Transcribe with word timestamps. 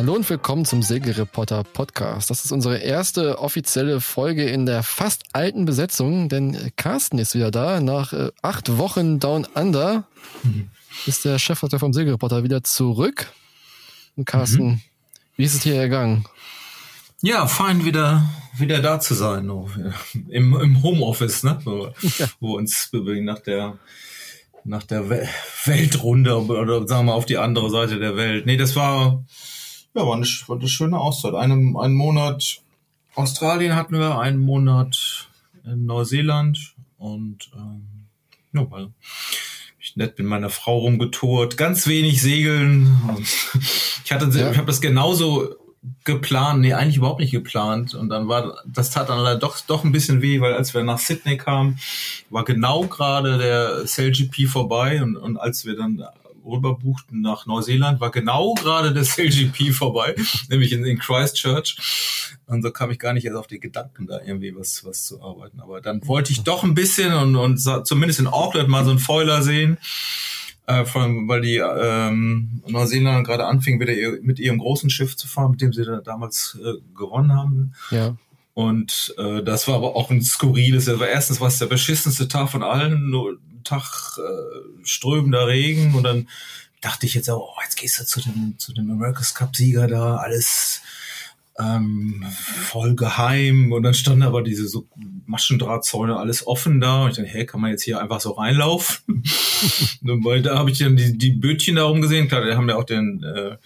Hallo 0.00 0.14
und 0.14 0.30
willkommen 0.30 0.64
zum 0.64 0.82
Segelreporter 0.82 1.62
Podcast. 1.62 2.30
Das 2.30 2.46
ist 2.46 2.52
unsere 2.52 2.78
erste 2.78 3.38
offizielle 3.38 4.00
Folge 4.00 4.48
in 4.48 4.64
der 4.64 4.82
fast 4.82 5.24
alten 5.34 5.66
Besetzung, 5.66 6.30
denn 6.30 6.72
Carsten 6.76 7.18
ist 7.18 7.34
wieder 7.34 7.50
da. 7.50 7.82
Nach 7.82 8.14
äh, 8.14 8.30
acht 8.40 8.78
Wochen 8.78 9.20
Down 9.20 9.46
Under 9.52 10.04
mhm. 10.42 10.70
ist 11.04 11.26
der 11.26 11.38
Chefredakteur 11.38 11.80
vom 11.80 11.92
Segelreporter 11.92 12.42
wieder 12.44 12.64
zurück. 12.64 13.30
Und 14.16 14.24
Carsten, 14.24 14.64
mhm. 14.64 14.80
wie 15.36 15.44
ist 15.44 15.52
es 15.52 15.60
dir 15.60 15.74
ergangen? 15.74 16.24
Ja, 17.20 17.46
fein 17.46 17.84
wieder 17.84 18.24
wieder 18.56 18.80
da 18.80 19.00
zu 19.00 19.12
sein, 19.12 19.44
no. 19.44 19.68
im, 20.30 20.58
im 20.58 20.82
Homeoffice, 20.82 21.42
ne? 21.42 21.60
So, 21.62 21.92
ja. 22.16 22.26
wo 22.40 22.56
uns 22.56 22.88
bewegen 22.90 23.26
nach 23.26 23.40
der 23.40 23.76
nach 24.64 24.82
der 24.82 25.10
Weltrunde 25.10 26.38
oder 26.38 26.88
sagen 26.88 27.04
wir 27.04 27.14
auf 27.14 27.26
die 27.26 27.36
andere 27.36 27.68
Seite 27.68 27.98
der 27.98 28.16
Welt. 28.16 28.46
Nee, 28.46 28.56
das 28.56 28.76
war 28.76 29.26
ja 29.94 30.06
war 30.06 30.14
eine, 30.14 30.26
war 30.46 30.58
eine 30.58 30.68
schöne 30.68 30.98
Auszeit. 30.98 31.34
Einen, 31.34 31.76
einen 31.76 31.94
Monat 31.94 32.62
Australien 33.14 33.74
hatten 33.74 33.98
wir, 33.98 34.18
einen 34.18 34.38
Monat 34.38 35.28
in 35.64 35.86
Neuseeland 35.86 36.74
und 36.98 37.50
ähm, 37.54 38.06
ja, 38.52 38.70
weil 38.70 38.88
ich 39.80 39.96
nett 39.96 40.18
mit 40.18 40.26
meiner 40.26 40.50
Frau 40.50 40.78
rumgetourt, 40.78 41.56
ganz 41.56 41.86
wenig 41.86 42.20
segeln. 42.22 42.96
Ich 44.02 44.12
hatte, 44.12 44.26
ja. 44.36 44.50
ich 44.50 44.56
habe 44.56 44.66
das 44.66 44.80
genauso 44.80 45.54
geplant, 46.02 46.62
nee, 46.62 46.74
eigentlich 46.74 46.96
überhaupt 46.96 47.20
nicht 47.20 47.30
geplant. 47.30 47.94
Und 47.94 48.08
dann 48.08 48.26
war, 48.26 48.58
das 48.66 48.90
tat 48.90 49.08
dann 49.08 49.38
doch, 49.38 49.60
doch 49.60 49.84
ein 49.84 49.92
bisschen 49.92 50.20
weh, 50.20 50.40
weil 50.40 50.54
als 50.54 50.74
wir 50.74 50.82
nach 50.82 50.98
Sydney 50.98 51.36
kamen, 51.36 51.78
war 52.28 52.44
genau 52.44 52.86
gerade 52.86 53.38
der 53.38 53.84
CLGP 53.86 54.48
vorbei 54.48 55.00
und, 55.00 55.16
und 55.16 55.36
als 55.36 55.64
wir 55.64 55.76
dann 55.76 56.02
rüber 56.50 56.74
buchten 56.74 57.20
nach 57.20 57.46
Neuseeland, 57.46 58.00
war 58.00 58.10
genau 58.10 58.54
gerade 58.54 58.92
das 58.92 59.16
LGP 59.18 59.72
vorbei, 59.72 60.14
nämlich 60.48 60.72
in, 60.72 60.84
in, 60.84 60.98
Christchurch. 60.98 61.76
Und 62.46 62.62
so 62.62 62.70
kam 62.70 62.90
ich 62.90 62.98
gar 62.98 63.12
nicht 63.12 63.24
erst 63.24 63.36
auf 63.36 63.46
die 63.46 63.60
Gedanken, 63.60 64.06
da 64.06 64.20
irgendwie 64.20 64.54
was, 64.56 64.84
was 64.84 65.04
zu 65.06 65.22
arbeiten. 65.22 65.60
Aber 65.60 65.80
dann 65.80 66.06
wollte 66.06 66.32
ich 66.32 66.42
doch 66.42 66.64
ein 66.64 66.74
bisschen 66.74 67.12
und, 67.12 67.36
und 67.36 67.58
zumindest 67.58 68.20
in 68.20 68.26
Auckland 68.26 68.68
mal 68.68 68.84
so 68.84 68.90
einen 68.90 68.98
Foiler 68.98 69.42
sehen. 69.42 69.78
Äh, 70.66 70.84
vor 70.84 71.02
weil 71.02 71.40
die 71.40 71.56
ähm, 71.56 72.62
Neuseeländer 72.66 73.24
gerade 73.24 73.46
anfingen, 73.46 73.80
wieder 73.80 73.92
ihr, 73.92 74.20
mit 74.22 74.38
ihrem 74.38 74.58
großen 74.58 74.88
Schiff 74.88 75.16
zu 75.16 75.26
fahren, 75.26 75.52
mit 75.52 75.60
dem 75.60 75.72
sie 75.72 75.84
da 75.84 76.00
damals 76.00 76.58
äh, 76.62 76.74
gewonnen 76.96 77.34
haben. 77.34 77.72
Ja. 77.90 78.16
Und 78.54 79.14
äh, 79.18 79.42
das 79.42 79.68
war 79.68 79.76
aber 79.76 79.96
auch 79.96 80.10
ein 80.10 80.22
skurriles. 80.22 80.86
Das 80.86 80.98
war 80.98 81.08
erstens 81.08 81.40
was 81.40 81.58
der 81.58 81.66
beschissenste 81.66 82.28
Tag 82.28 82.50
von 82.50 82.62
allen, 82.62 83.10
nur 83.10 83.38
Tag 83.64 84.18
äh, 84.18 84.84
strömender 84.84 85.46
Regen 85.46 85.94
und 85.94 86.02
dann 86.02 86.28
dachte 86.80 87.06
ich 87.06 87.14
jetzt 87.14 87.28
auch, 87.28 87.56
oh, 87.56 87.60
jetzt 87.62 87.76
gehst 87.76 88.00
du 88.00 88.06
zu 88.06 88.20
dem 88.20 88.54
zu 88.58 88.72
dem 88.72 88.90
America's 88.90 89.34
Cup 89.34 89.54
Sieger 89.54 89.86
da, 89.86 90.16
alles 90.16 90.80
ähm, 91.60 92.24
voll 92.30 92.94
geheim. 92.94 93.72
Und 93.72 93.82
dann 93.82 93.94
standen 93.94 94.22
aber 94.22 94.42
diese 94.42 94.68
so 94.68 94.86
Maschendrahtzäune 95.26 96.16
alles 96.16 96.46
offen 96.46 96.80
da. 96.80 97.04
Und 97.04 97.10
ich 97.10 97.16
dachte, 97.16 97.28
hey, 97.28 97.46
kann 97.46 97.60
man 97.60 97.70
jetzt 97.70 97.82
hier 97.82 98.00
einfach 98.00 98.20
so 98.20 98.32
reinlaufen? 98.32 99.22
Weil 100.02 100.42
da 100.42 100.58
habe 100.58 100.70
ich 100.70 100.78
dann 100.78 100.96
die, 100.96 101.16
die 101.16 101.32
Bötchen 101.32 101.76
da 101.76 101.84
rumgesehen, 101.84 102.28
klar, 102.28 102.44
die 102.44 102.54
haben 102.54 102.68
ja 102.68 102.76
auch 102.76 102.84
den 102.84 103.22
äh, 103.22 103.56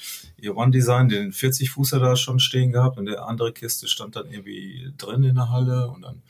ihr 0.41 0.57
One-Design, 0.57 1.09
den 1.09 1.33
40-Fußer 1.33 1.99
da 1.99 2.17
schon 2.17 2.41
stehen 2.41 2.73
gehabt. 2.73 2.99
Und 2.99 3.07
der 3.07 3.27
andere 3.27 3.53
Kiste 3.53 3.89
stand 3.89 4.17
dann 4.17 4.31
irgendwie 4.31 4.93
drin 4.99 5.23
in 5.23 5.37
der 5.37 5.51
Halle. 5.51 5.89
Und 5.89 6.03
dann 6.03 6.23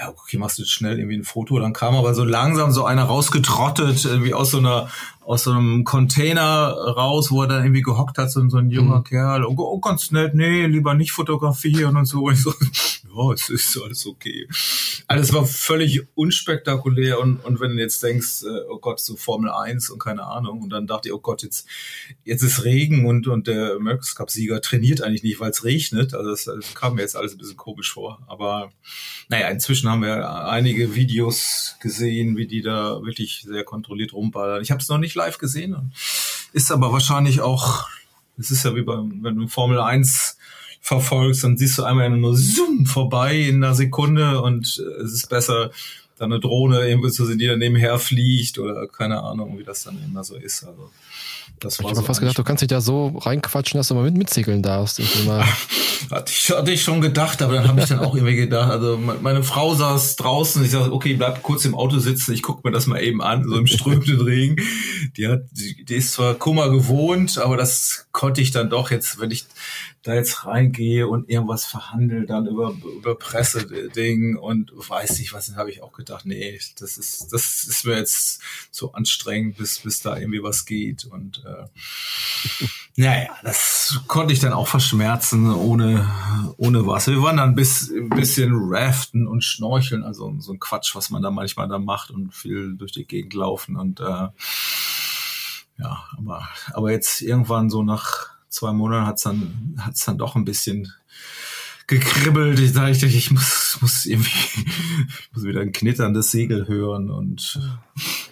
ja, 0.00 0.10
okay, 0.10 0.38
machst 0.38 0.58
du 0.58 0.62
jetzt 0.62 0.72
schnell 0.72 0.98
irgendwie 0.98 1.16
ein 1.16 1.24
Foto. 1.24 1.58
Dann 1.58 1.72
kam 1.72 1.94
aber 1.96 2.14
so 2.14 2.24
langsam 2.24 2.70
so 2.72 2.84
einer 2.84 3.04
rausgetrottet, 3.04 4.04
irgendwie 4.04 4.34
aus 4.34 4.50
so 4.50 4.58
einer, 4.58 4.90
aus 5.28 5.42
so 5.42 5.50
einem 5.50 5.84
Container 5.84 6.70
raus, 6.70 7.30
wo 7.30 7.42
er 7.42 7.48
dann 7.48 7.62
irgendwie 7.62 7.82
gehockt 7.82 8.16
hat, 8.16 8.32
so, 8.32 8.48
so 8.48 8.56
ein 8.56 8.70
junger 8.70 9.00
mhm. 9.00 9.04
Kerl. 9.04 9.44
Oh, 9.44 9.54
oh, 9.58 9.78
ganz 9.78 10.10
nett, 10.10 10.34
nee, 10.34 10.64
lieber 10.64 10.94
nicht 10.94 11.12
fotografieren 11.12 11.98
und 11.98 12.06
so. 12.06 12.22
Und 12.22 12.32
ich 12.32 12.40
so, 12.40 12.54
ja, 13.14 13.32
es 13.34 13.50
ist 13.50 13.78
alles 13.78 14.06
okay. 14.06 14.48
Alles 15.06 15.34
war 15.34 15.44
völlig 15.44 16.06
unspektakulär 16.14 17.20
und, 17.20 17.44
und 17.44 17.60
wenn 17.60 17.76
du 17.76 17.82
jetzt 17.82 18.02
denkst, 18.02 18.42
äh, 18.44 18.70
oh 18.70 18.78
Gott, 18.78 19.00
so 19.00 19.16
Formel 19.16 19.50
1 19.50 19.90
und 19.90 19.98
keine 19.98 20.24
Ahnung, 20.24 20.62
und 20.62 20.70
dann 20.70 20.86
dachte 20.86 21.10
ich, 21.10 21.14
oh 21.14 21.20
Gott, 21.20 21.42
jetzt, 21.42 21.68
jetzt 22.24 22.42
ist 22.42 22.64
Regen 22.64 23.04
und, 23.04 23.26
und 23.26 23.48
der 23.48 23.74
America's 23.74 24.14
Cup 24.14 24.30
Sieger 24.30 24.62
trainiert 24.62 25.02
eigentlich 25.02 25.24
nicht, 25.24 25.40
weil 25.40 25.50
es 25.50 25.62
regnet. 25.62 26.14
Also 26.14 26.30
das, 26.30 26.44
das 26.44 26.74
kam 26.74 26.94
mir 26.94 27.02
jetzt 27.02 27.16
alles 27.16 27.34
ein 27.34 27.38
bisschen 27.38 27.58
komisch 27.58 27.92
vor. 27.92 28.24
Aber 28.28 28.72
naja, 29.28 29.48
inzwischen 29.48 29.90
haben 29.90 30.00
wir 30.00 30.46
einige 30.46 30.94
Videos 30.94 31.76
gesehen, 31.80 32.38
wie 32.38 32.46
die 32.46 32.62
da 32.62 33.02
wirklich 33.02 33.42
sehr 33.46 33.64
kontrolliert 33.64 34.14
rumballern. 34.14 34.62
Ich 34.62 34.70
habe 34.70 34.80
es 34.80 34.88
noch 34.88 34.96
nicht 34.96 35.17
live 35.18 35.38
gesehen, 35.38 35.92
ist 36.52 36.72
aber 36.72 36.92
wahrscheinlich 36.92 37.40
auch, 37.40 37.88
es 38.38 38.50
ist 38.50 38.64
ja 38.64 38.74
wie 38.74 38.82
beim, 38.82 39.22
wenn 39.22 39.36
du 39.36 39.48
Formel 39.48 39.80
1 39.80 40.38
verfolgst, 40.80 41.44
dann 41.44 41.58
siehst 41.58 41.78
du 41.78 41.84
einmal 41.84 42.08
nur 42.10 42.36
zoom 42.36 42.86
vorbei 42.86 43.36
in 43.36 43.62
einer 43.62 43.74
Sekunde 43.74 44.40
und 44.42 44.78
äh, 44.78 45.02
es 45.02 45.12
ist 45.12 45.28
besser, 45.28 45.70
da 46.18 46.24
eine 46.24 46.40
Drohne 46.40 46.88
irgendwo 46.88 47.08
zu 47.08 47.26
sehen, 47.26 47.38
die 47.38 47.46
dann 47.46 47.58
nebenher 47.58 47.98
fliegt 47.98 48.58
oder 48.58 48.86
keine 48.88 49.22
Ahnung, 49.22 49.58
wie 49.58 49.64
das 49.64 49.84
dann 49.84 50.02
immer 50.04 50.24
so 50.24 50.36
ist. 50.36 50.64
Also 50.64 50.90
das 51.60 51.78
war 51.78 51.84
ich 51.84 51.90
habe 51.90 52.00
so 52.00 52.06
fast 52.06 52.20
gedacht, 52.20 52.38
du 52.38 52.44
kannst 52.44 52.62
dich 52.62 52.68
da 52.68 52.80
so 52.80 53.08
reinquatschen, 53.18 53.78
dass 53.78 53.88
du 53.88 53.94
mal 53.94 54.04
mit 54.04 54.16
mitsegeln 54.16 54.62
darfst. 54.62 55.00
hatte, 56.10 56.32
ich, 56.32 56.50
hatte 56.50 56.70
ich 56.70 56.82
schon 56.82 57.00
gedacht, 57.00 57.42
aber 57.42 57.54
dann 57.54 57.68
habe 57.68 57.80
ich 57.80 57.88
dann 57.88 58.00
auch 58.00 58.14
irgendwie 58.14 58.36
gedacht, 58.36 58.70
also 58.70 58.98
meine 58.98 59.42
Frau 59.42 59.74
saß 59.74 60.16
draußen, 60.16 60.64
ich 60.64 60.70
sage, 60.70 60.92
okay, 60.92 61.14
bleib 61.14 61.42
kurz 61.42 61.64
im 61.64 61.74
Auto 61.74 61.98
sitzen, 61.98 62.32
ich 62.32 62.42
gucke 62.42 62.66
mir 62.66 62.72
das 62.72 62.86
mal 62.86 63.02
eben 63.02 63.22
an, 63.22 63.44
so 63.48 63.56
im 63.56 63.66
strömenden 63.66 64.20
Regen. 64.24 64.56
Die 65.16 65.28
hat, 65.28 65.42
die, 65.52 65.84
die 65.84 65.94
ist 65.94 66.12
zwar 66.12 66.34
Kummer 66.34 66.70
gewohnt, 66.70 67.38
aber 67.38 67.56
das 67.56 68.07
konnte 68.18 68.40
ich 68.40 68.50
dann 68.50 68.68
doch 68.68 68.90
jetzt, 68.90 69.20
wenn 69.20 69.30
ich 69.30 69.46
da 70.02 70.12
jetzt 70.12 70.44
reingehe 70.44 71.06
und 71.06 71.30
irgendwas 71.30 71.64
verhandle, 71.64 72.26
dann 72.26 72.48
über, 72.48 72.74
über 72.96 73.14
Presse-Ding 73.14 74.36
und 74.36 74.72
weiß 74.74 75.20
nicht 75.20 75.32
was, 75.32 75.46
dann 75.46 75.54
habe 75.54 75.70
ich 75.70 75.84
auch 75.84 75.92
gedacht, 75.92 76.26
nee, 76.26 76.58
das 76.80 76.98
ist, 76.98 77.32
das 77.32 77.62
ist 77.62 77.84
mir 77.84 77.96
jetzt 77.96 78.42
so 78.72 78.92
anstrengend, 78.92 79.58
bis, 79.58 79.78
bis 79.78 80.02
da 80.02 80.16
irgendwie 80.16 80.42
was 80.42 80.66
geht. 80.66 81.04
Und 81.04 81.44
äh, 81.46 82.66
naja, 82.96 83.28
das 83.44 84.00
konnte 84.08 84.32
ich 84.32 84.40
dann 84.40 84.52
auch 84.52 84.66
verschmerzen, 84.66 85.52
ohne, 85.54 86.10
ohne 86.56 86.88
was. 86.88 87.06
Wir 87.06 87.22
waren 87.22 87.36
dann 87.36 87.54
bis, 87.54 87.88
ein 87.88 88.08
bisschen 88.08 88.50
raften 88.52 89.28
und 89.28 89.44
schnorcheln, 89.44 90.02
also 90.02 90.34
so 90.40 90.52
ein 90.52 90.58
Quatsch, 90.58 90.96
was 90.96 91.10
man 91.10 91.22
da 91.22 91.30
manchmal 91.30 91.68
da 91.68 91.78
macht 91.78 92.10
und 92.10 92.34
viel 92.34 92.76
durch 92.76 92.90
die 92.90 93.06
Gegend 93.06 93.34
laufen 93.34 93.76
und 93.76 94.00
äh, 94.00 94.26
ja, 95.78 96.04
aber, 96.16 96.48
aber 96.72 96.90
jetzt 96.90 97.22
irgendwann 97.22 97.70
so 97.70 97.82
nach 97.82 98.30
zwei 98.48 98.72
Monaten 98.72 99.06
hat's 99.06 99.22
dann, 99.22 99.76
hat's 99.78 100.04
dann 100.04 100.18
doch 100.18 100.34
ein 100.36 100.44
bisschen 100.44 100.92
gekribbelt. 101.86 102.58
Ich 102.58 102.72
dachte, 102.72 103.06
ich 103.06 103.30
muss, 103.30 103.78
muss 103.80 104.06
irgendwie, 104.06 104.30
ich 105.08 105.30
muss 105.32 105.44
wieder 105.44 105.60
ein 105.60 105.72
knitterndes 105.72 106.30
Segel 106.30 106.68
hören 106.68 107.10
und 107.10 107.60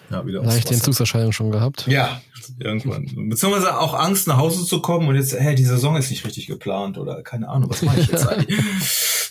ja, 0.09 0.25
wieder 0.25 0.41
aufs 0.41 0.49
Leicht 0.49 0.71
Entzugserscheinung 0.71 1.31
schon 1.31 1.51
gehabt. 1.51 1.87
Ja, 1.87 2.21
irgendwann. 2.59 3.29
Beziehungsweise 3.29 3.79
auch 3.79 3.93
Angst, 3.93 4.27
nach 4.27 4.37
Hause 4.37 4.65
zu 4.65 4.81
kommen 4.81 5.07
und 5.07 5.15
jetzt, 5.15 5.33
hey, 5.37 5.55
die 5.55 5.65
Saison 5.65 5.97
ist 5.97 6.09
nicht 6.09 6.25
richtig 6.25 6.47
geplant 6.47 6.97
oder 6.97 7.23
keine 7.23 7.49
Ahnung, 7.49 7.69
was 7.69 7.81
mache 7.81 7.99
ich 7.99 8.07
jetzt 8.07 8.27
eigentlich? 8.27 8.59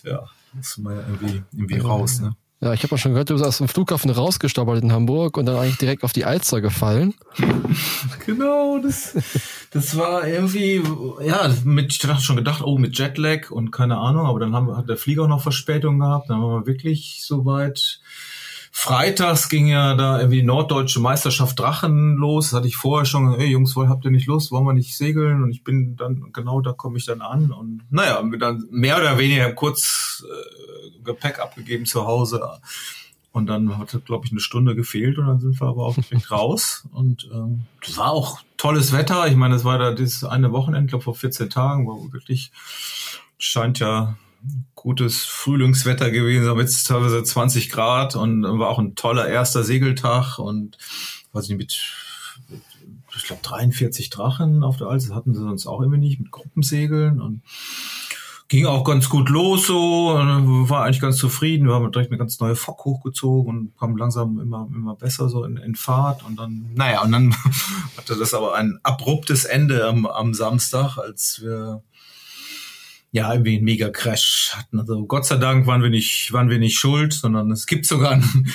ja, 0.04 0.28
muss 0.52 0.78
man 0.78 0.96
ja 0.96 1.02
irgendwie, 1.02 1.42
irgendwie 1.52 1.78
raus, 1.78 2.20
ne? 2.20 2.36
Ja, 2.60 2.72
ich 2.72 2.82
habe 2.82 2.94
auch 2.94 2.98
schon 2.98 3.12
gehört, 3.12 3.28
du 3.28 3.34
bist 3.34 3.44
aus 3.44 3.58
dem 3.58 3.68
Flughafen 3.68 4.10
rausgestaubert 4.10 4.82
in 4.82 4.90
Hamburg 4.90 5.36
und 5.36 5.44
dann 5.44 5.56
eigentlich 5.56 5.76
direkt 5.76 6.04
auf 6.04 6.14
die 6.14 6.24
Alster 6.24 6.62
gefallen. 6.62 7.12
genau, 8.26 8.78
das, 8.78 9.14
das 9.72 9.94
war 9.98 10.26
irgendwie, 10.26 10.82
ja, 11.22 11.54
mit, 11.64 11.92
ich 11.92 11.98
dachte 11.98 12.22
schon 12.22 12.36
gedacht, 12.36 12.62
oh, 12.64 12.78
mit 12.78 12.98
Jetlag 12.98 13.50
und 13.50 13.72
keine 13.72 13.98
Ahnung, 13.98 14.24
aber 14.24 14.40
dann 14.40 14.54
haben, 14.54 14.74
hat 14.74 14.88
der 14.88 14.96
Flieger 14.96 15.28
noch 15.28 15.42
Verspätung 15.42 15.98
gehabt, 15.98 16.30
dann 16.30 16.40
waren 16.40 16.62
wir 16.62 16.66
wirklich 16.66 17.22
so 17.24 17.44
weit. 17.44 18.00
Freitags 18.78 19.48
ging 19.48 19.68
ja 19.68 19.94
da 19.94 20.18
irgendwie 20.20 20.42
Norddeutsche 20.42 21.00
Meisterschaft 21.00 21.58
Drachen 21.58 22.16
los. 22.16 22.50
Das 22.50 22.58
hatte 22.58 22.68
ich 22.68 22.76
vorher 22.76 23.06
schon, 23.06 23.34
hey 23.34 23.46
Jungs, 23.46 23.74
habt 23.74 24.04
ihr 24.04 24.10
nicht 24.10 24.26
Lust? 24.26 24.52
Wollen 24.52 24.66
wir 24.66 24.74
nicht 24.74 24.98
segeln? 24.98 25.42
Und 25.42 25.50
ich 25.50 25.64
bin 25.64 25.96
dann, 25.96 26.30
genau 26.34 26.60
da 26.60 26.74
komme 26.74 26.98
ich 26.98 27.06
dann 27.06 27.22
an. 27.22 27.52
Und 27.52 27.84
naja, 27.88 28.16
haben 28.16 28.30
wir 28.32 28.38
dann 28.38 28.68
mehr 28.70 28.98
oder 28.98 29.16
weniger 29.16 29.50
kurz 29.52 30.22
äh, 30.28 31.02
Gepäck 31.02 31.40
abgegeben 31.40 31.86
zu 31.86 32.06
Hause. 32.06 32.46
Und 33.32 33.46
dann 33.46 33.78
hat, 33.78 33.98
glaube 34.04 34.26
ich, 34.26 34.32
eine 34.32 34.40
Stunde 34.40 34.76
gefehlt 34.76 35.16
und 35.16 35.26
dann 35.26 35.40
sind 35.40 35.58
wir 35.58 35.68
aber 35.68 35.86
auch 35.86 35.94
direkt 35.94 36.30
raus. 36.30 36.86
Und 36.92 37.30
ähm, 37.32 37.62
das 37.84 37.96
war 37.96 38.10
auch 38.10 38.40
tolles 38.58 38.92
Wetter. 38.92 39.26
Ich 39.26 39.36
meine, 39.36 39.54
es 39.54 39.64
war 39.64 39.78
da 39.78 39.92
dieses 39.92 40.22
eine 40.22 40.52
Wochenende, 40.52 40.90
glaube 40.90 41.04
vor 41.04 41.14
14 41.14 41.48
Tagen, 41.48 41.88
war 41.88 42.12
wirklich, 42.12 42.52
scheint 43.38 43.78
ja 43.78 44.16
gutes 44.74 45.24
Frühlingswetter 45.24 46.10
gewesen, 46.10 46.56
mit 46.56 46.84
teilweise 46.84 47.22
20 47.22 47.70
Grad 47.70 48.16
und 48.16 48.42
war 48.42 48.68
auch 48.68 48.78
ein 48.78 48.94
toller 48.94 49.28
erster 49.28 49.64
Segeltag 49.64 50.38
und 50.38 50.78
weiß 51.32 51.48
nicht, 51.48 51.58
mit 51.58 51.80
ich 53.16 53.24
glaube 53.24 53.42
43 53.42 54.10
Drachen 54.10 54.62
auf 54.62 54.76
der 54.76 54.88
Alze, 54.88 55.14
hatten 55.14 55.34
sie 55.34 55.40
sonst 55.40 55.66
auch 55.66 55.80
irgendwie 55.80 56.00
nicht, 56.00 56.20
mit 56.20 56.30
Gruppensegeln 56.30 57.20
und 57.20 57.42
ging 58.48 58.66
auch 58.66 58.84
ganz 58.84 59.08
gut 59.08 59.28
los 59.28 59.66
so, 59.66 60.14
war 60.14 60.84
eigentlich 60.84 61.00
ganz 61.00 61.16
zufrieden. 61.16 61.66
Wir 61.66 61.74
haben 61.74 61.90
direkt 61.90 62.12
eine 62.12 62.18
ganz 62.18 62.38
neue 62.38 62.54
Fock 62.54 62.84
hochgezogen 62.84 63.58
und 63.58 63.78
kamen 63.78 63.96
langsam 63.96 64.38
immer, 64.38 64.68
immer 64.72 64.94
besser 64.94 65.28
so 65.28 65.44
in, 65.44 65.56
in 65.56 65.74
Fahrt. 65.74 66.24
Und 66.24 66.38
dann, 66.38 66.70
naja, 66.74 67.02
und 67.02 67.10
dann 67.10 67.34
hatte 67.96 68.16
das 68.16 68.34
aber 68.34 68.54
ein 68.54 68.78
abruptes 68.84 69.44
Ende 69.44 69.86
am, 69.86 70.06
am 70.06 70.32
Samstag, 70.32 70.96
als 70.96 71.40
wir 71.42 71.82
ja, 73.16 73.32
irgendwie 73.32 73.56
einen 73.56 73.64
Mega-Crash 73.64 74.52
hatten. 74.56 74.78
Also 74.78 75.06
Gott 75.06 75.24
sei 75.24 75.36
Dank 75.38 75.66
waren 75.66 75.82
wir 75.82 75.88
nicht, 75.88 76.34
waren 76.34 76.50
wir 76.50 76.58
nicht 76.58 76.78
schuld, 76.78 77.14
sondern 77.14 77.50
es 77.50 77.64
gibt 77.64 77.86
sogar 77.86 78.12
ein, 78.12 78.52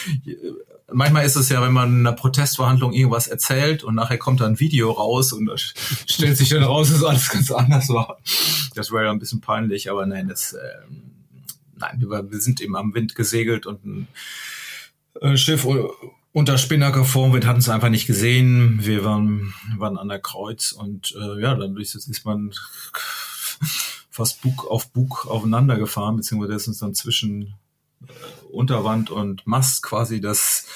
manchmal 0.94 1.26
ist 1.26 1.36
es 1.36 1.50
ja, 1.50 1.64
wenn 1.64 1.74
man 1.74 1.90
in 1.90 2.00
einer 2.06 2.16
Protestverhandlung 2.16 2.94
irgendwas 2.94 3.28
erzählt 3.28 3.84
und 3.84 3.96
nachher 3.96 4.20
kommt 4.20 4.40
da 4.40 4.46
ein 4.46 4.60
Video 4.60 4.92
raus 4.92 5.34
und 5.34 5.48
das 5.48 5.74
stellt 6.06 6.38
sich 6.38 6.50
dann 6.50 6.62
raus, 6.62 6.92
dass 6.92 7.04
alles 7.04 7.30
ganz 7.30 7.50
anders 7.50 7.90
war. 7.90 8.20
Das 8.76 8.92
wäre 8.92 9.06
ja 9.06 9.12
ein 9.12 9.18
bisschen 9.18 9.42
peinlich, 9.42 9.90
aber 9.90 10.06
nein, 10.06 10.28
das, 10.28 10.54
äh, 10.54 10.60
nein, 11.80 11.98
wir, 12.00 12.32
wir 12.32 12.40
sind 12.40 12.62
eben 12.62 12.76
am 12.76 12.94
Wind 12.94 13.16
gesegelt 13.16 13.66
und 13.66 13.84
ein, 13.84 14.08
ein 15.24 15.38
Schiff 15.40 15.68
unter 16.34 16.60
Spinnaker 16.60 17.04
Vorwind 17.04 17.48
hatten 17.48 17.60
es 17.60 17.68
einfach 17.68 17.90
nicht 17.90 18.06
gesehen. 18.06 18.78
Wir 18.84 19.04
waren, 19.04 19.56
waren 19.78 19.98
an 19.98 20.08
der 20.08 20.20
Kreuz 20.20 20.72
und 20.72 21.16
äh, 21.20 21.42
ja, 21.42 21.56
dadurch 21.56 21.96
ist 21.96 22.26
man 22.26 22.54
fast 24.12 24.42
Bug 24.42 24.68
auf 24.70 24.92
Bug 24.92 25.26
aufeinander 25.28 25.78
gefahren, 25.78 26.18
beziehungsweise 26.18 26.54
ist 26.54 26.68
uns 26.68 26.80
dann 26.80 26.94
zwischen 26.94 27.56
äh, 28.06 28.12
Unterwand 28.52 29.10
und 29.10 29.48
Mast 29.48 29.82
quasi 29.82 30.20
das, 30.20 30.68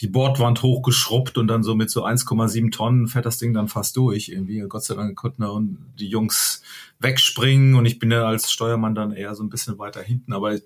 die 0.00 0.06
Bordwand 0.06 0.62
hochgeschrubbt 0.62 1.38
und 1.38 1.48
dann 1.48 1.62
so 1.62 1.74
mit 1.74 1.90
so 1.90 2.04
1,7 2.04 2.70
Tonnen 2.70 3.08
fährt 3.08 3.24
das 3.24 3.38
Ding 3.38 3.54
dann 3.54 3.68
fast 3.68 3.96
durch 3.96 4.28
irgendwie. 4.28 4.60
Gott 4.68 4.84
sei 4.84 4.94
Dank 4.94 5.16
konnten 5.16 5.92
die 5.98 6.08
Jungs 6.08 6.62
wegspringen 7.00 7.74
und 7.74 7.86
ich 7.86 7.98
bin 7.98 8.10
ja 8.10 8.26
als 8.26 8.52
Steuermann 8.52 8.94
dann 8.94 9.12
eher 9.12 9.34
so 9.34 9.42
ein 9.42 9.48
bisschen 9.48 9.78
weiter 9.78 10.02
hinten, 10.02 10.34
aber 10.34 10.58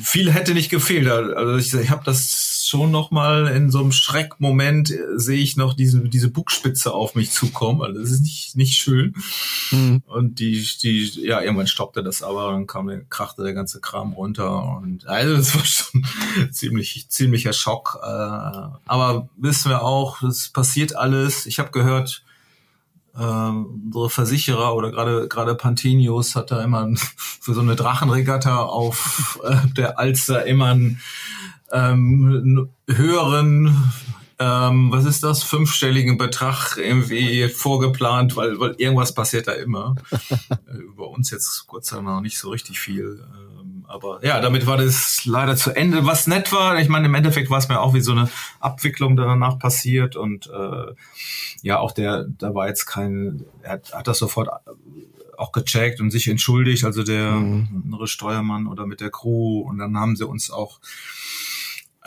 viel 0.00 0.32
hätte 0.32 0.54
nicht 0.54 0.70
gefehlt. 0.70 1.08
Also 1.08 1.56
ich, 1.56 1.72
ich 1.74 1.90
habe 1.90 2.04
das 2.04 2.57
schon 2.68 2.90
noch 2.90 3.10
mal 3.10 3.46
in 3.48 3.70
so 3.70 3.80
einem 3.80 3.92
Schreckmoment 3.92 4.90
äh, 4.90 4.96
sehe 5.16 5.38
ich 5.38 5.56
noch 5.56 5.74
diese 5.74 6.00
diese 6.08 6.30
Bugspitze 6.30 6.92
auf 6.92 7.14
mich 7.14 7.30
zukommen. 7.30 7.82
Also 7.82 8.00
das 8.00 8.10
ist 8.10 8.20
nicht 8.20 8.56
nicht 8.56 8.78
schön. 8.78 9.14
Mhm. 9.70 10.02
Und 10.06 10.38
die 10.38 10.66
die 10.82 11.08
ja 11.22 11.40
irgendwann 11.40 11.66
stoppte 11.66 12.02
das, 12.02 12.22
aber 12.22 12.52
dann 12.52 12.66
kam 12.66 12.88
der 12.88 13.00
krachte 13.04 13.42
der 13.42 13.54
ganze 13.54 13.80
Kram 13.80 14.12
runter 14.12 14.76
und 14.78 15.06
also 15.06 15.36
das 15.36 15.54
war 15.54 15.64
schon 15.64 16.06
ziemlich 16.52 17.08
ziemlicher 17.08 17.52
Schock. 17.52 17.98
Äh, 18.02 18.06
aber 18.06 19.28
wissen 19.36 19.70
wir 19.70 19.82
auch, 19.82 20.20
das 20.20 20.50
passiert 20.50 20.94
alles. 20.94 21.46
Ich 21.46 21.58
habe 21.58 21.70
gehört 21.70 22.22
ähm, 23.18 23.82
unsere 23.86 24.10
Versicherer 24.10 24.74
oder 24.74 24.90
gerade 24.90 25.28
gerade 25.28 25.54
Pantinius 25.54 26.36
hat 26.36 26.50
da 26.50 26.62
immer 26.62 26.88
für 27.16 27.54
so 27.54 27.60
eine 27.60 27.76
Drachenregatta 27.76 28.62
auf 28.62 29.40
äh, 29.44 29.56
der 29.74 29.98
Alster 29.98 30.46
immer 30.46 30.74
ein 30.74 31.00
ähm, 31.72 32.70
höheren 32.88 33.92
ähm, 34.40 34.92
was 34.92 35.04
ist 35.04 35.24
das, 35.24 35.42
fünfstelligen 35.42 36.16
Betrag 36.16 36.76
irgendwie 36.76 37.48
vorgeplant, 37.48 38.36
weil, 38.36 38.60
weil 38.60 38.74
irgendwas 38.78 39.12
passiert 39.12 39.48
da 39.48 39.52
immer. 39.52 39.96
Über 40.72 41.04
äh, 41.04 41.08
uns 41.08 41.30
jetzt 41.30 41.66
Gott 41.66 41.84
sei 41.84 41.96
Dank 41.96 42.08
noch 42.08 42.20
nicht 42.20 42.38
so 42.38 42.50
richtig 42.50 42.78
viel. 42.78 43.24
Ähm, 43.34 43.84
aber 43.88 44.24
ja, 44.24 44.40
damit 44.40 44.66
war 44.66 44.76
das 44.76 45.24
leider 45.24 45.56
zu 45.56 45.74
Ende. 45.74 46.06
Was 46.06 46.28
nett 46.28 46.52
war, 46.52 46.78
ich 46.78 46.88
meine, 46.88 47.06
im 47.06 47.14
Endeffekt 47.14 47.50
war 47.50 47.58
es 47.58 47.68
mir 47.68 47.80
auch 47.80 47.94
wie 47.94 48.00
so 48.00 48.12
eine 48.12 48.30
Abwicklung 48.60 49.16
danach 49.16 49.58
passiert 49.58 50.14
und 50.14 50.46
äh, 50.46 50.94
ja, 51.62 51.80
auch 51.80 51.90
der, 51.90 52.26
da 52.28 52.54
war 52.54 52.68
jetzt 52.68 52.86
kein, 52.86 53.44
er 53.62 53.72
hat, 53.72 53.92
hat 53.92 54.06
das 54.06 54.18
sofort 54.18 54.50
auch 55.36 55.52
gecheckt 55.52 56.00
und 56.00 56.10
sich 56.10 56.28
entschuldigt, 56.28 56.84
also 56.84 57.02
der 57.02 57.32
mhm. 57.32 57.82
andere 57.84 58.06
Steuermann 58.06 58.68
oder 58.68 58.86
mit 58.86 59.00
der 59.00 59.10
Crew 59.10 59.60
und 59.60 59.78
dann 59.78 59.96
haben 59.96 60.14
sie 60.14 60.26
uns 60.26 60.50
auch 60.50 60.80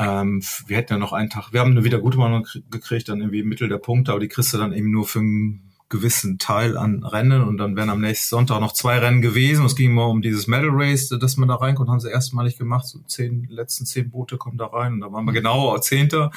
ähm, 0.01 0.41
wir 0.65 0.77
hätten 0.77 0.93
ja 0.93 0.99
noch 0.99 1.13
einen 1.13 1.29
Tag, 1.29 1.53
wir 1.53 1.59
haben 1.59 1.71
eine 1.71 1.83
Wiedergutmachung 1.83 2.47
gekriegt, 2.71 3.07
dann 3.07 3.19
irgendwie 3.19 3.43
Mittel 3.43 3.69
der 3.69 3.77
Punkte, 3.77 4.11
aber 4.11 4.19
die 4.19 4.27
kriegst 4.27 4.51
du 4.51 4.57
dann 4.57 4.73
eben 4.73 4.89
nur 4.89 5.05
für 5.05 5.19
einen 5.19 5.71
gewissen 5.89 6.39
Teil 6.39 6.77
an 6.77 7.03
Rennen 7.03 7.43
und 7.43 7.57
dann 7.57 7.75
wären 7.75 7.89
am 7.89 8.01
nächsten 8.01 8.29
Sonntag 8.29 8.61
noch 8.61 8.71
zwei 8.71 8.97
Rennen 8.97 9.21
gewesen. 9.21 9.65
Es 9.65 9.75
ging 9.75 9.93
mal 9.93 10.05
um 10.05 10.21
dieses 10.21 10.47
Medal 10.47 10.69
Race, 10.71 11.09
dass 11.09 11.37
man 11.37 11.49
da 11.49 11.55
reinkommt, 11.55 11.89
haben 11.89 11.99
sie 11.99 12.09
erstmalig 12.09 12.57
gemacht. 12.57 12.87
So 12.87 12.99
zehn, 13.07 13.45
letzten 13.49 13.85
zehn 13.85 14.09
Boote 14.09 14.37
kommen 14.37 14.57
da 14.57 14.67
rein 14.67 14.93
und 14.93 15.01
da 15.01 15.11
waren 15.11 15.25
wir 15.25 15.33
genau 15.33 15.77
Zehnter. 15.77 16.31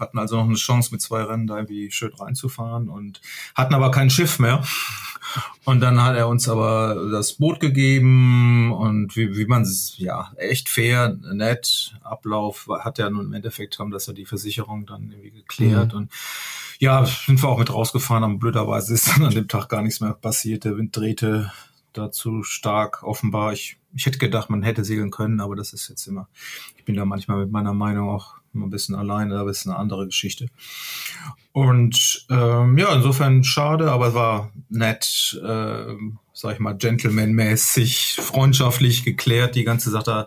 Hatten 0.00 0.18
also 0.18 0.36
noch 0.36 0.46
eine 0.46 0.54
Chance 0.54 0.90
mit 0.92 1.00
zwei 1.00 1.22
Rennen 1.22 1.46
da 1.46 1.56
irgendwie 1.56 1.90
schön 1.90 2.12
reinzufahren 2.14 2.88
und 2.88 3.20
hatten 3.54 3.74
aber 3.74 3.90
kein 3.90 4.10
Schiff 4.10 4.38
mehr. 4.38 4.64
Und 5.64 5.80
dann 5.80 6.02
hat 6.02 6.16
er 6.16 6.28
uns 6.28 6.48
aber 6.48 7.08
das 7.12 7.34
Boot 7.34 7.60
gegeben 7.60 8.72
und 8.72 9.14
wie, 9.16 9.36
wie 9.36 9.46
man 9.46 9.62
es, 9.62 9.94
ja, 9.98 10.32
echt 10.36 10.68
fair, 10.68 11.16
nett, 11.32 11.94
Ablauf 12.02 12.66
hat 12.80 12.98
er 12.98 13.10
nun 13.10 13.26
im 13.26 13.32
Endeffekt 13.34 13.78
haben, 13.78 13.90
dass 13.90 14.08
er 14.08 14.14
die 14.14 14.26
Versicherung 14.26 14.86
dann 14.86 15.12
irgendwie 15.12 15.30
geklärt 15.30 15.92
mhm. 15.92 15.98
und 15.98 16.12
ja, 16.80 17.04
sind 17.04 17.42
wir 17.42 17.48
auch 17.48 17.58
mit 17.58 17.72
rausgefahren, 17.72 18.24
aber 18.24 18.36
blöderweise 18.36 18.94
ist 18.94 19.08
dann 19.08 19.24
an 19.24 19.34
dem 19.34 19.48
Tag 19.48 19.68
gar 19.68 19.82
nichts 19.82 20.00
mehr 20.00 20.14
passiert. 20.14 20.64
Der 20.64 20.78
Wind 20.78 20.96
drehte 20.96 21.52
dazu 21.92 22.42
stark, 22.42 23.02
offenbar. 23.02 23.52
Ich, 23.52 23.76
ich 23.94 24.06
hätte 24.06 24.18
gedacht, 24.18 24.48
man 24.48 24.62
hätte 24.62 24.84
segeln 24.84 25.10
können, 25.10 25.40
aber 25.40 25.56
das 25.56 25.74
ist 25.74 25.88
jetzt 25.88 26.06
immer, 26.06 26.28
ich 26.76 26.84
bin 26.84 26.96
da 26.96 27.04
manchmal 27.04 27.40
mit 27.40 27.52
meiner 27.52 27.74
Meinung 27.74 28.08
auch 28.08 28.39
ein 28.54 28.70
bisschen 28.70 28.94
alleine, 28.94 29.38
aber 29.38 29.50
ist 29.50 29.66
eine 29.66 29.76
andere 29.76 30.06
Geschichte. 30.06 30.46
Und 31.52 32.26
ähm, 32.30 32.78
ja, 32.78 32.94
insofern 32.94 33.44
schade, 33.44 33.90
aber 33.90 34.08
es 34.08 34.14
war 34.14 34.52
nett, 34.68 35.40
äh, 35.42 35.94
sag 36.32 36.54
ich 36.54 36.60
mal, 36.60 36.76
gentlemanmäßig, 36.76 38.16
freundschaftlich 38.20 39.04
geklärt. 39.04 39.54
Die 39.54 39.64
ganze 39.64 39.90
Sache 39.90 40.04
da 40.04 40.26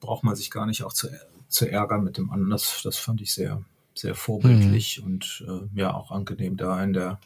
braucht 0.00 0.24
man 0.24 0.36
sich 0.36 0.50
gar 0.50 0.66
nicht 0.66 0.84
auch 0.84 0.92
zu, 0.92 1.08
zu 1.48 1.70
ärgern 1.70 2.04
mit 2.04 2.18
dem 2.18 2.30
anderen. 2.30 2.50
Das, 2.50 2.82
das 2.82 2.98
fand 2.98 3.20
ich 3.20 3.32
sehr, 3.32 3.62
sehr 3.94 4.14
vorbildlich 4.14 5.00
mhm. 5.00 5.06
und 5.06 5.44
äh, 5.48 5.78
ja, 5.78 5.94
auch 5.94 6.10
angenehm 6.10 6.56
da 6.56 6.82
in 6.82 6.92
der 6.92 7.18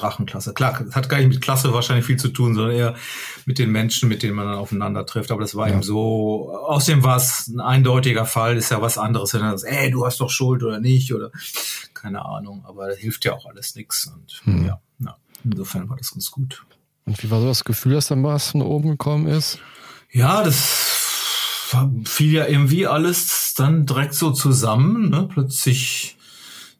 Drachenklasse. 0.00 0.54
Klar, 0.54 0.80
es 0.88 0.94
hat 0.96 1.08
gar 1.08 1.18
nicht 1.18 1.28
mit 1.28 1.40
Klasse 1.40 1.72
wahrscheinlich 1.72 2.06
viel 2.06 2.16
zu 2.16 2.28
tun, 2.28 2.54
sondern 2.54 2.74
eher 2.74 2.94
mit 3.46 3.58
den 3.58 3.70
Menschen, 3.70 4.08
mit 4.08 4.22
denen 4.22 4.34
man 4.34 4.46
dann 4.46 4.56
aufeinander 4.56 5.06
trifft. 5.06 5.30
Aber 5.30 5.40
das 5.40 5.54
war 5.54 5.68
ja. 5.68 5.74
eben 5.74 5.82
so. 5.82 6.50
Außerdem 6.66 7.02
war 7.02 7.16
es 7.16 7.48
ein 7.48 7.60
eindeutiger 7.60 8.26
Fall, 8.26 8.56
ist 8.56 8.70
ja 8.70 8.80
was 8.80 8.98
anderes, 8.98 9.34
wenn 9.34 9.42
er 9.42 9.58
sagt, 9.58 9.72
ey, 9.72 9.90
du 9.90 10.06
hast 10.06 10.20
doch 10.20 10.30
Schuld 10.30 10.62
oder 10.62 10.80
nicht 10.80 11.14
oder 11.14 11.30
keine 11.94 12.24
Ahnung. 12.24 12.64
Aber 12.66 12.88
da 12.88 12.94
hilft 12.94 13.24
ja 13.24 13.34
auch 13.34 13.46
alles 13.46 13.74
nichts. 13.74 14.06
Und 14.06 14.40
hm. 14.44 14.66
ja, 14.66 14.80
ja, 14.98 15.16
insofern 15.44 15.88
war 15.88 15.96
das 15.96 16.12
ganz 16.12 16.30
gut. 16.30 16.64
Und 17.04 17.22
wie 17.22 17.30
war 17.30 17.40
so 17.40 17.46
das 17.46 17.64
Gefühl, 17.64 17.94
dass 17.94 18.08
dann 18.08 18.22
was 18.22 18.50
von 18.50 18.62
oben 18.62 18.90
gekommen 18.90 19.26
ist? 19.26 19.58
Ja, 20.12 20.42
das 20.42 20.90
fiel 22.04 22.32
ja 22.32 22.46
irgendwie 22.46 22.86
alles 22.86 23.54
dann 23.56 23.86
direkt 23.86 24.14
so 24.14 24.32
zusammen. 24.32 25.10
Ne? 25.10 25.28
Plötzlich 25.32 26.16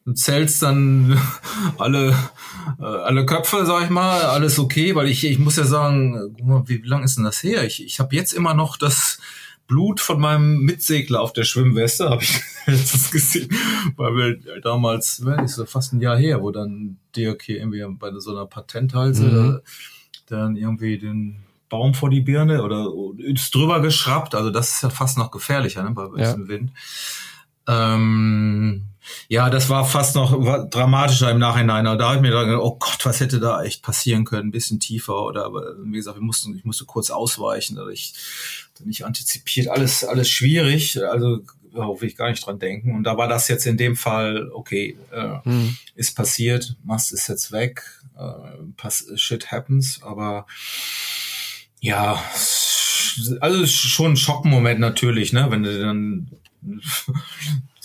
du 0.05 0.13
zählst 0.13 0.61
dann 0.61 1.19
alle, 1.77 2.15
äh, 2.79 2.83
alle 2.83 3.25
Köpfe, 3.25 3.65
sag 3.65 3.83
ich 3.83 3.89
mal, 3.89 4.21
alles 4.21 4.59
okay, 4.59 4.95
weil 4.95 5.07
ich, 5.07 5.23
ich 5.23 5.39
muss 5.39 5.57
ja 5.57 5.65
sagen, 5.65 6.35
guck 6.37 6.47
mal, 6.47 6.63
wie, 6.67 6.83
wie 6.83 6.87
lang 6.87 7.03
ist 7.03 7.17
denn 7.17 7.23
das 7.23 7.43
her? 7.43 7.65
Ich, 7.65 7.83
ich 7.83 7.99
habe 7.99 8.15
jetzt 8.15 8.33
immer 8.33 8.53
noch 8.53 8.77
das 8.77 9.19
Blut 9.67 10.01
von 10.01 10.19
meinem 10.19 10.59
Mitsegler 10.63 11.21
auf 11.21 11.33
der 11.33 11.43
Schwimmweste, 11.43 12.09
habe 12.09 12.23
ich 12.23 12.41
letztens 12.65 13.11
gesehen, 13.11 13.49
weil 13.95 14.15
wir 14.15 14.61
damals, 14.61 15.19
ist 15.19 15.55
so 15.55 15.65
fast 15.65 15.93
ein 15.93 16.01
Jahr 16.01 16.17
her, 16.17 16.41
wo 16.41 16.51
dann 16.51 16.97
Dirk 17.15 17.43
hier 17.43 17.57
irgendwie 17.57 17.83
bei 17.97 18.11
so 18.19 18.31
einer 18.31 18.45
Patenthalse 18.45 19.23
mhm. 19.23 19.59
dann 20.27 20.57
irgendwie 20.57 20.97
den 20.97 21.43
Baum 21.69 21.93
vor 21.93 22.09
die 22.09 22.19
Birne 22.19 22.63
oder 22.63 22.91
ist 23.17 23.55
drüber 23.55 23.79
geschraubt, 23.79 24.35
also 24.35 24.49
das 24.49 24.71
ist 24.71 24.83
ja 24.83 24.89
fast 24.89 25.17
noch 25.17 25.31
gefährlicher 25.31 25.83
ne, 25.83 25.91
bei 25.91 26.07
diesem 26.17 26.41
ja. 26.43 26.47
Wind. 26.49 26.71
Ähm, 27.65 28.87
ja, 29.27 29.49
das 29.49 29.69
war 29.69 29.85
fast 29.85 30.15
noch 30.15 30.69
dramatischer 30.69 31.31
im 31.31 31.39
Nachhinein. 31.39 31.85
Da 31.85 31.97
habe 31.99 32.15
ich 32.15 32.21
mir 32.21 32.29
gedacht, 32.29 32.47
oh 32.61 32.77
Gott, 32.79 32.99
was 33.03 33.19
hätte 33.19 33.39
da 33.39 33.63
echt 33.63 33.81
passieren 33.81 34.25
können? 34.25 34.49
Ein 34.49 34.51
bisschen 34.51 34.79
tiefer 34.79 35.23
oder, 35.25 35.51
wie 35.83 35.97
gesagt, 35.97 36.17
wir 36.17 36.23
mussten, 36.23 36.55
ich 36.55 36.65
musste 36.65 36.85
kurz 36.85 37.09
ausweichen 37.09 37.77
oder 37.79 37.91
ich 37.91 38.13
nicht 38.83 39.05
antizipiert. 39.05 39.67
Alles, 39.67 40.03
alles 40.03 40.29
schwierig. 40.29 41.03
Also 41.03 41.41
will 41.73 42.07
ich 42.07 42.15
gar 42.15 42.29
nicht 42.29 42.45
dran 42.45 42.59
denken. 42.59 42.95
Und 42.95 43.03
da 43.03 43.17
war 43.17 43.27
das 43.27 43.47
jetzt 43.47 43.65
in 43.65 43.77
dem 43.77 43.95
Fall, 43.95 44.49
okay, 44.53 44.97
äh, 45.11 45.37
hm. 45.43 45.77
ist 45.95 46.15
passiert, 46.15 46.75
Mast 46.83 47.11
ist 47.13 47.27
jetzt 47.27 47.51
weg, 47.51 47.83
äh, 48.17 48.63
pass, 48.77 49.07
shit 49.15 49.51
happens, 49.51 50.01
aber 50.03 50.45
ja, 51.79 52.21
also 53.39 53.65
schon 53.65 54.13
ein 54.13 54.17
Schockmoment 54.17 54.79
natürlich, 54.79 55.33
ne, 55.33 55.47
wenn 55.49 55.63
du 55.63 55.79
dann 55.79 56.31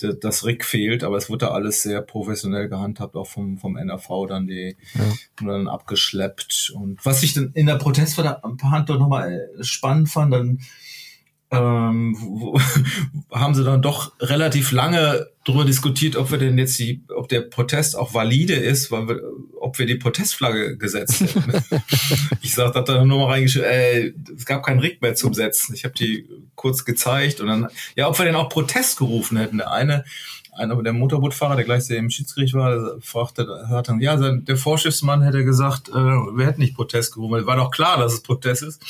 das 0.01 0.45
Rig 0.45 0.63
fehlt, 0.63 1.03
aber 1.03 1.17
es 1.17 1.29
wurde 1.29 1.45
da 1.45 1.51
alles 1.51 1.81
sehr 1.81 2.01
professionell 2.01 2.69
gehandhabt, 2.69 3.15
auch 3.15 3.27
vom, 3.27 3.57
vom 3.57 3.77
NRV 3.77 4.27
dann 4.27 4.47
die 4.47 4.75
ja. 4.93 5.45
dann 5.45 5.67
abgeschleppt. 5.67 6.71
Und 6.75 7.03
was 7.05 7.23
ich 7.23 7.33
dann 7.33 7.51
in 7.53 7.65
der 7.65 7.75
Protestverhandlung 7.75 8.99
nochmal 8.99 9.49
äh, 9.57 9.63
spannend 9.63 10.09
fand, 10.09 10.33
dann 10.33 10.59
ähm, 11.49 12.15
wo, 12.19 12.59
haben 13.31 13.55
sie 13.55 13.63
dann 13.63 13.81
doch 13.81 14.11
relativ 14.19 14.71
lange 14.71 15.27
darüber 15.45 15.63
diskutiert, 15.63 16.17
ob 16.17 16.31
wir 16.31 16.37
denn 16.37 16.57
jetzt 16.57 16.77
die, 16.77 17.01
ob 17.15 17.29
der 17.29 17.41
Protest 17.41 17.97
auch 17.97 18.13
valide 18.13 18.55
ist, 18.55 18.91
weil 18.91 19.07
wir, 19.07 19.21
ob 19.59 19.79
wir 19.79 19.85
die 19.85 19.95
Protestflagge 19.95 20.77
gesetzt 20.77 21.21
hätten. 21.21 21.63
ich 22.41 22.53
sag, 22.53 22.73
da 22.73 23.05
nur 23.05 23.19
mal 23.19 23.33
reingeschrieben, 23.33 23.69
äh, 23.69 24.13
es 24.35 24.45
gab 24.45 24.65
keinen 24.65 24.79
Rick 24.79 25.01
mehr 25.01 25.15
zum 25.15 25.33
Setzen. 25.33 25.73
Ich 25.73 25.85
habe 25.85 25.93
die 25.93 26.27
kurz 26.55 26.83
gezeigt 26.83 27.39
und 27.39 27.47
dann, 27.47 27.67
ja, 27.95 28.09
ob 28.09 28.17
wir 28.17 28.25
denn 28.25 28.35
auch 28.35 28.49
Protest 28.49 28.97
gerufen 28.97 29.37
hätten. 29.37 29.59
Der 29.59 29.71
eine 29.71 30.03
einer 30.57 30.81
der 30.81 30.93
Motorbootfahrer, 30.93 31.55
der 31.55 31.65
gleich 31.65 31.89
im 31.89 32.09
Schiedsgericht 32.09 32.53
war, 32.53 32.99
fragte, 33.01 33.47
hört 33.67 33.89
dann, 33.89 33.99
ja, 33.99 34.17
der 34.17 34.57
Vorschiffsmann 34.57 35.21
hätte 35.21 35.43
gesagt, 35.43 35.89
äh, 35.89 35.93
wir 35.93 36.45
hätten 36.45 36.61
nicht 36.61 36.75
Protest 36.75 37.13
gerufen. 37.13 37.45
War 37.45 37.55
doch 37.55 37.71
klar, 37.71 37.97
dass 37.97 38.13
es 38.13 38.21
Protest 38.21 38.63
ist. 38.63 38.81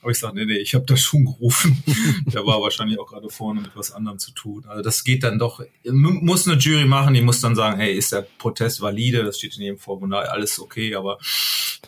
Aber 0.00 0.10
ich 0.10 0.18
sage, 0.18 0.36
nee, 0.36 0.44
nee, 0.44 0.58
ich 0.58 0.74
habe 0.74 0.84
das 0.86 1.00
schon 1.00 1.24
gerufen. 1.24 1.82
der 2.26 2.46
war 2.46 2.60
wahrscheinlich 2.62 2.98
auch 2.98 3.06
gerade 3.06 3.28
vorne 3.28 3.60
mit 3.60 3.70
was 3.74 3.92
anderem 3.92 4.18
zu 4.18 4.30
tun. 4.32 4.64
Also 4.66 4.82
das 4.82 5.04
geht 5.04 5.24
dann 5.24 5.38
doch, 5.38 5.62
muss 5.84 6.48
eine 6.48 6.58
Jury 6.58 6.86
machen, 6.86 7.14
die 7.14 7.22
muss 7.22 7.40
dann 7.40 7.56
sagen, 7.56 7.78
hey, 7.78 7.94
ist 7.94 8.12
der 8.12 8.26
Protest 8.38 8.80
valide? 8.80 9.24
Das 9.24 9.38
steht 9.38 9.56
in 9.56 9.62
jedem 9.62 9.78
Formular, 9.78 10.28
alles 10.30 10.60
okay, 10.60 10.94
aber 10.94 11.18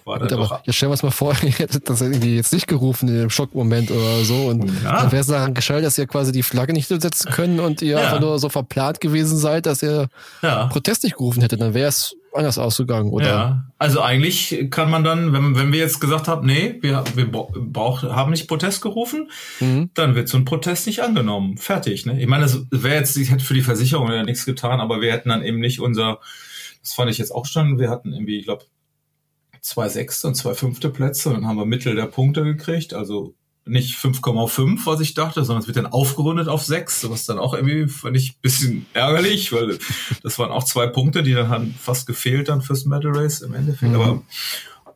war 0.05 0.19
dann 0.19 0.29
Gut, 0.29 0.39
doch. 0.39 0.61
Jetzt 0.65 0.77
stellen 0.77 0.91
wir 0.91 0.95
uns 0.95 1.03
mal 1.03 1.11
vor, 1.11 1.35
ihr 1.43 1.51
hättet 1.51 1.89
das 1.89 2.01
irgendwie 2.01 2.37
jetzt 2.37 2.53
nicht 2.53 2.67
gerufen 2.67 3.09
in 3.09 3.15
dem 3.17 3.31
Schockmoment 3.31 3.91
oder 3.91 4.25
so 4.25 4.47
und 4.47 4.65
ja. 4.83 5.03
dann 5.03 5.13
wäre 5.13 5.21
es 5.21 5.27
daran 5.27 5.55
gescheitert, 5.55 5.87
dass 5.87 5.99
ihr 5.99 6.07
quasi 6.07 6.33
die 6.33 6.43
Flagge 6.43 6.73
nicht 6.73 6.89
setzen 6.89 7.31
können 7.31 7.61
und 7.61 7.83
ihr 7.83 7.93
ja. 7.93 7.99
einfach 7.99 8.21
nur 8.21 8.39
so 8.39 8.49
verplant 8.49 9.01
gewesen 9.01 9.20
gewesen 9.21 9.39
seid, 9.39 9.67
dass 9.67 9.83
ihr 9.83 10.09
ja. 10.43 10.67
Protest 10.67 11.05
nicht 11.05 11.17
gerufen 11.17 11.43
hättet, 11.43 11.61
dann 11.61 11.75
wäre 11.75 11.89
es 11.89 12.17
anders 12.33 12.59
ausgegangen, 12.59 13.11
oder? 13.11 13.27
Ja, 13.27 13.65
also 13.79 14.01
eigentlich 14.01 14.69
kann 14.71 14.91
man 14.91 15.03
dann, 15.05 15.33
wenn, 15.33 15.57
wenn 15.57 15.73
wir 15.73 15.81
jetzt 15.81 16.01
gesagt 16.01 16.29
haben, 16.29 16.47
nee, 16.47 16.79
wir, 16.81 17.05
wir 17.15 17.27
brauch, 17.31 18.03
haben 18.03 18.31
nicht 18.31 18.47
Protest 18.47 18.83
gerufen, 18.83 19.31
mhm. 19.59 19.91
dann 19.95 20.15
wird 20.15 20.29
so 20.29 20.37
ein 20.37 20.45
Protest 20.45 20.87
nicht 20.87 21.03
angenommen. 21.03 21.57
Fertig, 21.57 22.07
ne? 22.07 22.21
Ich 22.21 22.29
meine, 22.29 22.45
das 22.45 22.67
wäre 22.71 22.97
jetzt, 22.97 23.17
ich 23.17 23.31
hätte 23.31 23.45
für 23.45 23.55
die 23.55 23.63
Versicherung 23.63 24.11
ja 24.11 24.23
nichts 24.23 24.45
getan, 24.45 24.81
aber 24.81 25.01
wir 25.01 25.13
hätten 25.13 25.31
dann 25.31 25.43
eben 25.43 25.59
nicht 25.59 25.81
unser, 25.81 26.21
das 26.83 26.93
fand 26.93 27.11
ich 27.11 27.19
jetzt 27.19 27.33
auch 27.33 27.47
schon, 27.47 27.79
wir 27.79 27.91
hatten 27.91 28.13
irgendwie, 28.13 28.39
ich 28.39 28.45
glaube, 28.45 28.65
zwei 29.61 29.89
sechste 29.89 30.29
und 30.29 30.37
zwei 30.37 30.55
fünfte 30.55 30.89
Plätze 30.89 31.29
und 31.29 31.35
dann 31.37 31.47
haben 31.47 31.59
wir 31.59 31.67
Mittel 31.67 31.95
der 31.95 32.07
Punkte 32.07 32.45
gekriegt, 32.45 32.95
also 32.95 33.35
nicht 33.71 33.97
5,5, 33.97 34.85
was 34.85 35.01
ich 35.01 35.15
dachte, 35.15 35.45
sondern 35.45 35.63
es 35.63 35.67
wird 35.67 35.77
dann 35.77 35.87
aufgerundet 35.87 36.49
auf 36.49 36.65
6, 36.65 37.09
was 37.11 37.25
dann 37.25 37.39
auch 37.39 37.55
irgendwie 37.55 37.89
fand 37.89 38.17
ich 38.17 38.33
ein 38.33 38.41
bisschen 38.43 38.87
ärgerlich, 38.93 39.53
weil 39.53 39.79
das 40.23 40.39
waren 40.39 40.51
auch 40.51 40.65
zwei 40.65 40.87
Punkte, 40.87 41.23
die 41.23 41.33
dann 41.33 41.49
haben 41.49 41.75
fast 41.81 42.07
gefehlt 42.07 42.49
dann 42.49 42.63
fürs 42.63 42.85
Medal 42.85 43.13
Race 43.17 43.41
im 43.41 43.55
Endeffekt. 43.55 43.93
Mhm. 43.93 44.01
Aber 44.01 44.23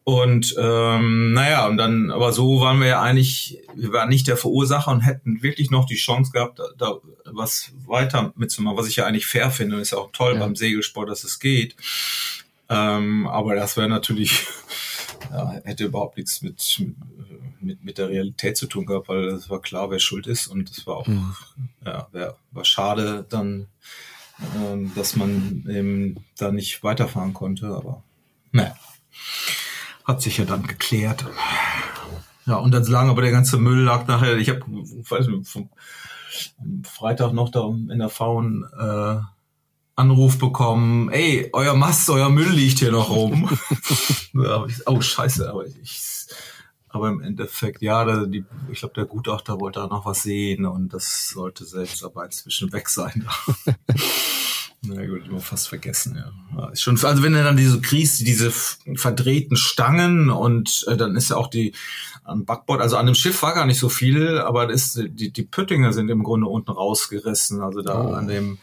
und 0.04 0.54
ähm, 0.58 1.32
naja, 1.32 1.66
und 1.66 1.78
dann, 1.78 2.10
aber 2.10 2.32
so 2.32 2.60
waren 2.60 2.78
wir 2.78 2.88
ja 2.88 3.00
eigentlich, 3.00 3.58
wir 3.74 3.90
waren 3.92 4.10
nicht 4.10 4.26
der 4.26 4.36
Verursacher 4.36 4.90
und 4.90 5.00
hätten 5.00 5.42
wirklich 5.42 5.70
noch 5.70 5.86
die 5.86 5.96
Chance 5.96 6.30
gehabt, 6.30 6.58
da, 6.58 6.64
da 6.76 6.98
was 7.24 7.72
weiter 7.86 8.34
mitzumachen, 8.36 8.76
was 8.76 8.86
ich 8.86 8.96
ja 8.96 9.06
eigentlich 9.06 9.26
fair 9.26 9.50
finde 9.50 9.76
und 9.76 9.82
ist 9.82 9.92
ja 9.92 9.98
auch 9.98 10.10
toll 10.12 10.34
ja. 10.34 10.40
beim 10.40 10.56
Segelsport, 10.56 11.08
dass 11.08 11.24
es 11.24 11.38
geht. 11.38 11.74
Ähm, 12.68 13.26
aber 13.26 13.54
das 13.54 13.78
wäre 13.78 13.88
natürlich, 13.88 14.46
ja, 15.34 15.60
hätte 15.64 15.84
überhaupt 15.84 16.16
nichts 16.16 16.42
mit, 16.42 16.82
mit, 17.60 17.84
mit 17.84 17.98
der 17.98 18.08
Realität 18.08 18.56
zu 18.56 18.66
tun 18.66 18.86
gehabt, 18.86 19.08
weil 19.08 19.24
es 19.28 19.50
war 19.50 19.60
klar, 19.60 19.90
wer 19.90 19.98
schuld 19.98 20.26
ist 20.26 20.46
und 20.46 20.70
es 20.70 20.86
war 20.86 20.96
auch, 20.98 21.06
mhm. 21.06 21.34
ja, 21.84 22.06
wär, 22.12 22.36
war 22.52 22.64
schade 22.64 23.26
dann, 23.28 23.66
ähm, 24.56 24.92
dass 24.94 25.16
man 25.16 25.64
eben 25.68 26.24
da 26.38 26.52
nicht 26.52 26.82
weiterfahren 26.84 27.34
konnte, 27.34 27.66
aber 27.66 28.02
naja, 28.52 28.76
hat 30.04 30.22
sich 30.22 30.38
ja 30.38 30.44
dann 30.44 30.66
geklärt. 30.66 31.24
Ja, 32.46 32.56
und 32.56 32.72
dann 32.72 32.84
lang 32.84 33.08
aber 33.08 33.22
der 33.22 33.30
ganze 33.32 33.56
Müll 33.58 33.82
lag 33.82 34.06
nachher, 34.06 34.36
ich 34.36 34.50
habe 34.50 34.60
weiß 34.68 35.26
nicht, 35.28 35.48
vom, 35.48 35.68
am 36.58 36.84
Freitag 36.84 37.32
noch 37.32 37.48
da 37.48 37.66
in 37.66 37.98
der 37.98 38.08
Faun 38.08 38.64
äh, 38.78 39.16
Anruf 39.96 40.38
bekommen, 40.38 41.08
ey, 41.10 41.50
euer 41.52 41.74
Mast, 41.74 42.10
euer 42.10 42.28
Müll 42.28 42.50
liegt 42.50 42.80
hier 42.80 42.90
noch 42.90 43.10
rum. 43.10 43.48
oh, 44.86 45.00
scheiße, 45.00 45.48
aber 45.48 45.66
ich 45.66 46.00
aber 46.94 47.08
im 47.08 47.20
Endeffekt, 47.20 47.82
ja, 47.82 48.04
da, 48.04 48.24
die, 48.24 48.44
ich 48.70 48.78
glaube, 48.78 48.94
der 48.94 49.04
Gutachter 49.04 49.60
wollte 49.60 49.80
da 49.80 49.88
noch 49.88 50.06
was 50.06 50.22
sehen 50.22 50.64
und 50.64 50.94
das 50.94 51.30
sollte 51.30 51.64
selbst 51.64 52.04
aber 52.04 52.24
inzwischen 52.24 52.72
weg 52.72 52.88
sein. 52.88 53.26
Na 54.82 55.04
gut, 55.04 55.26
immer 55.26 55.40
fast 55.40 55.68
vergessen, 55.68 56.16
ja. 56.16 56.68
Ist 56.68 56.82
schon, 56.82 57.02
also 57.04 57.22
wenn 57.24 57.34
er 57.34 57.42
dann 57.42 57.56
diese 57.56 57.80
kriegst, 57.80 58.20
diese 58.20 58.52
verdrehten 58.52 59.56
Stangen 59.56 60.30
und 60.30 60.84
äh, 60.86 60.96
dann 60.96 61.16
ist 61.16 61.30
ja 61.30 61.36
auch 61.36 61.48
die 61.48 61.74
am 62.22 62.44
Backbord, 62.44 62.80
also 62.80 62.96
an 62.96 63.06
dem 63.06 63.16
Schiff 63.16 63.42
war 63.42 63.54
gar 63.54 63.66
nicht 63.66 63.80
so 63.80 63.88
viel, 63.88 64.38
aber 64.38 64.70
ist, 64.70 65.02
die, 65.08 65.32
die 65.32 65.42
Püttinger 65.42 65.92
sind 65.92 66.10
im 66.10 66.22
Grunde 66.22 66.46
unten 66.46 66.70
rausgerissen, 66.70 67.60
also 67.60 67.82
da 67.82 68.04
oh. 68.04 68.12
an 68.12 68.28
dem 68.28 68.58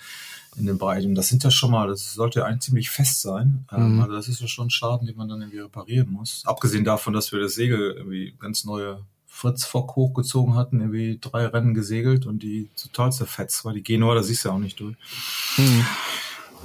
in 0.58 0.65
den 0.65 0.77
Bereich. 0.77 1.05
Und 1.05 1.15
das 1.15 1.29
sind 1.29 1.43
ja 1.43 1.51
schon 1.51 1.72
mal, 1.72 1.88
das 1.88 2.13
sollte 2.13 2.46
eigentlich 2.46 2.62
ziemlich 2.62 2.89
fest 2.89 3.22
sein. 3.22 3.65
Ähm, 3.72 3.96
mhm. 3.96 4.01
Also 4.01 4.15
das 4.15 4.27
ist 4.27 4.41
ja 4.41 4.48
schon 4.48 4.67
ein 4.67 4.72
Schaden, 4.72 5.08
den 5.08 5.15
man 5.15 5.29
dann 5.29 5.41
irgendwie 5.41 5.60
reparieren 5.60 6.12
muss. 6.12 6.43
Abgesehen 6.46 6.84
davon, 6.84 7.13
dass 7.13 7.31
wir 7.31 7.39
das 7.39 7.55
Segel 7.55 7.93
irgendwie 7.98 8.36
ganz 8.39 8.65
neue 8.65 9.01
Fritz 9.27 9.63
Fock 9.63 9.96
hochgezogen 9.96 10.55
hatten, 10.55 10.81
irgendwie 10.81 11.17
drei 11.20 11.46
Rennen 11.46 11.74
gesegelt 11.74 12.25
und 12.25 12.43
die 12.43 12.70
total 12.75 13.12
zerfetzt 13.12 13.63
war. 13.63 13.74
Die 13.74 13.81
Genua, 13.81 14.13
da 14.13 14.24
siehst 14.24 14.43
du 14.43 14.50
ja 14.50 14.55
auch 14.55 14.60
nicht 14.60 14.79
durch. 14.79 14.96
Mhm. 15.58 15.86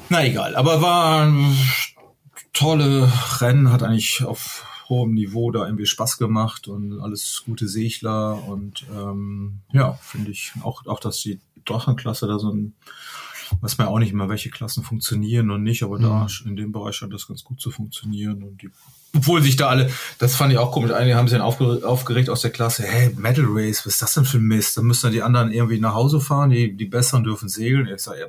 Na 0.08 0.24
egal, 0.24 0.56
aber 0.56 0.82
war 0.82 1.24
ein 1.24 1.56
tolle 2.52 3.10
Rennen, 3.40 3.70
hat 3.72 3.82
eigentlich 3.82 4.24
auf 4.24 4.64
hohem 4.88 5.14
Niveau 5.14 5.50
da 5.50 5.64
irgendwie 5.64 5.86
Spaß 5.86 6.18
gemacht 6.18 6.68
und 6.68 7.00
alles 7.00 7.42
gute 7.44 7.68
Segler 7.68 8.44
und 8.46 8.84
ähm, 8.94 9.60
ja, 9.72 9.94
finde 9.94 10.30
ich 10.30 10.52
auch, 10.62 10.86
auch, 10.86 11.00
dass 11.00 11.18
die 11.18 11.40
Drachenklasse 11.64 12.26
da 12.26 12.38
so 12.38 12.52
ein 12.52 12.74
weiß 13.60 13.78
man 13.78 13.88
auch 13.88 13.98
nicht 13.98 14.12
immer, 14.12 14.28
welche 14.28 14.50
Klassen 14.50 14.82
funktionieren 14.82 15.50
und 15.50 15.62
nicht, 15.62 15.82
aber 15.82 15.98
mhm. 15.98 16.02
da 16.02 16.26
in 16.44 16.56
dem 16.56 16.72
Bereich 16.72 16.96
scheint 16.96 17.12
das 17.12 17.26
ganz 17.26 17.44
gut 17.44 17.60
zu 17.60 17.70
funktionieren 17.70 18.42
und 18.42 18.62
die 18.62 18.70
obwohl 19.14 19.42
sich 19.42 19.56
da 19.56 19.68
alle, 19.68 19.90
das 20.18 20.36
fand 20.36 20.52
ich 20.52 20.58
auch 20.58 20.72
komisch, 20.72 20.92
einige 20.92 21.16
haben 21.16 21.26
sich 21.26 21.38
dann 21.38 21.46
aufgeregt 21.46 22.28
aus 22.28 22.42
der 22.42 22.50
Klasse, 22.50 22.82
hey, 22.82 23.14
Metal 23.16 23.46
Race, 23.48 23.86
was 23.86 23.94
ist 23.94 24.02
das 24.02 24.14
denn 24.14 24.26
für 24.26 24.36
ein 24.36 24.42
Mist? 24.42 24.76
Dann 24.76 24.84
müssen 24.84 25.06
dann 25.06 25.12
die 25.12 25.22
anderen 25.22 25.52
irgendwie 25.52 25.80
nach 25.80 25.94
Hause 25.94 26.20
fahren, 26.20 26.50
die, 26.50 26.76
die 26.76 26.84
Besseren 26.84 27.24
dürfen 27.24 27.48
segeln. 27.48 27.88
Ich 27.88 28.02
sage, 28.02 28.20
ja, 28.20 28.26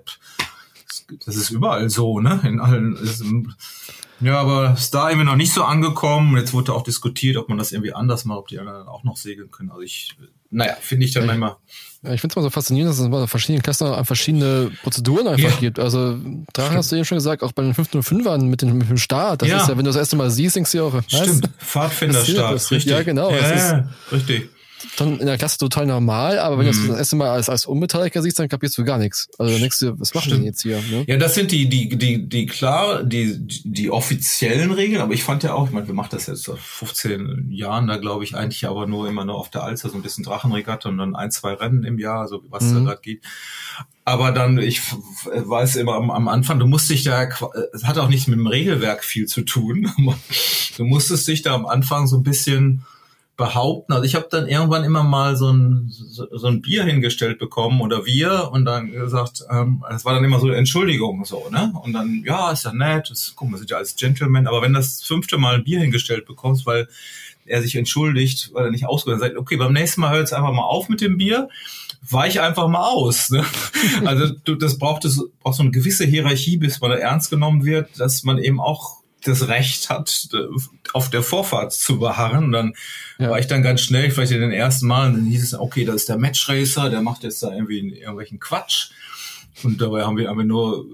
das 1.25 1.35
ist 1.35 1.49
überall 1.49 1.89
so, 1.89 2.19
ne? 2.19 2.39
In 2.43 2.59
allen, 2.59 2.95
ist, 2.95 3.23
ja, 4.19 4.39
aber 4.39 4.73
ist 4.73 4.93
da 4.93 5.09
irgendwie 5.09 5.25
noch 5.25 5.35
nicht 5.35 5.53
so 5.53 5.63
angekommen. 5.63 6.37
Jetzt 6.37 6.53
wurde 6.53 6.73
auch 6.73 6.83
diskutiert, 6.83 7.37
ob 7.37 7.49
man 7.49 7.57
das 7.57 7.71
irgendwie 7.71 7.93
anders 7.93 8.25
macht, 8.25 8.39
ob 8.39 8.47
die 8.47 8.59
anderen 8.59 8.87
auch 8.87 9.03
noch 9.03 9.17
segeln 9.17 9.51
können. 9.51 9.69
Also 9.69 9.81
ich, 9.81 10.17
naja, 10.49 10.75
finde 10.79 11.05
ich 11.05 11.13
dann 11.13 11.23
ja, 11.23 11.27
manchmal 11.27 11.57
ja, 12.03 12.13
ich 12.13 12.21
finde 12.21 12.33
es 12.33 12.35
mal 12.35 12.43
so 12.43 12.49
faszinierend, 12.51 12.91
dass 12.91 12.99
es 12.99 13.09
bei 13.09 13.25
verschiedenen 13.25 13.63
Klassen 13.63 14.05
verschiedene 14.05 14.71
Prozeduren 14.83 15.27
einfach 15.27 15.49
ja. 15.49 15.59
gibt. 15.59 15.79
Also, 15.79 16.17
Drachen 16.53 16.77
hast 16.77 16.91
du 16.91 16.95
eben 16.95 17.05
schon 17.05 17.17
gesagt, 17.17 17.41
auch 17.41 17.53
bei 17.53 17.63
den 17.63 17.73
505ern 17.73 18.43
mit 18.43 18.61
dem, 18.61 18.77
mit 18.77 18.87
dem 18.87 18.97
Start. 18.97 19.41
Das 19.41 19.49
ja. 19.49 19.61
ist 19.61 19.67
ja, 19.67 19.77
wenn 19.77 19.83
du 19.83 19.89
das 19.89 19.95
erste 19.95 20.15
Mal 20.15 20.29
siehst, 20.29 20.55
denkst 20.55 20.71
du 20.71 20.77
ja 20.77 20.83
auch, 20.83 20.93
was? 20.93 21.05
Stimmt, 21.07 21.49
Pfadfinderstart, 21.57 22.71
richtig. 22.71 22.85
Ja, 22.85 23.01
genau. 23.01 23.31
Ja, 23.31 23.89
richtig 24.11 24.49
dann 24.49 24.56
in 24.99 25.25
der 25.25 25.37
Klasse 25.37 25.57
total 25.57 25.85
normal, 25.85 26.39
aber 26.39 26.57
wenn 26.57 26.67
mhm. 26.67 26.71
du 26.71 26.77
das 26.77 26.87
das 26.87 26.97
erste 26.97 27.15
Mal 27.15 27.29
als, 27.29 27.49
als 27.49 27.65
Unbeteiligter 27.65 28.21
siehst, 28.21 28.39
dann 28.39 28.49
kapierst 28.49 28.77
du 28.77 28.83
gar 28.83 28.97
nichts. 28.97 29.27
Also 29.37 29.51
dann 29.51 29.61
denkst 29.61 29.79
du, 29.79 29.99
was 29.99 30.13
machen 30.13 30.29
Stimmt. 30.29 30.43
die 30.43 30.47
jetzt 30.47 30.61
hier? 30.61 30.81
Ne? 30.89 31.05
Ja, 31.07 31.17
das 31.17 31.35
sind 31.35 31.51
die, 31.51 31.67
die, 31.69 31.89
die, 31.89 32.27
die 32.27 32.45
klar, 32.45 33.03
die, 33.03 33.37
die 33.63 33.89
offiziellen 33.89 34.71
Regeln, 34.71 35.01
aber 35.01 35.13
ich 35.13 35.23
fand 35.23 35.43
ja 35.43 35.53
auch, 35.53 35.67
ich 35.67 35.73
meine, 35.73 35.87
wir 35.87 35.93
machen 35.93 36.09
das 36.11 36.27
jetzt 36.27 36.43
seit 36.43 36.59
15 36.59 37.51
Jahren, 37.51 37.87
da 37.87 37.97
glaube 37.97 38.23
ich 38.23 38.35
eigentlich 38.35 38.67
aber 38.67 38.87
nur 38.87 39.07
immer 39.07 39.25
nur 39.25 39.35
auf 39.35 39.49
der 39.49 39.63
Alster, 39.63 39.89
so 39.89 39.95
ein 39.95 40.01
bisschen 40.01 40.23
Drachenregatta 40.23 40.89
und 40.89 40.97
dann 40.97 41.15
ein, 41.15 41.31
zwei 41.31 41.53
Rennen 41.53 41.83
im 41.83 41.99
Jahr, 41.99 42.27
so 42.27 42.41
was 42.49 42.63
mhm. 42.63 42.75
da 42.75 42.79
gerade 42.91 43.01
geht. 43.01 43.23
Aber 44.05 44.31
dann, 44.31 44.57
ich 44.57 44.81
weiß 45.25 45.75
immer 45.75 45.95
am, 45.95 46.11
am 46.11 46.27
Anfang, 46.29 46.59
du 46.59 46.65
musst 46.65 46.89
dich 46.89 47.03
da, 47.03 47.27
es 47.73 47.83
hat 47.83 47.97
auch 47.97 48.07
nichts 48.07 48.27
mit 48.27 48.39
dem 48.39 48.47
Regelwerk 48.47 49.03
viel 49.03 49.25
zu 49.25 49.41
tun. 49.41 49.91
Du 50.77 50.83
musstest 50.85 51.27
dich 51.27 51.41
da 51.41 51.55
am 51.55 51.65
Anfang 51.65 52.05
so 52.05 52.17
ein 52.17 52.23
bisschen 52.23 52.85
behaupten. 53.37 53.93
Also 53.93 54.03
ich 54.03 54.15
habe 54.15 54.27
dann 54.29 54.47
irgendwann 54.47 54.83
immer 54.83 55.03
mal 55.03 55.35
so 55.35 55.51
ein, 55.51 55.89
so, 55.89 56.27
so, 56.31 56.47
ein 56.47 56.61
Bier 56.61 56.83
hingestellt 56.83 57.37
bekommen 57.37 57.81
oder 57.81 58.05
wir 58.05 58.49
und 58.51 58.65
dann 58.65 58.91
gesagt, 58.91 59.43
ähm, 59.51 59.85
das 59.87 60.03
war 60.05 60.15
dann 60.15 60.23
immer 60.23 60.39
so 60.39 60.49
Entschuldigung 60.49 61.23
so, 61.23 61.47
ne? 61.51 61.71
Und 61.83 61.93
dann, 61.93 62.23
ja, 62.25 62.51
ist 62.51 62.65
ja 62.65 62.73
nett, 62.73 63.11
das, 63.11 63.33
guck, 63.35 63.51
wir 63.51 63.59
sind 63.59 63.69
ja 63.69 63.77
als 63.77 63.95
Gentleman, 63.95 64.47
aber 64.47 64.63
wenn 64.63 64.73
das 64.73 65.03
fünfte 65.03 65.37
Mal 65.37 65.55
ein 65.55 65.63
Bier 65.63 65.79
hingestellt 65.79 66.25
bekommst, 66.25 66.65
weil 66.65 66.87
er 67.45 67.61
sich 67.61 67.75
entschuldigt, 67.75 68.49
weil 68.53 68.65
er 68.65 68.71
nicht 68.71 68.87
ausgehört 68.87 69.21
sagt, 69.21 69.37
okay, 69.37 69.55
beim 69.55 69.71
nächsten 69.71 70.01
Mal 70.01 70.15
hört 70.15 70.25
es 70.25 70.33
einfach 70.33 70.51
mal 70.51 70.63
auf 70.63 70.89
mit 70.89 70.99
dem 70.99 71.17
Bier, 71.17 71.47
weich 72.09 72.41
einfach 72.41 72.67
mal 72.67 72.89
aus. 72.89 73.29
Ne? 73.29 73.45
Also 74.05 74.33
du, 74.45 74.55
das 74.55 74.79
braucht 74.79 75.05
es 75.05 75.23
braucht 75.41 75.55
so 75.55 75.61
eine 75.61 75.71
gewisse 75.71 76.05
Hierarchie, 76.05 76.57
bis 76.57 76.81
man 76.81 76.91
da 76.91 76.97
ernst 76.97 77.29
genommen 77.29 77.63
wird, 77.63 77.99
dass 77.99 78.23
man 78.23 78.39
eben 78.39 78.59
auch 78.59 79.03
das 79.23 79.47
Recht 79.47 79.89
hat, 79.89 80.29
auf 80.93 81.09
der 81.09 81.23
Vorfahrt 81.23 81.73
zu 81.73 81.99
beharren. 81.99 82.45
Und 82.45 82.51
dann 82.51 82.73
ja. 83.17 83.29
war 83.29 83.39
ich 83.39 83.47
dann 83.47 83.63
ganz 83.63 83.81
schnell, 83.81 84.11
vielleicht 84.11 84.31
in 84.31 84.41
den 84.41 84.51
ersten 84.51 84.87
Mal, 84.87 85.07
und 85.07 85.13
dann 85.15 85.25
hieß 85.25 85.43
es, 85.43 85.53
okay, 85.53 85.85
da 85.85 85.93
ist 85.93 86.09
der 86.09 86.17
Matchracer, 86.17 86.89
der 86.89 87.01
macht 87.01 87.23
jetzt 87.23 87.43
da 87.43 87.53
irgendwie 87.53 87.99
irgendwelchen 87.99 88.39
Quatsch. 88.39 88.91
Und 89.63 89.81
dabei 89.81 90.03
haben 90.03 90.17
wir, 90.17 90.31
wir 90.33 90.43
nur, 90.43 90.85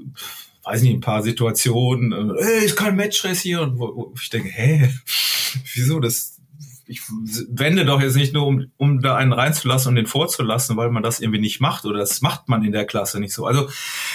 weiß 0.64 0.82
nicht, 0.82 0.94
ein 0.94 1.02
paar 1.02 1.22
Situationen, 1.22 2.34
hey, 2.40 2.66
ist 2.66 2.78
kein 2.78 2.96
Matchrace 2.96 3.42
hier. 3.42 3.62
Und 3.62 3.78
wo, 3.78 3.88
wo 3.96 4.14
ich 4.20 4.30
denke, 4.30 4.50
hä, 4.50 4.90
wieso, 5.74 6.00
das 6.00 6.38
ich 6.86 7.02
wende 7.50 7.86
doch 7.86 8.02
jetzt 8.02 8.16
nicht 8.16 8.34
nur, 8.34 8.46
um, 8.46 8.72
um 8.78 9.02
da 9.02 9.16
einen 9.16 9.34
reinzulassen 9.34 9.90
und 9.90 9.96
den 9.96 10.06
vorzulassen, 10.06 10.76
weil 10.76 10.90
man 10.90 11.04
das 11.04 11.20
irgendwie 11.20 11.40
nicht 11.40 11.62
macht 11.62 11.86
oder 11.86 12.00
das 12.00 12.22
macht 12.22 12.50
man 12.50 12.64
in 12.64 12.72
der 12.72 12.86
Klasse 12.86 13.20
nicht 13.20 13.34
so. 13.34 13.46
Also 13.46 13.70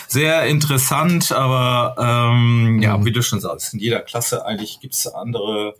sehr 0.07 0.47
interessant, 0.47 1.33
aber 1.33 1.95
ähm, 1.99 2.81
ja, 2.83 2.99
mhm. 2.99 3.05
wie 3.05 3.13
du 3.13 3.23
schon 3.23 3.41
sagst, 3.41 3.75
in 3.75 3.81
jeder 3.81 4.01
Klasse 4.01 4.45
eigentlich 4.45 4.81
gibt's 4.81 5.07
andere 5.07 5.75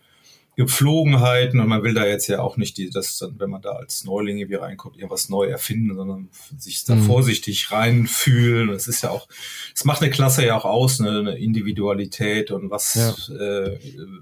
Gepflogenheiten 0.59 1.61
und 1.61 1.69
man 1.69 1.85
will 1.85 1.95
da 1.95 2.05
jetzt 2.05 2.27
ja 2.27 2.41
auch 2.41 2.57
nicht, 2.57 2.79
die, 2.79 2.91
das 2.91 3.17
dann, 3.17 3.39
wenn 3.39 3.49
man 3.49 3.63
da 3.63 3.75
als 3.75 4.03
Neuling 4.03 4.39
irgendwie 4.39 4.57
reinkommt, 4.57 4.97
irgendwas 4.97 5.29
neu 5.29 5.47
erfinden, 5.47 5.95
sondern 5.95 6.31
sich 6.59 6.85
da 6.85 6.97
mhm. 6.97 7.05
vorsichtig 7.05 7.71
reinfühlen. 7.71 8.67
Das 8.67 8.89
ist 8.89 9.05
ja 9.05 9.11
auch, 9.11 9.29
es 9.73 9.85
macht 9.85 10.03
eine 10.03 10.11
Klasse 10.11 10.45
ja 10.45 10.57
auch 10.57 10.65
aus, 10.65 11.01
eine, 11.01 11.21
eine 11.21 11.39
Individualität 11.39 12.51
und 12.51 12.73
was, 12.73 12.95
ja. 12.97 13.37
äh, 13.37 13.79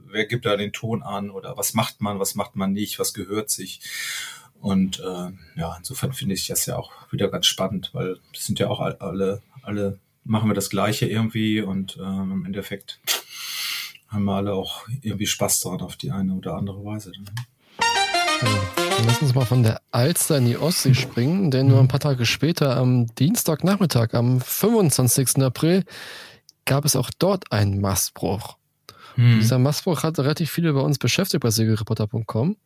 wer 0.08 0.26
gibt 0.26 0.44
da 0.44 0.58
den 0.58 0.74
Ton 0.74 1.02
an 1.02 1.30
oder 1.30 1.56
was 1.56 1.72
macht 1.72 2.02
man, 2.02 2.20
was 2.20 2.34
macht 2.34 2.54
man 2.54 2.74
nicht, 2.74 2.98
was 2.98 3.14
gehört 3.14 3.48
sich. 3.48 3.80
Und 4.60 5.00
äh, 5.00 5.30
ja, 5.58 5.74
insofern 5.78 6.12
finde 6.12 6.34
ich 6.34 6.48
das 6.48 6.66
ja 6.66 6.76
auch 6.76 6.92
wieder 7.10 7.28
ganz 7.28 7.46
spannend, 7.46 7.92
weil 7.94 8.18
das 8.34 8.44
sind 8.44 8.58
ja 8.58 8.68
auch 8.68 8.80
alle, 8.80 9.40
alle 9.62 10.00
machen 10.22 10.50
wir 10.50 10.54
das 10.54 10.68
Gleiche 10.68 11.06
irgendwie 11.06 11.62
und 11.62 11.96
ähm, 11.98 12.30
im 12.30 12.44
Endeffekt 12.44 13.00
haben 14.08 14.24
wir 14.24 14.34
alle 14.34 14.54
auch 14.54 14.86
irgendwie 15.02 15.26
Spaß 15.26 15.60
daran 15.60 15.80
auf 15.80 15.96
die 15.96 16.10
eine 16.10 16.34
oder 16.34 16.54
andere 16.54 16.84
Weise. 16.84 17.12
Ja, 17.16 18.48
dann 18.76 19.06
lass 19.06 19.22
uns 19.22 19.34
mal 19.34 19.46
von 19.46 19.62
der 19.62 19.80
Alster 19.90 20.38
in 20.38 20.46
die 20.46 20.58
Ostsee 20.58 20.94
springen, 20.94 21.50
denn 21.50 21.68
nur 21.68 21.80
ein 21.80 21.88
paar 21.88 22.00
Tage 22.00 22.26
später, 22.26 22.76
am 22.76 23.06
Dienstagnachmittag, 23.14 24.14
am 24.14 24.40
25. 24.40 25.42
April, 25.42 25.84
gab 26.64 26.84
es 26.84 26.96
auch 26.96 27.10
dort 27.18 27.50
einen 27.52 27.80
Mastbruch. 27.80 28.56
Hm. 29.14 29.40
Dieser 29.40 29.58
Mastbruch 29.58 30.02
hat 30.02 30.18
relativ 30.18 30.50
viele 30.50 30.72
bei 30.72 30.80
uns 30.80 30.98
beschäftigt 30.98 31.42
bei 31.42 31.50
segelreporter.com. 31.50 32.56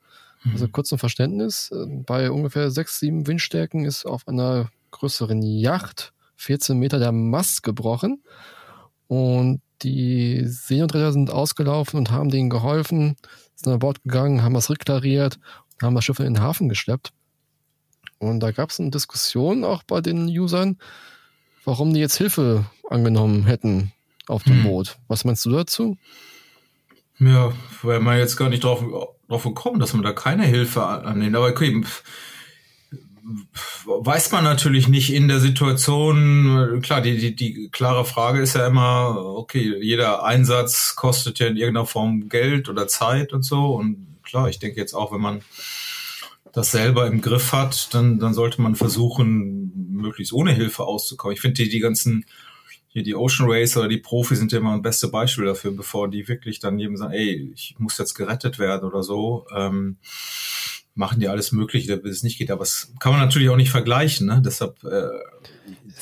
Also 0.52 0.68
kurz 0.68 0.88
zum 0.88 0.98
Verständnis, 0.98 1.70
äh, 1.70 1.86
bei 2.06 2.30
ungefähr 2.30 2.70
sechs, 2.70 2.98
sieben 2.98 3.26
Windstärken 3.26 3.84
ist 3.84 4.06
auf 4.06 4.26
einer 4.26 4.70
größeren 4.90 5.42
Yacht 5.42 6.12
14 6.36 6.78
Meter 6.78 6.98
der 6.98 7.12
Mast 7.12 7.62
gebrochen 7.62 8.22
und 9.06 9.60
die 9.82 10.42
Seenotretter 10.46 11.12
sind 11.12 11.30
ausgelaufen 11.30 11.98
und 11.98 12.10
haben 12.10 12.30
denen 12.30 12.50
geholfen, 12.50 13.16
sind 13.54 13.72
an 13.72 13.78
Bord 13.78 14.02
gegangen, 14.02 14.42
haben 14.42 14.54
das 14.54 14.70
reklariert 14.70 15.38
haben 15.82 15.94
das 15.94 16.04
Schiff 16.04 16.18
in 16.18 16.34
den 16.34 16.42
Hafen 16.42 16.68
geschleppt. 16.68 17.12
Und 18.18 18.40
da 18.40 18.50
gab 18.50 18.70
es 18.70 18.80
eine 18.80 18.90
Diskussion 18.90 19.64
auch 19.64 19.82
bei 19.82 20.00
den 20.00 20.26
Usern, 20.26 20.78
warum 21.64 21.94
die 21.94 22.00
jetzt 22.00 22.18
Hilfe 22.18 22.66
angenommen 22.88 23.46
hätten 23.46 23.92
auf 24.26 24.44
dem 24.44 24.56
hm. 24.56 24.62
Boot. 24.64 24.98
Was 25.08 25.24
meinst 25.24 25.44
du 25.46 25.50
dazu? 25.50 25.96
Ja, 27.18 27.52
weil 27.82 28.00
man 28.00 28.18
jetzt 28.18 28.36
gar 28.36 28.48
nicht 28.48 28.64
drauf, 28.64 28.84
drauf 29.28 29.44
gekommen, 29.44 29.78
dass 29.78 29.92
man 29.92 30.02
da 30.02 30.12
keine 30.12 30.44
Hilfe 30.44 30.84
annimmt. 30.84 31.36
Aber 31.36 31.48
okay, 31.48 31.82
weiß 33.84 34.32
man 34.32 34.44
natürlich 34.44 34.88
nicht 34.88 35.12
in 35.12 35.28
der 35.28 35.40
Situation. 35.40 36.80
Klar, 36.82 37.00
die, 37.00 37.18
die, 37.18 37.34
die 37.34 37.68
klare 37.70 38.04
Frage 38.04 38.40
ist 38.40 38.54
ja 38.54 38.66
immer, 38.66 39.16
okay, 39.16 39.76
jeder 39.80 40.24
Einsatz 40.24 40.96
kostet 40.96 41.38
ja 41.38 41.46
in 41.46 41.56
irgendeiner 41.56 41.86
Form 41.86 42.28
Geld 42.28 42.68
oder 42.68 42.88
Zeit 42.88 43.32
und 43.32 43.42
so. 43.42 43.74
Und 43.74 44.18
klar, 44.22 44.48
ich 44.48 44.58
denke 44.58 44.80
jetzt 44.80 44.94
auch, 44.94 45.12
wenn 45.12 45.20
man 45.20 45.42
das 46.52 46.70
selber 46.70 47.06
im 47.06 47.20
Griff 47.20 47.52
hat, 47.52 47.94
dann, 47.94 48.18
dann 48.18 48.34
sollte 48.34 48.60
man 48.60 48.74
versuchen, 48.74 49.72
möglichst 49.90 50.32
ohne 50.32 50.52
Hilfe 50.52 50.84
auszukommen. 50.84 51.34
Ich 51.34 51.40
finde 51.40 51.62
die, 51.62 51.68
die 51.68 51.80
ganzen, 51.80 52.24
hier 52.88 53.02
die 53.02 53.14
Ocean 53.14 53.48
Racer 53.48 53.80
oder 53.80 53.88
die 53.88 53.98
Profis 53.98 54.38
sind 54.38 54.50
ja 54.52 54.58
immer 54.58 54.74
ein 54.74 54.82
beste 54.82 55.08
Beispiel 55.08 55.44
dafür, 55.44 55.70
bevor 55.70 56.10
die 56.10 56.26
wirklich 56.26 56.58
dann 56.58 56.78
jedem 56.78 56.96
sagen, 56.96 57.12
ey, 57.12 57.52
ich 57.54 57.76
muss 57.78 57.98
jetzt 57.98 58.14
gerettet 58.14 58.58
werden 58.58 58.88
oder 58.88 59.02
so. 59.02 59.46
Ähm, 59.54 59.98
machen 60.94 61.20
die 61.20 61.28
alles 61.28 61.52
Mögliche, 61.52 61.96
bis 61.96 62.18
es 62.18 62.22
nicht 62.22 62.38
geht. 62.38 62.50
Aber 62.50 62.60
das 62.60 62.92
kann 62.98 63.12
man 63.12 63.20
natürlich 63.20 63.48
auch 63.48 63.56
nicht 63.56 63.70
vergleichen. 63.70 64.26
Ne? 64.26 64.42
Deshalb 64.44 64.82
äh, 64.84 65.08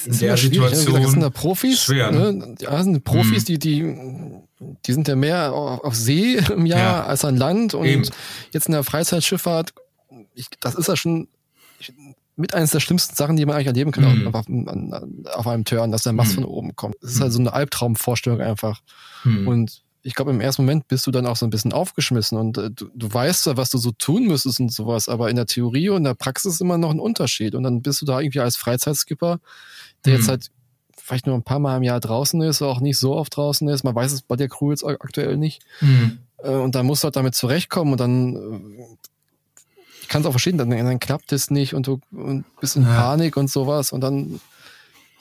in 0.07 0.19
der 0.19 0.37
Situation. 0.37 1.03
Das 1.03 1.11
sind 1.11 1.21
da 1.21 1.31
Profis. 1.31 1.83
Schwer, 1.85 2.11
ne? 2.11 2.33
ne? 2.33 2.55
Ja, 2.61 2.83
sind 2.83 3.05
Profis, 3.05 3.43
mhm. 3.43 3.47
die, 3.47 3.59
die, 3.59 3.97
die 4.87 4.93
sind 4.93 5.09
ja 5.09 5.17
mehr 5.17 5.53
auf 5.53 5.95
See 5.95 6.37
im 6.37 6.67
Jahr 6.67 6.81
ja. 6.81 7.05
als 7.05 7.25
an 7.25 7.37
Land. 7.37 7.75
Und 7.75 7.87
Eben. 7.87 8.03
jetzt 8.53 8.67
in 8.67 8.73
der 8.73 8.85
Freizeitschifffahrt, 8.85 9.75
ich, 10.35 10.47
das 10.61 10.75
ist 10.75 10.89
ja 10.89 10.97
schon 10.97 11.29
ich, 11.79 11.93
mit 12.37 12.55
eines 12.55 12.71
der 12.71 12.81
schlimmsten 12.81 13.17
Sachen, 13.17 13.37
die 13.37 13.45
man 13.45 13.57
eigentlich 13.57 13.67
erleben 13.67 13.91
kann 13.91 14.21
mhm. 14.21 14.29
auf, 14.29 14.35
auf, 14.35 14.47
auf, 15.35 15.47
einem 15.47 15.65
Turn, 15.65 15.91
dass 15.91 16.05
der 16.05 16.13
Mast 16.13 16.33
mhm. 16.33 16.43
von 16.43 16.45
oben 16.45 16.77
kommt. 16.77 16.95
Das 17.01 17.13
ist 17.13 17.21
halt 17.21 17.33
so 17.33 17.41
eine 17.41 17.53
Albtraumvorstellung 17.53 18.41
einfach. 18.41 18.81
Mhm. 19.25 19.49
Und 19.49 19.83
ich 20.09 20.15
glaube, 20.15 20.31
im 20.31 20.41
ersten 20.41 20.63
Moment 20.63 20.89
bist 20.89 21.07
du 21.07 21.11
dann 21.11 21.27
auch 21.27 21.37
so 21.37 21.45
ein 21.45 21.51
bisschen 21.51 21.75
aufgeschmissen 21.75 22.39
und 22.39 22.57
äh, 22.57 22.71
du, 22.71 22.89
du 22.95 23.13
weißt 23.13 23.45
ja, 23.45 23.59
was 23.59 23.69
du 23.69 23.77
so 23.77 23.91
tun 23.91 24.27
müsstest 24.27 24.59
und 24.59 24.73
sowas, 24.73 25.07
aber 25.07 25.29
in 25.29 25.37
der 25.37 25.45
Theorie 25.45 25.91
und 25.91 25.99
in 25.99 26.05
der 26.05 26.15
Praxis 26.15 26.55
ist 26.55 26.61
immer 26.63 26.79
noch 26.79 26.91
ein 26.91 26.99
Unterschied. 26.99 27.55
Und 27.55 27.63
dann 27.63 27.83
bist 27.83 28.01
du 28.01 28.07
da 28.07 28.19
irgendwie 28.19 28.41
als 28.41 28.57
Freizeitskipper, 28.57 29.39
der 30.07 30.15
mhm. 30.15 30.19
jetzt 30.19 30.29
halt 30.31 30.51
vielleicht 30.97 31.27
nur 31.27 31.35
ein 31.35 31.43
paar 31.43 31.59
Mal 31.59 31.77
im 31.77 31.83
Jahr 31.83 32.01
draußen 32.01 32.41
ist, 32.41 32.63
auch 32.63 32.81
nicht 32.81 32.97
so 32.97 33.17
oft 33.17 33.37
draußen 33.37 33.69
ist. 33.69 33.85
Man 33.85 33.95
weiß 33.95 34.13
es 34.13 34.23
bei 34.23 34.37
der 34.37 34.49
Crew 34.49 34.71
jetzt 34.71 34.83
aktuell 34.83 35.37
nicht. 35.37 35.61
Mhm. 35.83 36.21
Äh, 36.39 36.53
und 36.53 36.75
dann 36.75 36.87
musst 36.87 37.03
du 37.03 37.07
halt 37.07 37.17
damit 37.17 37.35
zurechtkommen 37.35 37.93
und 37.93 38.01
dann 38.01 38.37
äh, 38.37 38.85
ich 40.01 40.09
kann 40.09 40.23
es 40.23 40.27
auch 40.27 40.33
verstehen, 40.33 40.57
dann, 40.57 40.71
dann 40.71 41.01
klappt 41.01 41.33
es 41.33 41.51
nicht 41.51 41.75
und 41.75 41.87
du 41.87 42.01
und 42.13 42.47
bist 42.61 42.77
in 42.77 42.85
ja. 42.85 42.99
Panik 42.99 43.37
und 43.37 43.51
sowas 43.51 43.93
und 43.93 44.01
dann 44.01 44.41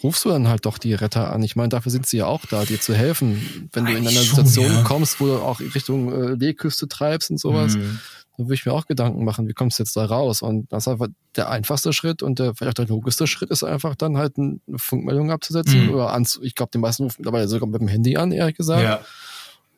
rufst 0.04 0.26
du 0.26 0.30
dann 0.30 0.48
halt 0.48 0.66
doch 0.66 0.78
die 0.78 0.94
Retter 0.94 1.32
an. 1.34 1.44
Ich 1.44 1.56
meine, 1.56 1.70
dafür 1.70 1.92
sind 1.92 2.06
sie 2.06 2.18
ja 2.18 2.26
auch 2.26 2.46
da, 2.46 2.66
dir 2.66 2.80
zu 2.80 2.94
helfen. 2.94 3.70
Wenn 3.74 3.86
du 3.86 3.92
in 3.92 4.08
einer 4.08 4.22
Situation 4.22 4.72
ja. 4.72 4.84
kommst, 4.84 5.20
wo 5.20 5.26
du 5.26 5.36
auch 5.38 5.60
Richtung 5.60 6.12
äh, 6.12 6.34
Leeküste 6.34 6.88
treibst 6.88 7.32
und 7.32 7.40
sowas, 7.40 7.76
mhm. 7.76 8.00
dann 8.38 8.48
würde 8.48 8.54
ich 8.54 8.66
mir 8.66 8.74
auch 8.74 8.86
Gedanken 8.86 9.26
machen, 9.26 9.48
wie 9.48 9.54
kommst 9.54 9.80
du 9.80 9.84
jetzt 9.84 9.96
da 9.98 10.06
raus? 10.06 10.42
Und 10.42 10.72
das 10.72 10.84
ist 10.84 10.88
einfach 10.94 11.08
der 11.36 11.50
einfachste 11.50 11.94
Schritt 11.94 12.22
und 12.22 12.40
der 12.40 12.54
vielleicht 12.54 12.80
auch 12.80 12.86
der 12.86 12.96
logischste 12.96 13.26
Schritt 13.26 13.50
ist 13.50 13.64
einfach 13.64 13.96
dann 13.96 14.18
halt 14.18 14.38
eine 14.38 14.60
Funkmeldung 14.76 15.32
abzusetzen 15.32 15.88
mhm. 15.88 15.94
oder 15.94 16.14
an, 16.14 16.28
ich 16.42 16.54
glaube, 16.54 16.70
die 16.74 16.80
meisten 16.80 17.04
rufen 17.04 17.24
dabei 17.24 17.48
sogar 17.48 17.68
mit 17.68 17.82
dem 17.82 17.88
Handy 17.88 18.18
an, 18.18 18.32
ehrlich 18.32 18.58
gesagt, 18.58 18.84
ja. 18.84 19.00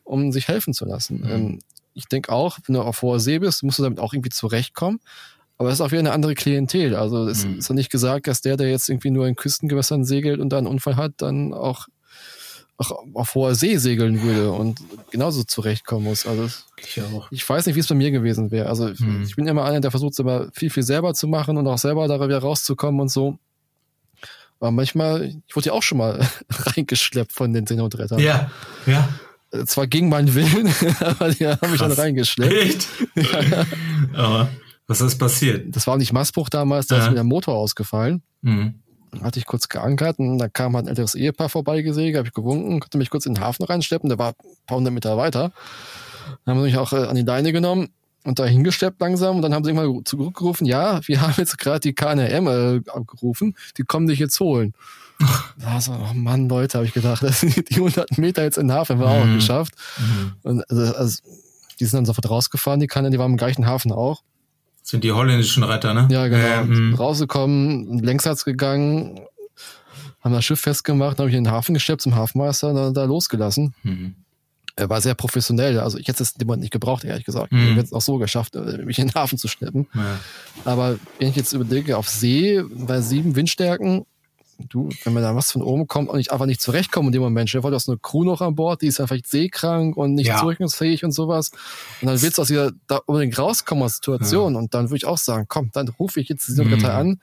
um 0.04 0.32
sich 0.32 0.48
helfen 0.48 0.74
zu 0.74 0.84
lassen. 0.84 1.20
Mhm. 1.20 1.30
Ähm, 1.30 1.58
ich 1.94 2.06
denke 2.06 2.32
auch, 2.32 2.58
wenn 2.66 2.74
du 2.74 2.82
auf 2.82 3.02
hoher 3.02 3.20
See 3.20 3.38
bist, 3.38 3.62
musst 3.62 3.78
du 3.78 3.82
damit 3.82 3.98
auch 3.98 4.12
irgendwie 4.12 4.30
zurechtkommen. 4.30 5.00
Aber 5.60 5.68
es 5.68 5.74
ist 5.74 5.82
auch 5.82 5.90
wieder 5.90 5.98
eine 5.98 6.12
andere 6.12 6.34
Klientel. 6.34 6.96
Also 6.96 7.28
es 7.28 7.44
mhm. 7.44 7.58
ist 7.58 7.68
ja 7.68 7.74
nicht 7.74 7.90
gesagt, 7.90 8.26
dass 8.26 8.40
der, 8.40 8.56
der 8.56 8.70
jetzt 8.70 8.88
irgendwie 8.88 9.10
nur 9.10 9.28
in 9.28 9.36
Küstengewässern 9.36 10.06
segelt 10.06 10.40
und 10.40 10.48
da 10.48 10.56
einen 10.56 10.66
Unfall 10.66 10.96
hat, 10.96 11.12
dann 11.18 11.52
auch, 11.52 11.86
auch 12.78 13.04
auf 13.12 13.34
hoher 13.34 13.54
See 13.54 13.76
segeln 13.76 14.22
würde 14.22 14.52
und 14.52 14.80
genauso 15.10 15.44
zurechtkommen 15.44 16.04
muss. 16.04 16.24
Also 16.24 16.46
ich, 16.78 17.02
ich 17.30 17.46
weiß 17.46 17.66
nicht, 17.66 17.76
wie 17.76 17.80
es 17.80 17.88
bei 17.88 17.94
mir 17.94 18.10
gewesen 18.10 18.50
wäre. 18.50 18.70
Also 18.70 18.86
mhm. 18.86 19.24
ich 19.26 19.36
bin 19.36 19.46
immer 19.46 19.66
einer, 19.66 19.82
der 19.82 19.90
versucht, 19.90 20.18
immer 20.18 20.48
viel, 20.54 20.70
viel 20.70 20.82
selber 20.82 21.12
zu 21.12 21.28
machen 21.28 21.58
und 21.58 21.66
auch 21.66 21.76
selber 21.76 22.08
da 22.08 22.18
wieder 22.26 22.38
rauszukommen 22.38 22.98
und 22.98 23.10
so. 23.10 23.36
Aber 24.60 24.70
manchmal, 24.70 25.34
ich 25.46 25.54
wurde 25.54 25.66
ja 25.66 25.72
auch 25.74 25.82
schon 25.82 25.98
mal 25.98 26.26
reingeschleppt 26.48 27.32
von 27.32 27.52
den 27.52 27.66
Seenotrettern. 27.66 28.18
Ja, 28.18 28.50
ja. 28.86 29.10
Zwar 29.66 29.86
gegen 29.88 30.08
meinen 30.08 30.34
Willen, 30.34 30.72
aber 31.00 31.34
die 31.34 31.46
haben 31.46 31.70
mich 31.70 31.80
dann 31.80 31.92
reingeschleppt. 31.92 32.54
Echt? 32.54 32.88
ja. 33.14 33.66
aber 34.14 34.48
was 34.90 35.00
ist 35.00 35.18
passiert? 35.18 35.76
Das 35.76 35.86
war 35.86 35.96
nicht 35.96 36.12
Mastbruch 36.12 36.48
damals, 36.48 36.88
da 36.88 36.96
ja. 36.96 37.02
ist 37.02 37.08
mir 37.10 37.14
der 37.14 37.24
Motor 37.24 37.54
ausgefallen. 37.54 38.22
Mhm. 38.42 38.74
Dann 39.12 39.22
hatte 39.22 39.38
ich 39.38 39.46
kurz 39.46 39.68
geankert 39.68 40.18
und 40.18 40.38
da 40.38 40.48
kam 40.48 40.74
halt 40.74 40.86
ein 40.86 40.88
älteres 40.88 41.14
Ehepaar 41.14 41.48
vorbeigesägt, 41.48 42.16
habe 42.16 42.26
ich 42.26 42.34
gewunken, 42.34 42.80
konnte 42.80 42.98
mich 42.98 43.08
kurz 43.08 43.24
in 43.24 43.34
den 43.34 43.42
Hafen 43.42 43.64
reinschleppen, 43.64 44.08
der 44.08 44.18
war 44.18 44.30
ein 44.30 44.56
paar 44.66 44.78
hundert 44.78 44.92
Meter 44.92 45.16
weiter. 45.16 45.52
Dann 46.44 46.56
haben 46.56 46.60
sie 46.62 46.70
mich 46.70 46.76
auch 46.76 46.92
äh, 46.92 47.04
an 47.04 47.14
die 47.14 47.22
Leine 47.22 47.52
genommen 47.52 47.90
und 48.24 48.40
da 48.40 48.46
hingeschleppt 48.46 49.00
langsam 49.00 49.36
und 49.36 49.42
dann 49.42 49.54
haben 49.54 49.64
sie 49.64 49.70
irgendwann 49.70 50.04
zurückgerufen, 50.04 50.66
ja, 50.66 51.00
wir 51.06 51.20
haben 51.20 51.34
jetzt 51.36 51.56
gerade 51.58 51.80
die 51.80 51.94
KNRM 51.94 52.46
äh, 52.48 52.90
abgerufen, 52.90 53.56
die 53.78 53.84
kommen 53.84 54.08
dich 54.08 54.18
jetzt 54.18 54.40
holen. 54.40 54.74
Da 55.58 55.80
so, 55.80 55.92
oh 55.92 56.14
Mann, 56.14 56.48
Leute, 56.48 56.78
habe 56.78 56.86
ich 56.86 56.94
gedacht, 56.94 57.22
das 57.22 57.40
sind 57.40 57.70
die 57.70 57.76
100 57.76 58.18
Meter 58.18 58.42
jetzt 58.42 58.58
in 58.58 58.66
den 58.68 58.76
Hafen, 58.76 58.98
haben 58.98 59.04
wir 59.04 59.24
mhm. 59.24 59.30
auch 59.30 59.34
geschafft. 59.36 59.74
Mhm. 59.98 60.32
Und 60.42 60.70
also, 60.70 60.94
also, 60.96 61.22
die 61.78 61.84
sind 61.84 61.98
dann 61.98 62.06
sofort 62.06 62.28
rausgefahren, 62.28 62.80
die 62.80 62.88
KNRM, 62.88 63.12
die 63.12 63.18
waren 63.18 63.30
im 63.30 63.36
gleichen 63.36 63.66
Hafen 63.66 63.92
auch 63.92 64.22
sind 64.82 65.04
die 65.04 65.12
holländischen 65.12 65.62
Retter, 65.62 65.94
ne? 65.94 66.08
Ja, 66.10 66.28
genau. 66.28 66.62
Ähm. 66.62 66.94
Rausgekommen, 66.94 67.98
Längssatz 68.00 68.44
gegangen, 68.44 69.20
haben 70.20 70.32
das 70.32 70.44
Schiff 70.44 70.60
festgemacht, 70.60 71.18
habe 71.18 71.28
ich 71.28 71.34
in 71.34 71.44
den 71.44 71.52
Hafen 71.52 71.74
geschleppt 71.74 72.02
zum 72.02 72.14
Hafenmeister 72.14 72.74
da, 72.74 72.90
da 72.90 73.04
losgelassen. 73.04 73.74
Mhm. 73.82 74.14
Er 74.76 74.88
war 74.88 75.00
sehr 75.00 75.14
professionell, 75.14 75.78
also 75.78 75.98
ich 75.98 76.08
hätte 76.08 76.22
es 76.22 76.34
jemand 76.38 76.60
nicht 76.62 76.72
gebraucht, 76.72 77.04
ehrlich 77.04 77.24
gesagt. 77.24 77.52
Mhm. 77.52 77.70
Ich 77.70 77.76
hätte 77.76 77.86
es 77.86 77.92
auch 77.92 78.00
so 78.00 78.18
geschafft, 78.18 78.56
äh, 78.56 78.78
mich 78.78 78.98
in 78.98 79.08
den 79.08 79.14
Hafen 79.14 79.36
zu 79.36 79.48
schleppen. 79.48 79.86
Ja. 79.94 80.20
Aber 80.64 80.98
wenn 81.18 81.28
ich 81.28 81.36
jetzt 81.36 81.52
überlege, 81.52 81.96
auf 81.96 82.08
See 82.08 82.62
bei 82.70 83.00
sieben 83.00 83.36
Windstärken, 83.36 84.06
du, 84.68 84.88
wenn 85.04 85.12
mir 85.12 85.20
da 85.20 85.34
was 85.34 85.52
von 85.52 85.62
oben 85.62 85.86
kommt 85.86 86.08
und 86.08 86.18
ich 86.18 86.32
einfach 86.32 86.46
nicht 86.46 86.60
zurechtkomme 86.60 87.08
in 87.08 87.12
dem 87.12 87.22
Moment, 87.22 87.50
vor, 87.50 87.70
du 87.70 87.74
hast 87.74 87.88
eine 87.88 87.98
Crew 87.98 88.24
noch 88.24 88.40
an 88.40 88.54
Bord, 88.54 88.82
die 88.82 88.86
ist 88.86 88.98
ja 88.98 89.06
vielleicht 89.06 89.28
seekrank 89.28 89.96
und 89.96 90.14
nicht 90.14 90.28
ja. 90.28 90.38
zurechnungsfähig 90.38 91.04
und 91.04 91.12
sowas. 91.12 91.50
Und 92.00 92.08
dann 92.08 92.20
willst 92.20 92.38
du 92.38 92.42
aus 92.42 92.48
dieser, 92.48 92.72
da 92.86 93.00
unbedingt 93.06 93.38
rauskommen 93.38 93.84
aus 93.84 93.96
Situation. 93.96 94.54
Ja. 94.54 94.58
Und 94.58 94.74
dann 94.74 94.90
würde 94.90 94.96
ich 94.96 95.06
auch 95.06 95.18
sagen, 95.18 95.46
komm, 95.48 95.70
dann 95.72 95.88
rufe 95.88 96.20
ich 96.20 96.28
jetzt 96.28 96.48
diesen 96.48 96.68
mhm. 96.68 96.84
An. 96.84 97.20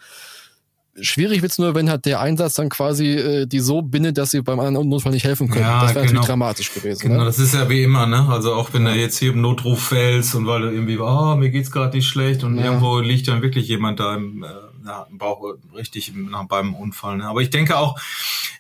schwierig 1.00 1.41
wird's 1.41 1.60
nur, 1.60 1.76
wenn 1.76 1.89
halt 1.89 2.06
der 2.06 2.21
Einsatz 2.21 2.56
dann 2.56 2.69
quasi 2.69 3.12
äh, 3.13 3.45
die 3.45 3.60
so 3.60 3.82
bindet, 3.82 4.17
dass 4.17 4.32
sie 4.32 4.41
beim 4.41 4.60
anderen 4.60 4.89
Notfall 4.89 5.12
nicht 5.12 5.26
helfen 5.26 5.50
können. 5.50 5.65
Ja, 5.65 5.82
das 5.82 5.93
wäre 5.93 6.06
genau. 6.06 6.13
natürlich 6.15 6.28
dramatisch 6.28 6.73
gewesen. 6.73 7.02
Genau, 7.02 7.19
Ne? 7.19 7.26
das 7.26 7.39
ist 7.39 7.54
ja 7.54 7.69
wie 7.69 7.84
immer, 7.84 8.08
ne? 8.08 8.28
Also 8.30 8.54
auch 8.54 8.73
wenn 8.73 8.86
du 8.86 8.93
jetzt 8.93 9.19
hier 9.19 9.32
im 9.34 9.41
Notruf 9.41 9.89
fällst 9.89 10.34
und 10.36 10.47
weil 10.47 10.62
du 10.62 10.71
irgendwie, 10.71 10.97
oh, 10.97 11.36
mir 11.36 11.50
geht's 11.50 11.71
gerade 11.71 11.95
nicht 11.95 12.08
schlecht 12.08 12.43
und 12.43 12.58
Ja. 12.58 12.65
irgendwo 12.65 13.00
liegt 13.00 13.28
dann 13.28 13.41
wirklich 13.41 13.67
jemand 13.67 14.00
da 14.00 14.15
im, 14.15 14.43
äh, 14.43 14.47
ja, 14.88 15.08
im 15.10 15.17
Bauch 15.17 15.43
richtig 15.76 16.13
nach, 16.15 16.47
beim 16.47 16.73
Unfall. 16.73 17.17
Ne? 17.17 17.26
Aber 17.28 17.41
ich 17.41 17.50
denke 17.50 17.78
auch, 17.78 18.00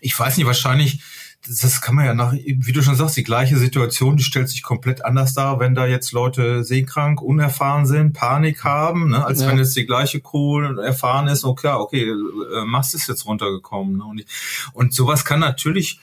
ich 0.01 0.17
weiß 0.17 0.37
nicht, 0.37 0.45
wahrscheinlich, 0.45 1.01
das, 1.47 1.81
kann 1.81 1.95
man 1.95 2.05
ja 2.05 2.13
nach, 2.13 2.33
wie 2.33 2.71
du 2.73 2.81
schon 2.81 2.95
sagst, 2.95 3.15
die 3.15 3.23
gleiche 3.23 3.57
Situation, 3.57 4.17
die 4.17 4.23
stellt 4.23 4.49
sich 4.49 4.63
komplett 4.63 5.05
anders 5.05 5.33
dar, 5.33 5.59
wenn 5.59 5.75
da 5.75 5.85
jetzt 5.85 6.11
Leute 6.11 6.63
seekrank, 6.63 7.21
unerfahren 7.21 7.85
sind, 7.85 8.13
Panik 8.13 8.63
haben, 8.63 9.11
ne? 9.11 9.25
als 9.25 9.41
Ja. 9.41 9.47
wenn 9.47 9.57
jetzt 9.57 9.75
die 9.75 9.85
gleiche 9.85 10.19
Crew 10.19 10.61
erfahren 10.79 11.27
ist, 11.27 11.45
okay, 11.45 11.69
okay, 11.69 12.09
äh, 12.09 12.65
Mast 12.65 12.93
ist 12.95 13.07
jetzt 13.07 13.25
runtergekommen. 13.25 13.97
Ne? 13.97 14.03
Und, 14.03 14.19
ich, 14.19 14.27
und 14.73 14.93
sowas 14.93 15.23
kann 15.23 15.39
natürlich 15.39 15.99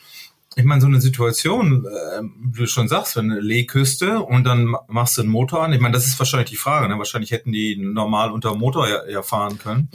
ich 0.56 0.64
meine, 0.64 0.80
so 0.80 0.86
eine 0.86 1.00
Situation, 1.00 1.84
äh, 1.86 2.22
wie 2.52 2.60
du 2.60 2.66
schon 2.66 2.88
sagst, 2.88 3.16
wenn 3.16 3.30
eine 3.30 3.40
Lehküste 3.40 4.20
und 4.20 4.44
dann 4.44 4.64
ma- 4.66 4.84
machst 4.88 5.16
du 5.18 5.22
einen 5.22 5.30
Motor 5.30 5.64
an. 5.64 5.72
Ich 5.72 5.80
meine, 5.80 5.94
das 5.94 6.06
ist 6.06 6.18
wahrscheinlich 6.18 6.50
die 6.50 6.56
Frage. 6.56 6.88
Ne? 6.88 6.96
Wahrscheinlich 6.98 7.32
hätten 7.32 7.52
die 7.52 7.76
normal 7.76 8.30
unter 8.30 8.50
dem 8.52 8.60
Motor 8.60 8.88
ja, 8.88 9.04
ja 9.08 9.22
fahren 9.22 9.58
können. 9.58 9.88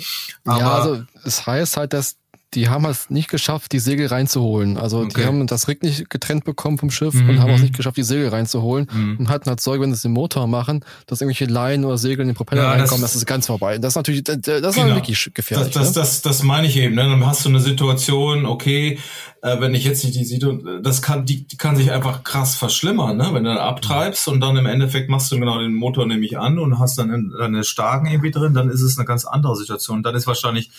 Aber 0.46 0.60
ja, 0.60 0.72
also 0.72 1.04
es 1.24 1.46
heißt 1.48 1.78
halt, 1.78 1.94
dass 1.94 2.18
die 2.56 2.68
haben 2.68 2.84
es 2.86 3.12
nicht 3.12 3.30
geschafft, 3.30 3.72
die 3.74 3.80
Segel 3.80 4.08
reinzuholen. 4.08 4.78
Also 4.78 5.02
Okay. 5.02 5.14
die 5.22 5.26
haben 5.26 5.46
das 5.46 5.68
Rig 5.68 5.84
nicht 5.84 6.10
getrennt 6.10 6.46
bekommen 6.46 6.80
vom 6.80 6.90
Schiff 6.90 7.14
Mhm. 7.14 7.30
und 7.30 7.40
haben 7.40 7.52
auch 7.54 7.60
nicht 7.60 7.76
geschafft, 7.78 7.98
die 7.98 8.04
Segel 8.04 8.30
reinzuholen 8.30 8.88
Mhm. 8.92 9.18
und 9.20 9.30
hatten 9.30 9.50
halt 9.50 9.62
Sorge, 9.62 9.84
wenn 9.84 9.92
sie 9.92 9.98
es 9.98 10.06
im 10.06 10.14
Motor 10.14 10.48
machen, 10.48 10.84
dass 11.06 11.22
irgendwelche 11.22 11.46
Leinen 11.46 11.86
oder 11.86 12.00
Segel 12.00 12.22
in 12.22 12.30
den 12.30 12.36
Propeller 12.36 12.64
Ja, 12.64 12.72
das- 12.72 12.80
reinkommen, 12.82 13.02
das 13.04 13.16
ist 13.16 13.28
ganz 13.28 13.46
vorbei. 13.46 13.78
Das 13.78 13.92
ist 13.94 13.96
natürlich, 13.98 14.24
das, 14.24 14.40
das 14.42 14.58
ist 14.62 14.76
Genau. 14.76 14.96
wirklich 14.96 15.24
das, 15.24 15.34
gefährlich. 15.34 15.74
das, 15.74 15.90
ne? 15.90 15.94
das, 16.02 16.22
das 16.24 16.42
meine 16.44 16.66
ich 16.66 16.76
eben. 16.78 16.96
Ne? 16.96 17.04
Dann 17.04 17.24
hast 17.26 17.46
du 17.46 17.50
eine 17.50 17.60
Situation, 17.60 18.48
okay, 18.48 18.98
äh, 19.44 19.60
wenn 19.62 19.76
ich 19.76 19.84
jetzt 19.84 20.04
nicht 20.04 20.16
die 20.18 20.26
Situation, 20.26 20.82
das 20.82 21.02
kann, 21.04 21.26
die, 21.28 21.46
die 21.48 21.56
kann 21.56 21.76
sich 21.76 21.92
einfach 21.92 22.24
krass 22.24 22.56
verschlimmern, 22.56 23.16
ne? 23.16 23.30
Wenn 23.32 23.44
du 23.44 23.50
dann 23.54 23.60
abtreibst 23.60 24.28
und 24.28 24.42
dann 24.42 24.58
im 24.58 24.66
Endeffekt 24.66 25.08
machst 25.10 25.32
du 25.32 25.40
genau 25.40 25.60
den 25.60 25.74
Motor 25.76 26.08
nämlich 26.08 26.38
an 26.40 26.58
und 26.60 26.80
hast 26.80 26.98
dann 26.98 27.32
deine 27.38 27.64
Starken 27.64 28.08
irgendwie 28.08 28.32
drin, 28.32 28.54
dann 28.56 28.70
ist 28.70 28.82
es 28.82 28.98
eine 28.98 29.06
ganz 29.06 29.24
andere 29.26 29.56
Situation. 29.56 30.04
Dann 30.04 30.16
ist 30.16 30.26
wahrscheinlich 30.28 30.72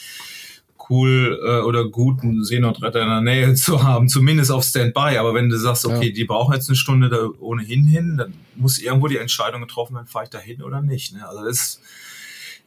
cool 0.90 1.40
äh, 1.44 1.60
oder 1.60 1.84
gut, 1.88 2.22
einen 2.22 2.44
Seenotretter 2.44 3.00
in 3.02 3.08
der 3.08 3.20
Nähe 3.20 3.54
zu 3.54 3.82
haben, 3.82 4.08
zumindest 4.08 4.50
auf 4.50 4.64
Standby. 4.64 5.16
Aber 5.18 5.32
wenn 5.34 5.48
du 5.48 5.56
sagst, 5.58 5.86
okay, 5.86 6.08
Ja. 6.08 6.12
die 6.12 6.24
brauchen 6.24 6.52
jetzt 6.54 6.68
eine 6.68 6.76
Stunde 6.76 7.08
da 7.08 7.28
ohnehin 7.38 7.84
hin, 7.84 8.16
dann 8.18 8.34
muss 8.56 8.78
irgendwo 8.78 9.06
die 9.08 9.16
Entscheidung 9.16 9.60
getroffen 9.62 9.94
werden, 9.94 10.06
fahre 10.06 10.24
ich 10.24 10.30
da 10.30 10.38
hin 10.38 10.62
oder 10.62 10.82
nicht. 10.82 11.14
Ne? 11.14 11.26
Also 11.26 11.44
das 11.44 11.56
ist 11.56 11.80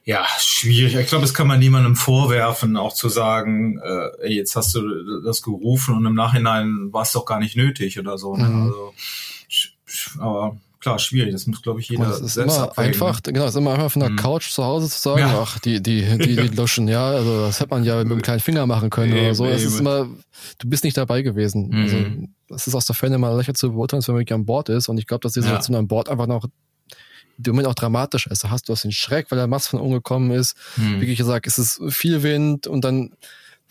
ja 0.05 0.25
schwierig. 0.39 0.95
Ich 0.95 1.07
glaube, 1.07 1.21
das 1.23 1.33
kann 1.33 1.47
man 1.47 1.59
niemandem 1.59 1.95
vorwerfen, 1.95 2.75
auch 2.77 2.93
zu 2.93 3.09
sagen, 3.09 3.79
äh, 3.79 4.25
ey, 4.27 4.35
jetzt 4.35 4.55
hast 4.55 4.73
du 4.75 5.21
das 5.21 5.41
gerufen 5.41 5.95
und 5.95 6.05
im 6.05 6.15
Nachhinein 6.15 6.89
war 6.91 7.03
es 7.03 7.11
doch 7.13 7.25
gar 7.25 7.39
nicht 7.39 7.55
nötig 7.55 7.99
oder 7.99 8.17
so. 8.17 8.35
Ne? 8.35 8.47
Mhm. 8.47 8.63
Also, 8.63 8.91
aber 10.19 10.57
klar, 10.83 10.99
schwierig. 10.99 11.31
Das 11.33 11.47
muss, 11.47 11.61
glaube 11.61 11.79
ich, 11.79 11.89
jeder 11.89 12.07
es 12.09 12.19
ist 12.19 12.35
selbst 12.35 12.55
immer 12.55 12.63
abwägen, 12.69 12.93
einfach, 12.93 13.23
genau, 13.23 13.43
es 13.45 13.51
ist 13.51 13.55
immer 13.57 13.73
einfach 13.73 13.91
von 13.91 14.01
der 14.01 14.09
Mhm. 14.11 14.15
Couch 14.17 14.51
zu 14.51 14.63
Hause 14.63 14.89
zu 14.89 14.99
sagen, 14.99 15.19
Ja. 15.21 15.39
ach, 15.41 15.57
die, 15.59 15.81
die, 15.81 16.01
die, 16.19 16.35
die 16.35 16.47
löschen, 16.55 16.87
ja, 16.87 17.07
also 17.09 17.41
das 17.47 17.59
hätte 17.59 17.71
man 17.71 17.83
ja 17.83 17.97
mit 18.03 18.11
einem 18.11 18.21
kleinen 18.21 18.39
Finger 18.41 18.65
machen 18.67 18.89
können 18.91 19.13
oder 19.13 19.21
Eben, 19.23 19.35
so. 19.35 19.45
Es 19.47 19.63
ist 19.63 19.79
immer, 19.79 20.07
du 20.59 20.69
bist 20.69 20.83
nicht 20.83 20.95
dabei 20.97 21.21
gewesen. 21.23 21.69
Mhm. 21.69 21.81
Also 21.83 21.97
das 22.49 22.67
ist 22.67 22.75
aus 22.75 22.85
der 22.85 22.95
Ferne 22.95 23.17
mal 23.17 23.35
leichter 23.35 23.53
zu 23.55 23.71
beurteilen, 23.71 23.99
als 23.99 24.07
wenn 24.07 24.13
man 24.15 24.19
wirklich 24.21 24.35
an 24.35 24.45
Bord 24.45 24.69
ist. 24.69 24.89
Und 24.89 24.97
ich 24.99 25.07
glaube, 25.07 25.21
dass 25.21 25.33
die 25.33 25.39
Ja. 25.39 25.45
Situation 25.47 25.75
an 25.75 25.87
Bord 25.87 26.09
einfach 26.09 26.27
noch 26.27 26.45
im 26.45 27.43
Moment 27.47 27.67
auch 27.67 27.73
dramatisch 27.73 28.27
ist. 28.27 28.43
Da 28.43 28.51
hast 28.51 28.69
du 28.69 28.73
hast 28.73 28.83
den 28.83 28.91
Schreck, 28.91 29.31
weil 29.31 29.37
der 29.37 29.47
Mast 29.47 29.69
von 29.69 29.79
oben 29.79 29.93
gekommen 29.95 30.29
ist. 30.31 30.55
Mhm. 30.77 31.01
Wirklich 31.01 31.17
gesagt, 31.17 31.47
es 31.47 31.57
ist 31.57 31.81
viel 31.89 32.21
Wind 32.21 32.67
und 32.67 32.83
dann, 32.85 33.11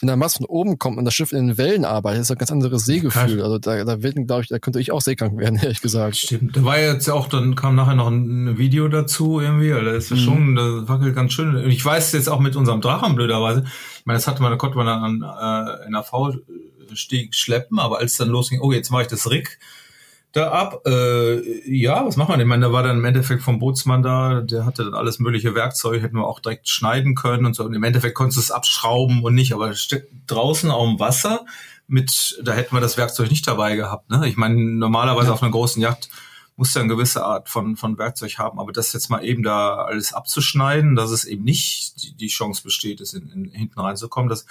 wenn 0.02 0.08
der 0.08 0.16
Mast 0.16 0.38
von 0.38 0.46
oben 0.46 0.80
kommt 0.80 0.98
und 0.98 1.04
das 1.04 1.14
Schiff 1.14 1.32
in 1.32 1.46
den 1.46 1.58
Wellen 1.58 1.84
arbeitet, 1.84 2.22
ist 2.22 2.28
das 2.30 2.36
ein 2.36 2.38
ganz 2.38 2.50
anderes 2.50 2.84
Seegefühl. 2.84 3.40
Also 3.40 3.58
da, 3.58 3.84
da 3.84 4.02
wird, 4.02 4.16
glaube 4.26 4.42
ich, 4.42 4.48
da 4.48 4.58
könnte 4.58 4.80
ich 4.80 4.90
auch 4.90 5.00
seekrank 5.00 5.38
werden, 5.38 5.58
ehrlich 5.62 5.80
gesagt. 5.80 6.16
Stimmt. 6.16 6.56
Da 6.56 6.64
war 6.64 6.76
jetzt 6.78 7.08
auch, 7.08 7.28
dann 7.28 7.54
kam 7.54 7.76
nachher 7.76 7.94
noch 7.94 8.08
ein 8.08 8.58
Video 8.58 8.88
dazu 8.88 9.38
irgendwie, 9.40 9.70
da 9.70 9.92
ist 9.92 10.10
ja 10.10 10.16
Mhm. 10.16 10.20
schon, 10.20 10.54
das 10.56 10.88
wackelt 10.88 11.14
ganz 11.14 11.32
schön. 11.32 11.56
Ich 11.70 11.84
weiß 11.84 12.10
jetzt 12.12 12.28
auch 12.28 12.40
mit 12.40 12.56
unserem 12.56 12.80
Drachen 12.80 13.14
blöderweise, 13.14 13.62
ich 14.00 14.04
meine, 14.06 14.16
das 14.18 14.26
hatte 14.26 14.42
man, 14.42 14.50
da 14.50 14.56
konnte 14.58 14.76
man 14.76 14.86
dann 14.86 15.22
an 15.22 15.78
äh, 15.86 15.90
NAV-Steg 15.90 17.34
schleppen, 17.36 17.78
aber 17.78 17.98
als 17.98 18.16
dann 18.16 18.28
losging, 18.28 18.60
oh, 18.60 18.72
jetzt 18.72 18.90
mache 18.90 19.02
ich 19.02 19.08
das 19.08 19.30
Rig 19.30 19.58
da 20.32 20.50
ab, 20.50 20.86
äh, 20.86 21.70
ja, 21.70 22.06
was 22.06 22.16
macht 22.16 22.30
man? 22.30 22.40
Ich 22.40 22.46
meine, 22.46 22.66
da 22.66 22.72
war 22.72 22.82
dann 22.82 22.98
im 22.98 23.04
Endeffekt 23.04 23.42
vom 23.42 23.58
Bootsmann 23.58 24.02
da, 24.02 24.40
der 24.40 24.64
hatte 24.64 24.84
dann 24.84 24.94
alles 24.94 25.18
mögliche 25.18 25.54
Werkzeug, 25.54 26.02
hätten 26.02 26.16
wir 26.16 26.26
auch 26.26 26.40
direkt 26.40 26.68
schneiden 26.68 27.14
können 27.14 27.44
und 27.46 27.54
so. 27.54 27.64
Und 27.64 27.74
im 27.74 27.82
Endeffekt 27.84 28.14
konntest 28.14 28.38
du 28.38 28.40
es 28.40 28.50
abschrauben 28.50 29.22
und 29.22 29.34
nicht, 29.34 29.52
aber 29.52 29.70
es 29.70 29.80
steckt 29.82 30.10
draußen 30.26 30.70
auf 30.70 30.88
dem 30.88 30.98
Wasser 30.98 31.44
mit, 31.86 32.38
da 32.42 32.52
hätten 32.52 32.74
wir 32.74 32.80
das 32.80 32.96
Werkzeug 32.96 33.30
nicht 33.30 33.46
dabei 33.46 33.76
gehabt. 33.76 34.10
Ne? 34.10 34.26
Ich 34.26 34.36
meine, 34.38 34.54
normalerweise 34.54 35.26
Ja. 35.26 35.32
auf 35.34 35.42
einer 35.42 35.52
großen 35.52 35.82
Yacht 35.82 36.08
muss 36.56 36.74
ja 36.74 36.80
eine 36.82 36.88
gewisse 36.90 37.24
Art 37.24 37.48
von, 37.48 37.76
von 37.76 37.96
Werkzeug 37.98 38.38
haben, 38.38 38.60
aber 38.60 38.72
das 38.72 38.92
jetzt 38.92 39.08
mal 39.08 39.24
eben 39.24 39.42
da 39.42 39.76
alles 39.84 40.12
abzuschneiden, 40.12 40.94
dass 40.96 41.10
es 41.10 41.24
eben 41.24 41.44
nicht 41.44 42.02
die, 42.02 42.14
die 42.14 42.28
Chance 42.28 42.62
besteht, 42.62 43.00
es 43.00 43.14
in, 43.14 43.28
in, 43.30 43.50
hinten 43.50 43.80
reinzukommen, 43.80 44.28
das 44.28 44.44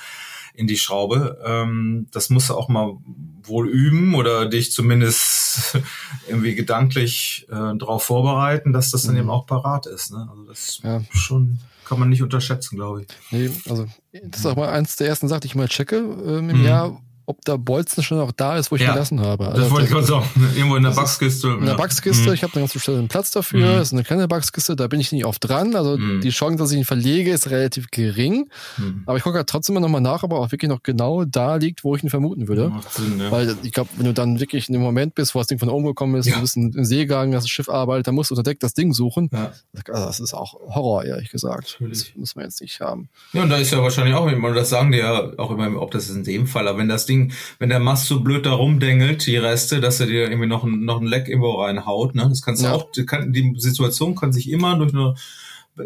in 0.54 0.68
die 0.68 0.78
Schraube, 0.78 1.40
ähm, 1.46 2.08
das 2.12 2.30
musst 2.30 2.50
du 2.50 2.56
auch 2.56 2.68
mal 2.70 2.98
wohl 3.44 3.70
üben 3.70 4.16
oder 4.16 4.46
dich 4.48 4.72
zumindest 4.72 5.78
irgendwie 6.28 6.56
gedanklich 6.56 7.46
äh, 7.50 7.76
darauf 7.78 8.04
vorbereiten, 8.04 8.74
dass 8.74 8.92
das 8.92 9.04
dann 9.04 9.14
Mhm. 9.14 9.22
eben 9.22 9.30
auch 9.30 9.46
parat 9.46 9.86
ist. 9.86 10.12
Ne? 10.12 10.28
Also 10.30 10.44
das 10.46 10.80
Ja. 10.84 11.02
schon 11.12 11.60
kann 11.86 12.00
man 12.00 12.10
nicht 12.10 12.22
unterschätzen, 12.24 12.78
glaube 12.78 13.02
ich. 13.04 13.08
Nee, 13.32 13.50
also 13.70 13.86
das 14.12 14.40
ist 14.42 14.46
auch 14.46 14.56
mal 14.56 14.70
eins 14.70 14.96
der 14.96 15.08
ersten 15.08 15.28
Sachen, 15.28 15.42
die 15.42 15.48
ich 15.48 15.56
mal 15.56 15.68
checke 15.68 15.98
ähm, 15.98 16.50
im 16.50 16.60
Mhm. 16.60 16.64
Jahr, 16.66 17.02
ob 17.32 17.44
der 17.46 17.58
Bolzen 17.58 18.04
schon 18.04 18.18
noch 18.20 18.32
da 18.32 18.58
ist, 18.58 18.72
wo 18.72 18.76
ich 18.76 18.82
Ja. 18.84 18.94
gelassen 18.94 19.20
habe. 19.20 19.46
Das 19.46 19.56
Also 19.56 19.72
wollte 19.72 19.86
ich 19.86 19.92
gerade 19.92 20.06
sagen. 20.06 20.26
Irgendwo 20.56 20.76
in 20.76 20.84
der 20.84 20.92
das 20.92 20.98
ist 20.98 21.20
Backskiste. 21.20 21.48
in 21.48 21.60
der 21.62 21.70
ja. 21.70 21.76
Backskiste, 21.76 22.28
Mhm. 22.30 22.34
ich 22.36 22.44
habe 22.44 22.54
eine 22.54 22.62
ganz 22.62 22.74
bestimmten 22.74 23.08
Platz 23.08 23.32
dafür, 23.32 23.60
Mhm. 23.60 23.76
das 23.78 23.88
ist 23.88 23.94
eine 23.94 24.04
kleine 24.04 24.28
Backskiste, 24.28 24.76
da 24.76 24.88
bin 24.88 25.00
ich 25.00 25.12
nicht 25.12 25.26
oft 25.26 25.48
dran. 25.48 25.76
Also 25.76 25.98
Mhm. 25.98 26.22
die 26.22 26.30
Chance, 26.30 26.58
dass 26.58 26.72
ich 26.72 26.78
ihn 26.78 26.86
verlege, 26.86 27.32
ist 27.32 27.50
relativ 27.50 27.90
gering. 27.92 28.50
Mhm. 28.78 29.04
Aber 29.06 29.18
ich 29.18 29.24
gucke 29.24 29.38
halt 29.38 29.48
trotzdem 29.48 29.76
immer 29.76 29.82
nochmal 29.88 30.02
nach, 30.02 30.24
ob 30.24 30.32
er 30.34 30.38
auch 30.40 30.52
wirklich 30.52 30.70
noch 30.70 30.84
genau 30.84 31.26
da 31.26 31.56
liegt, 31.56 31.84
wo 31.84 31.96
ich 31.96 32.04
ihn 32.04 32.10
vermuten 32.10 32.48
würde. 32.48 32.70
Macht 32.70 32.94
Sinn, 32.94 33.20
ja. 33.20 33.32
Weil 33.32 33.56
ich 33.64 33.72
glaube, 33.72 33.90
wenn 33.98 34.06
du 34.06 34.14
dann 34.14 34.40
wirklich 34.40 34.68
in 34.70 34.74
dem 34.74 34.82
Moment 34.82 35.16
bist, 35.16 35.34
wo 35.36 35.40
das 35.40 35.48
Ding 35.48 35.60
von 35.60 35.70
oben 35.70 35.86
gekommen 35.86 36.16
ist, 36.16 36.26
Ja. 36.28 36.36
du 36.36 36.42
bist 36.42 36.58
im 36.58 36.84
Seegang, 36.86 37.32
das 37.32 37.48
Schiff 37.48 37.70
arbeitet, 37.70 38.08
dann 38.08 38.16
musst 38.16 38.30
du 38.32 38.36
unter 38.36 38.44
Deck 38.44 38.60
das 38.60 38.74
Ding 38.74 38.94
suchen. 38.94 39.30
ja. 39.32 39.52
Also 39.90 40.06
das 40.08 40.20
ist 40.20 40.34
auch 40.34 40.54
Horror, 40.74 41.06
ehrlich 41.06 41.30
gesagt. 41.32 41.78
Natürlich. 41.80 42.10
Das 42.10 42.18
muss 42.18 42.36
man 42.36 42.46
jetzt 42.46 42.62
nicht 42.62 42.80
haben. 42.82 43.10
Ja, 43.34 43.44
und 43.44 43.50
da 43.50 43.58
ist 43.58 43.72
ja 43.72 43.82
wahrscheinlich 43.82 44.16
auch 44.16 44.28
immer, 44.28 44.54
das 44.54 44.70
sagen 44.70 44.92
die 44.92 44.98
ja 45.00 45.32
auch 45.38 45.52
immer, 45.52 45.82
ob 45.82 45.92
das 45.92 46.10
in 46.10 46.24
dem 46.24 46.48
Fall, 46.48 46.68
aber 46.68 46.78
wenn 46.80 46.90
das 46.90 47.06
Ding, 47.06 47.21
wenn 47.60 47.70
der 47.70 47.80
Mast 47.80 48.06
so 48.08 48.22
blöd 48.22 48.46
da 48.46 48.54
rumdengelt, 48.54 49.26
die 49.26 49.38
Reste, 49.38 49.80
dass 49.82 50.00
er 50.00 50.08
dir 50.08 50.24
irgendwie 50.24 50.48
noch 50.48 50.64
ein, 50.64 50.84
noch 50.86 51.00
ein 51.00 51.08
Leck 51.08 51.28
irgendwo 51.28 51.62
reinhaut, 51.62 52.16
ne, 52.16 52.28
das 52.30 52.42
kannst 52.42 52.62
du 52.64 52.68
Ja. 52.68 52.74
auch, 52.74 52.92
die, 52.92 53.06
kann, 53.06 53.32
die 53.34 53.54
Situation 53.58 54.16
kann 54.16 54.34
sich 54.34 54.50
immer 54.50 54.78
durch 54.78 54.94
eine, 54.94 55.16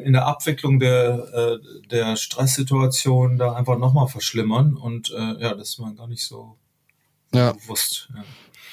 in 0.03 0.13
der 0.13 0.25
Abwicklung 0.25 0.79
der, 0.79 1.59
äh, 1.61 1.87
der 1.89 2.15
Stresssituation 2.15 3.37
da 3.37 3.53
einfach 3.53 3.77
nochmal 3.77 4.07
verschlimmern 4.07 4.75
und, 4.75 5.11
äh, 5.11 5.41
ja, 5.41 5.53
das 5.55 5.69
ist 5.69 5.79
man 5.79 5.95
gar 5.95 6.07
nicht 6.07 6.23
so 6.25 6.57
Ja. 7.33 7.53
bewusst. 7.53 8.09
Ja. 8.15 8.23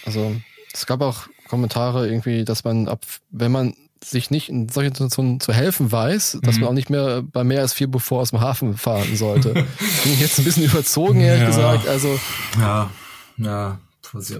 Also 0.04 0.36
es 0.72 0.86
gab 0.86 1.00
auch 1.02 1.28
Kommentare 1.48 2.08
irgendwie, 2.08 2.44
dass 2.44 2.64
man 2.64 2.88
ab, 2.88 3.04
wenn 3.30 3.52
man 3.52 3.74
sich 4.04 4.30
nicht 4.30 4.48
in 4.48 4.68
solchen 4.68 4.92
Situationen 4.94 5.40
zu 5.40 5.52
helfen 5.52 5.92
weiß, 5.92 6.38
dass 6.42 6.56
Mhm. 6.56 6.60
man 6.62 6.70
auch 6.70 6.74
nicht 6.74 6.90
mehr 6.90 7.22
bei 7.22 7.44
mehr 7.44 7.60
als 7.60 7.72
vier 7.72 7.88
bevor 7.88 8.20
aus 8.20 8.30
dem 8.30 8.40
Hafen 8.40 8.76
fahren 8.76 9.14
sollte. 9.16 9.52
Bin 10.04 10.12
ich 10.12 10.20
jetzt 10.20 10.38
ein 10.38 10.44
bisschen 10.44 10.64
überzogen, 10.64 11.20
ehrlich 11.20 11.42
Ja. 11.42 11.46
gesagt. 11.48 11.86
Also 11.88 12.18
Ja, 12.58 12.90
ja, 13.38 13.78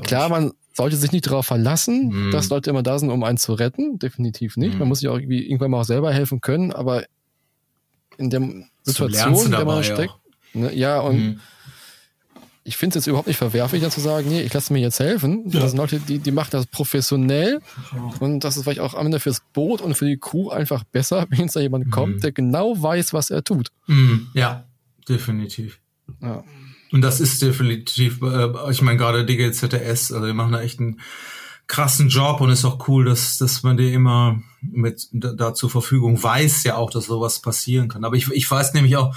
klar, 0.04 0.28
man 0.28 0.52
sollte 0.74 0.96
sich 0.96 1.12
nicht 1.12 1.26
darauf 1.26 1.46
verlassen, 1.46 2.08
Mhm. 2.08 2.30
dass 2.32 2.48
Leute 2.50 2.70
immer 2.70 2.82
da 2.82 2.98
sind, 2.98 3.10
um 3.10 3.22
einen 3.24 3.38
zu 3.38 3.52
retten. 3.54 3.98
Definitiv 3.98 4.56
nicht. 4.56 4.74
Mhm. 4.74 4.78
Man 4.80 4.88
muss 4.88 5.00
sich 5.00 5.08
auch 5.08 5.16
irgendwie 5.16 5.44
irgendwann 5.46 5.70
mal 5.70 5.80
auch 5.80 5.84
selber 5.84 6.12
helfen 6.12 6.40
können, 6.40 6.72
aber 6.72 7.04
in 8.18 8.30
der 8.30 8.40
Situation, 8.82 9.46
in 9.46 9.50
der 9.52 9.64
man 9.64 9.68
dabei 9.68 9.82
steckt, 9.82 10.14
ne, 10.54 10.74
ja, 10.74 10.98
und 11.00 11.16
Mhm. 11.16 11.40
Ich 12.64 12.76
finde 12.76 12.96
es 12.98 13.04
jetzt 13.04 13.08
überhaupt 13.08 13.26
nicht 13.26 13.36
verwerflich, 13.38 13.88
zu 13.88 14.00
sagen, 14.00 14.28
nee, 14.28 14.42
ich 14.42 14.52
lasse 14.52 14.72
mir 14.72 14.78
jetzt 14.80 15.00
helfen. 15.00 15.44
Ja. 15.48 15.60
Das 15.60 15.70
sind 15.70 15.78
Leute, 15.78 15.98
die, 15.98 16.18
die 16.18 16.30
machen 16.30 16.50
das 16.52 16.66
professionell 16.66 17.60
und 18.20 18.40
das 18.44 18.56
ist 18.56 18.62
vielleicht 18.62 18.80
auch 18.80 18.94
am 18.94 19.06
Ende 19.06 19.18
fürs 19.20 19.42
Boot 19.52 19.80
und 19.80 19.94
für 19.96 20.06
die 20.06 20.18
Crew 20.18 20.50
einfach 20.50 20.84
besser, 20.84 21.26
wenn 21.30 21.40
jetzt 21.40 21.56
da 21.56 21.60
jemand 21.60 21.86
Mhm. 21.86 21.90
kommt, 21.90 22.22
der 22.24 22.32
genau 22.32 22.80
weiß, 22.80 23.12
was 23.12 23.30
er 23.30 23.42
tut. 23.42 23.68
Mhm. 23.86 24.28
Ja, 24.34 24.64
definitiv. 25.08 25.80
Ja. 26.20 26.44
Und 26.92 27.00
das 27.00 27.20
ist 27.20 27.40
definitiv, 27.42 28.20
äh, 28.22 28.48
ich 28.70 28.82
meine 28.82 28.98
gerade 28.98 29.24
DGZS, 29.24 30.12
also 30.12 30.26
die 30.26 30.32
machen 30.32 30.52
da 30.52 30.60
echt 30.60 30.78
einen 30.78 31.00
krassen 31.66 32.08
Job 32.08 32.40
und 32.40 32.50
ist 32.50 32.64
auch 32.66 32.86
cool, 32.88 33.04
dass, 33.06 33.38
dass 33.38 33.62
man 33.62 33.76
die 33.78 33.92
immer 33.94 34.42
mit 34.60 35.08
da, 35.12 35.32
da 35.32 35.54
zur 35.54 35.70
Verfügung 35.70 36.22
weiß 36.22 36.64
ja 36.64 36.76
auch, 36.76 36.90
dass 36.90 37.06
sowas 37.06 37.40
passieren 37.40 37.88
kann. 37.88 38.04
Aber 38.04 38.14
ich, 38.16 38.30
ich 38.30 38.48
weiß 38.50 38.74
nämlich 38.74 38.96
auch, 38.96 39.16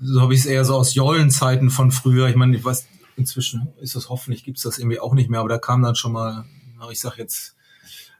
so 0.00 0.20
habe 0.20 0.34
ich 0.34 0.40
es 0.40 0.46
eher 0.46 0.64
so 0.64 0.76
aus 0.76 0.94
Jollenzeiten 0.94 1.70
von 1.70 1.90
früher. 1.90 2.28
Ich 2.28 2.36
meine, 2.36 2.56
ich 2.56 2.64
weiß, 2.64 2.86
inzwischen 3.16 3.68
ist 3.80 3.96
das 3.96 4.08
hoffentlich, 4.08 4.44
gibt's 4.44 4.62
das 4.62 4.78
irgendwie 4.78 5.00
auch 5.00 5.14
nicht 5.14 5.30
mehr, 5.30 5.40
aber 5.40 5.48
da 5.48 5.58
kam 5.58 5.82
dann 5.82 5.96
schon 5.96 6.12
mal, 6.12 6.44
ich 6.90 7.00
sag 7.00 7.18
jetzt, 7.18 7.56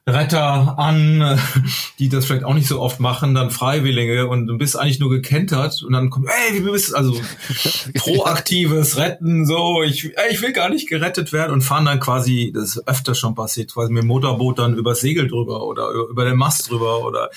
Retter 0.08 0.78
an, 0.78 1.38
die 1.98 2.08
das 2.08 2.26
vielleicht 2.26 2.44
auch 2.44 2.54
nicht 2.54 2.66
so 2.66 2.80
oft 2.80 2.98
machen, 2.98 3.34
dann 3.34 3.50
Freiwillige 3.50 4.26
und 4.26 4.46
du 4.46 4.56
bist 4.56 4.78
eigentlich 4.78 5.00
nur 5.00 5.10
gekentert 5.10 5.82
und 5.82 5.92
dann 5.92 6.10
kommt, 6.10 6.28
ey, 6.28 6.58
wie 6.64 6.70
bist 6.70 6.94
also 6.94 7.20
proaktives 7.94 8.96
Retten, 8.96 9.46
so, 9.46 9.82
ich, 9.82 10.16
ey, 10.16 10.32
ich 10.32 10.42
will 10.42 10.52
gar 10.52 10.70
nicht 10.70 10.88
gerettet 10.88 11.32
werden 11.32 11.52
und 11.52 11.62
fahren 11.62 11.84
dann 11.84 12.00
quasi, 12.00 12.52
das 12.54 12.76
ist 12.76 12.88
öfter 12.88 13.14
schon 13.14 13.34
passiert, 13.34 13.72
quasi 13.72 13.92
mit 13.92 14.02
dem 14.02 14.08
Motorboot 14.08 14.58
dann 14.58 14.74
übers 14.74 15.00
Segel 15.00 15.28
drüber 15.28 15.64
oder 15.64 15.90
über 16.10 16.24
den 16.24 16.36
Mast 16.36 16.70
drüber 16.70 17.04
oder 17.04 17.30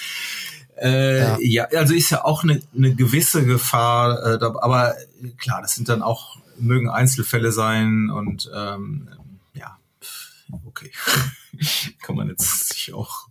äh, 0.82 1.38
ja. 1.46 1.68
ja. 1.72 1.80
also 1.80 1.94
ist 1.94 2.10
ja 2.10 2.26
auch 2.26 2.44
eine, 2.44 2.62
eine 2.76 2.96
gewisse 2.96 3.46
Gefahr, 3.46 4.42
äh, 4.42 4.44
aber 4.44 4.96
klar, 5.38 5.62
das 5.62 5.76
sind 5.76 5.90
dann 5.90 6.02
auch, 6.02 6.38
mögen 6.58 6.90
Einzelfälle 6.90 7.52
sein 7.52 8.10
und 8.10 8.50
ähm, 8.54 9.10
ja, 9.54 9.78
okay. 10.66 10.92
kann 12.02 12.16
man 12.16 12.30
jetzt 12.30 12.70
sich 12.70 12.94
auch 12.94 13.28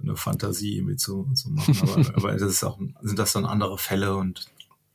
eine 0.00 0.16
Fantasie 0.16 0.76
irgendwie 0.78 0.96
zu, 0.96 1.28
zu 1.34 1.50
machen. 1.50 1.76
Aber, 1.82 1.96
aber 2.16 2.32
das 2.32 2.42
ist 2.42 2.64
auch, 2.64 2.78
sind 3.00 3.18
das 3.18 3.32
dann 3.32 3.46
andere 3.46 3.78
Fälle 3.78 4.16
und 4.16 4.46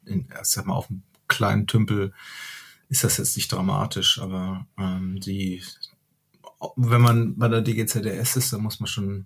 in, 0.05 0.27
ich 0.41 0.47
sag 0.47 0.65
mal, 0.65 0.75
auf 0.75 0.89
einem 0.89 1.03
kleinen 1.27 1.67
Tümpel 1.67 2.13
ist 2.89 3.03
das 3.03 3.17
jetzt 3.17 3.35
nicht 3.35 3.51
dramatisch, 3.51 4.19
aber 4.19 4.65
ähm, 4.77 5.19
die, 5.19 5.61
wenn 6.77 7.01
man 7.01 7.37
bei 7.37 7.49
der 7.49 7.61
DGZDS 7.61 8.37
ist, 8.37 8.53
dann 8.53 8.61
muss 8.61 8.79
man 8.79 8.87
schon 8.87 9.25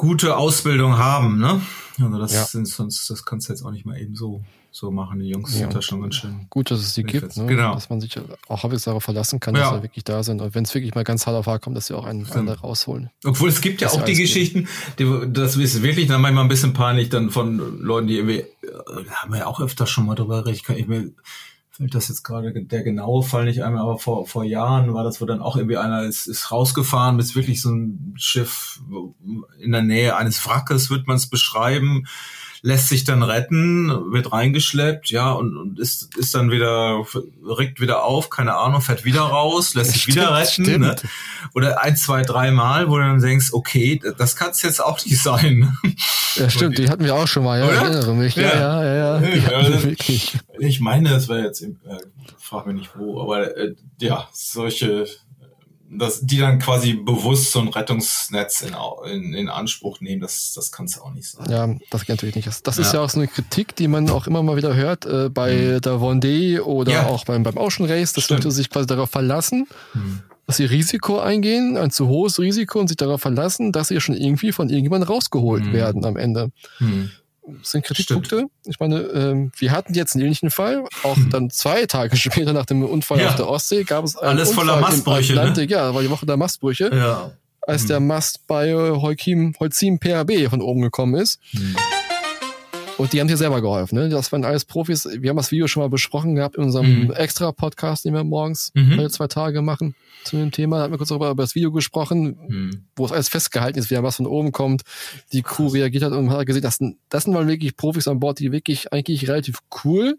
gute 0.00 0.38
Ausbildung 0.38 0.96
haben, 0.96 1.38
ne? 1.38 1.60
Also 2.00 2.18
das 2.18 2.32
ja. 2.32 2.44
sind 2.44 2.66
sonst, 2.66 3.10
das 3.10 3.26
kannst 3.26 3.48
du 3.48 3.52
jetzt 3.52 3.62
auch 3.62 3.70
nicht 3.70 3.84
mal 3.84 4.00
eben 4.00 4.16
so 4.16 4.42
so 4.72 4.90
machen. 4.90 5.18
Die 5.18 5.28
Jungs 5.28 5.52
ja. 5.52 5.58
sind 5.58 5.74
da 5.74 5.82
schon 5.82 6.00
ganz 6.00 6.14
schön. 6.14 6.46
Gut, 6.48 6.70
dass 6.70 6.80
es 6.80 6.94
die 6.94 7.02
gibt, 7.02 7.36
ne? 7.36 7.46
genau. 7.46 7.74
dass 7.74 7.90
man 7.90 8.00
sich 8.00 8.14
auch 8.48 8.62
halbwegs 8.62 8.84
darauf 8.84 9.02
verlassen 9.02 9.40
kann, 9.40 9.54
ja. 9.54 9.62
dass 9.62 9.74
sie 9.74 9.82
wirklich 9.82 10.04
da 10.04 10.22
sind. 10.22 10.40
Und 10.40 10.54
wenn 10.54 10.64
es 10.64 10.72
wirklich 10.74 10.94
mal 10.94 11.04
ganz 11.04 11.26
hart 11.26 11.36
auf 11.36 11.46
hart 11.46 11.62
kommt, 11.62 11.76
dass 11.76 11.86
sie 11.86 11.94
auch 11.94 12.06
einen, 12.06 12.24
einen 12.30 12.46
da 12.46 12.54
rausholen. 12.54 13.10
Obwohl 13.24 13.50
es 13.50 13.60
gibt 13.60 13.80
ja 13.82 13.88
auch 13.88 14.04
die 14.04 14.14
Geschichten, 14.14 14.68
die, 14.98 15.28
das 15.28 15.56
ist 15.56 15.82
wirklich 15.82 16.06
dann 16.06 16.22
manchmal 16.22 16.44
ein 16.44 16.48
bisschen 16.48 16.72
peinlich 16.72 17.10
dann 17.10 17.30
von 17.30 17.80
Leuten, 17.80 18.06
die 18.06 18.16
irgendwie, 18.16 18.44
da 18.62 19.12
haben 19.12 19.32
wir 19.32 19.40
ja 19.40 19.46
auch 19.48 19.60
öfter 19.60 19.86
schon 19.86 20.06
mal 20.06 20.14
drüber 20.14 20.42
geredet, 20.42 20.64
kann 20.64 20.76
ich 20.76 20.86
mir 20.86 21.10
fällt 21.80 21.94
das 21.94 22.08
jetzt 22.08 22.24
gerade 22.24 22.52
der 22.52 22.82
genaue 22.82 23.22
Fall 23.22 23.46
nicht 23.46 23.64
einmal, 23.64 23.80
aber 23.80 23.98
vor, 23.98 24.26
vor 24.26 24.44
Jahren 24.44 24.92
war 24.92 25.02
das, 25.02 25.22
wo 25.22 25.24
dann 25.24 25.40
auch 25.40 25.56
irgendwie 25.56 25.78
einer 25.78 26.02
ist, 26.02 26.26
ist 26.26 26.52
rausgefahren, 26.52 27.18
ist 27.18 27.34
wirklich 27.34 27.62
so 27.62 27.70
ein 27.70 28.12
Schiff 28.18 28.82
in 29.58 29.72
der 29.72 29.80
Nähe 29.80 30.14
eines 30.14 30.46
Wrackes, 30.46 30.90
wird 30.90 31.06
man 31.06 31.16
es 31.16 31.30
beschreiben 31.30 32.04
lässt 32.62 32.88
sich 32.88 33.04
dann 33.04 33.22
retten, 33.22 34.12
wird 34.12 34.32
reingeschleppt, 34.32 35.10
ja, 35.10 35.32
und, 35.32 35.56
und 35.56 35.78
ist, 35.78 36.14
ist 36.16 36.34
dann 36.34 36.50
wieder, 36.50 37.04
regt 37.42 37.80
wieder 37.80 38.04
auf, 38.04 38.30
keine 38.30 38.56
Ahnung, 38.56 38.80
fährt 38.80 39.04
wieder 39.04 39.22
raus, 39.22 39.74
lässt 39.74 39.92
sich 39.92 40.06
wieder 40.06 40.36
retten. 40.36 40.80
Ne? 40.80 40.96
Oder 41.54 41.82
ein, 41.82 41.96
zwei, 41.96 42.22
drei 42.22 42.50
Mal, 42.50 42.88
wo 42.88 42.96
du 42.96 43.02
dann 43.02 43.20
denkst, 43.20 43.52
okay, 43.52 44.00
das 44.18 44.36
kann 44.36 44.50
es 44.50 44.62
jetzt 44.62 44.82
auch 44.82 45.04
nicht 45.04 45.22
sein. 45.22 45.76
Ja, 46.36 46.48
stimmt, 46.48 46.78
die, 46.78 46.82
die, 46.82 46.90
hatten 46.90 47.04
wir 47.04 47.14
auch 47.14 47.26
schon 47.26 47.44
mal, 47.44 47.58
ja, 47.58 47.66
Oder? 47.66 47.82
erinnere 47.82 48.14
mich. 48.14 48.36
Ja, 48.36 48.54
ja, 48.54 48.84
ja. 48.84 49.20
ja, 49.20 49.34
ja. 49.34 49.48
Also, 49.48 49.88
ich 50.58 50.80
meine, 50.80 51.10
das 51.10 51.28
war 51.28 51.38
jetzt, 51.38 51.62
äh, 51.62 51.68
frag 52.38 52.66
mich 52.66 52.76
nicht 52.76 52.90
wo, 52.96 53.20
aber 53.20 53.56
äh, 53.56 53.74
ja, 54.00 54.28
solche 54.32 55.06
dass 55.92 56.20
die 56.20 56.38
dann 56.38 56.58
quasi 56.60 56.94
bewusst 56.94 57.50
so 57.52 57.60
ein 57.60 57.68
Rettungsnetz 57.68 58.62
in, 58.62 58.74
in, 59.10 59.34
in 59.34 59.48
Anspruch 59.48 60.00
nehmen, 60.00 60.20
das, 60.20 60.52
das 60.54 60.70
kann 60.70 60.86
es 60.86 61.00
auch 61.00 61.12
nicht 61.12 61.28
sein. 61.28 61.50
Ja, 61.50 61.68
das 61.90 62.02
geht 62.02 62.10
natürlich 62.10 62.36
nicht. 62.36 62.46
Das, 62.46 62.62
das 62.62 62.76
ja. 62.76 62.82
ist 62.82 62.94
ja 62.94 63.00
auch 63.00 63.10
so 63.10 63.18
eine 63.18 63.26
Kritik, 63.26 63.74
die 63.74 63.88
man 63.88 64.08
auch 64.08 64.26
immer 64.26 64.42
mal 64.42 64.56
wieder 64.56 64.74
hört 64.74 65.04
äh, 65.04 65.28
bei 65.28 65.52
mhm. 65.52 65.80
der 65.80 65.94
Vendée 65.94 66.60
oder 66.60 66.92
ja. 66.92 67.06
auch 67.06 67.24
beim, 67.24 67.42
beim 67.42 67.56
Ocean 67.56 67.88
Race, 67.88 68.12
dass 68.12 68.24
Stimmt. 68.24 68.44
Leute 68.44 68.52
sich 68.52 68.70
quasi 68.70 68.86
darauf 68.86 69.10
verlassen, 69.10 69.66
mhm. 69.94 70.20
dass 70.46 70.58
sie 70.58 70.64
Risiko 70.64 71.18
eingehen, 71.18 71.76
ein 71.76 71.90
zu 71.90 72.06
hohes 72.06 72.38
Risiko 72.38 72.78
und 72.78 72.86
sich 72.86 72.96
darauf 72.96 73.20
verlassen, 73.20 73.72
dass 73.72 73.88
sie 73.88 74.00
schon 74.00 74.14
irgendwie 74.14 74.52
von 74.52 74.68
irgendjemandem 74.68 75.08
rausgeholt 75.08 75.64
mhm. 75.64 75.72
werden 75.72 76.04
am 76.04 76.16
Ende. 76.16 76.52
Mhm 77.46 77.60
sind 77.62 77.84
Kritikpunkte. 77.84 78.36
Stimmt. 78.36 78.50
Ich 78.66 78.80
meine, 78.80 79.00
ähm, 79.00 79.52
wir 79.56 79.72
hatten 79.72 79.94
jetzt 79.94 80.14
einen 80.14 80.24
ähnlichen 80.24 80.50
Fall. 80.50 80.84
Auch 81.02 81.16
hm. 81.16 81.30
dann 81.30 81.50
zwei 81.50 81.86
Tage 81.86 82.16
später 82.16 82.52
nach 82.52 82.66
dem 82.66 82.84
Unfall 82.84 83.20
ja. 83.20 83.28
auf 83.28 83.36
der 83.36 83.48
Ostsee 83.48 83.84
gab 83.84 84.04
es 84.04 84.16
einen 84.16 84.38
Alles 84.38 84.50
Unfall 84.50 84.66
voller 84.66 84.80
Mastbrüche. 84.80 85.34
Ne? 85.34 85.64
Ja, 85.64 85.94
war 85.94 86.02
die 86.02 86.10
Woche 86.10 86.26
der 86.26 86.36
Mastbrüche. 86.36 86.90
Ja. 86.94 87.32
Als 87.62 87.82
hm. 87.82 87.88
der 87.88 88.00
Mast 88.00 88.46
bei 88.46 88.72
Holcim, 88.72 89.54
Holcim 89.58 89.98
PHB 89.98 90.48
von 90.48 90.62
oben 90.62 90.82
gekommen 90.82 91.14
ist. 91.14 91.40
Hm. 91.52 91.76
Und 93.00 93.14
die 93.14 93.20
haben 93.20 93.28
dir 93.28 93.38
selber 93.38 93.62
geholfen. 93.62 93.94
Ne? 93.96 94.10
Das 94.10 94.30
waren 94.30 94.44
alles 94.44 94.66
Profis. 94.66 95.08
Wir 95.10 95.30
haben 95.30 95.38
das 95.38 95.50
Video 95.50 95.66
schon 95.66 95.82
mal 95.82 95.88
besprochen 95.88 96.34
gehabt 96.34 96.56
in 96.56 96.64
unserem 96.64 97.04
mhm. 97.04 97.12
extra 97.12 97.50
Podcast, 97.50 98.04
den 98.04 98.12
wir 98.12 98.24
morgens 98.24 98.72
mhm. 98.74 98.98
alle 98.98 99.08
zwei 99.08 99.26
Tage 99.26 99.62
machen 99.62 99.94
zu 100.22 100.36
dem 100.36 100.50
Thema. 100.50 100.76
Da 100.76 100.82
hatten 100.82 100.92
wir 100.92 100.98
kurz 100.98 101.08
darüber 101.08 101.30
über 101.30 101.42
das 101.42 101.54
Video 101.54 101.72
gesprochen, 101.72 102.36
mhm. 102.46 102.84
wo 102.96 103.06
es 103.06 103.12
alles 103.12 103.30
festgehalten 103.30 103.78
ist, 103.78 103.90
wie 103.90 104.02
was 104.02 104.16
von 104.16 104.26
oben 104.26 104.52
kommt. 104.52 104.82
Die 105.32 105.40
Crew 105.40 105.68
reagiert 105.68 106.04
hat 106.04 106.12
und 106.12 106.28
hat 106.28 106.44
gesehen, 106.44 106.60
das 106.60 106.76
sind, 106.76 106.98
das 107.08 107.24
sind 107.24 107.32
mal 107.32 107.48
wirklich 107.48 107.74
Profis 107.74 108.06
an 108.06 108.20
Bord, 108.20 108.38
die 108.38 108.52
wirklich 108.52 108.92
eigentlich 108.92 109.26
relativ 109.28 109.60
cool 109.82 110.18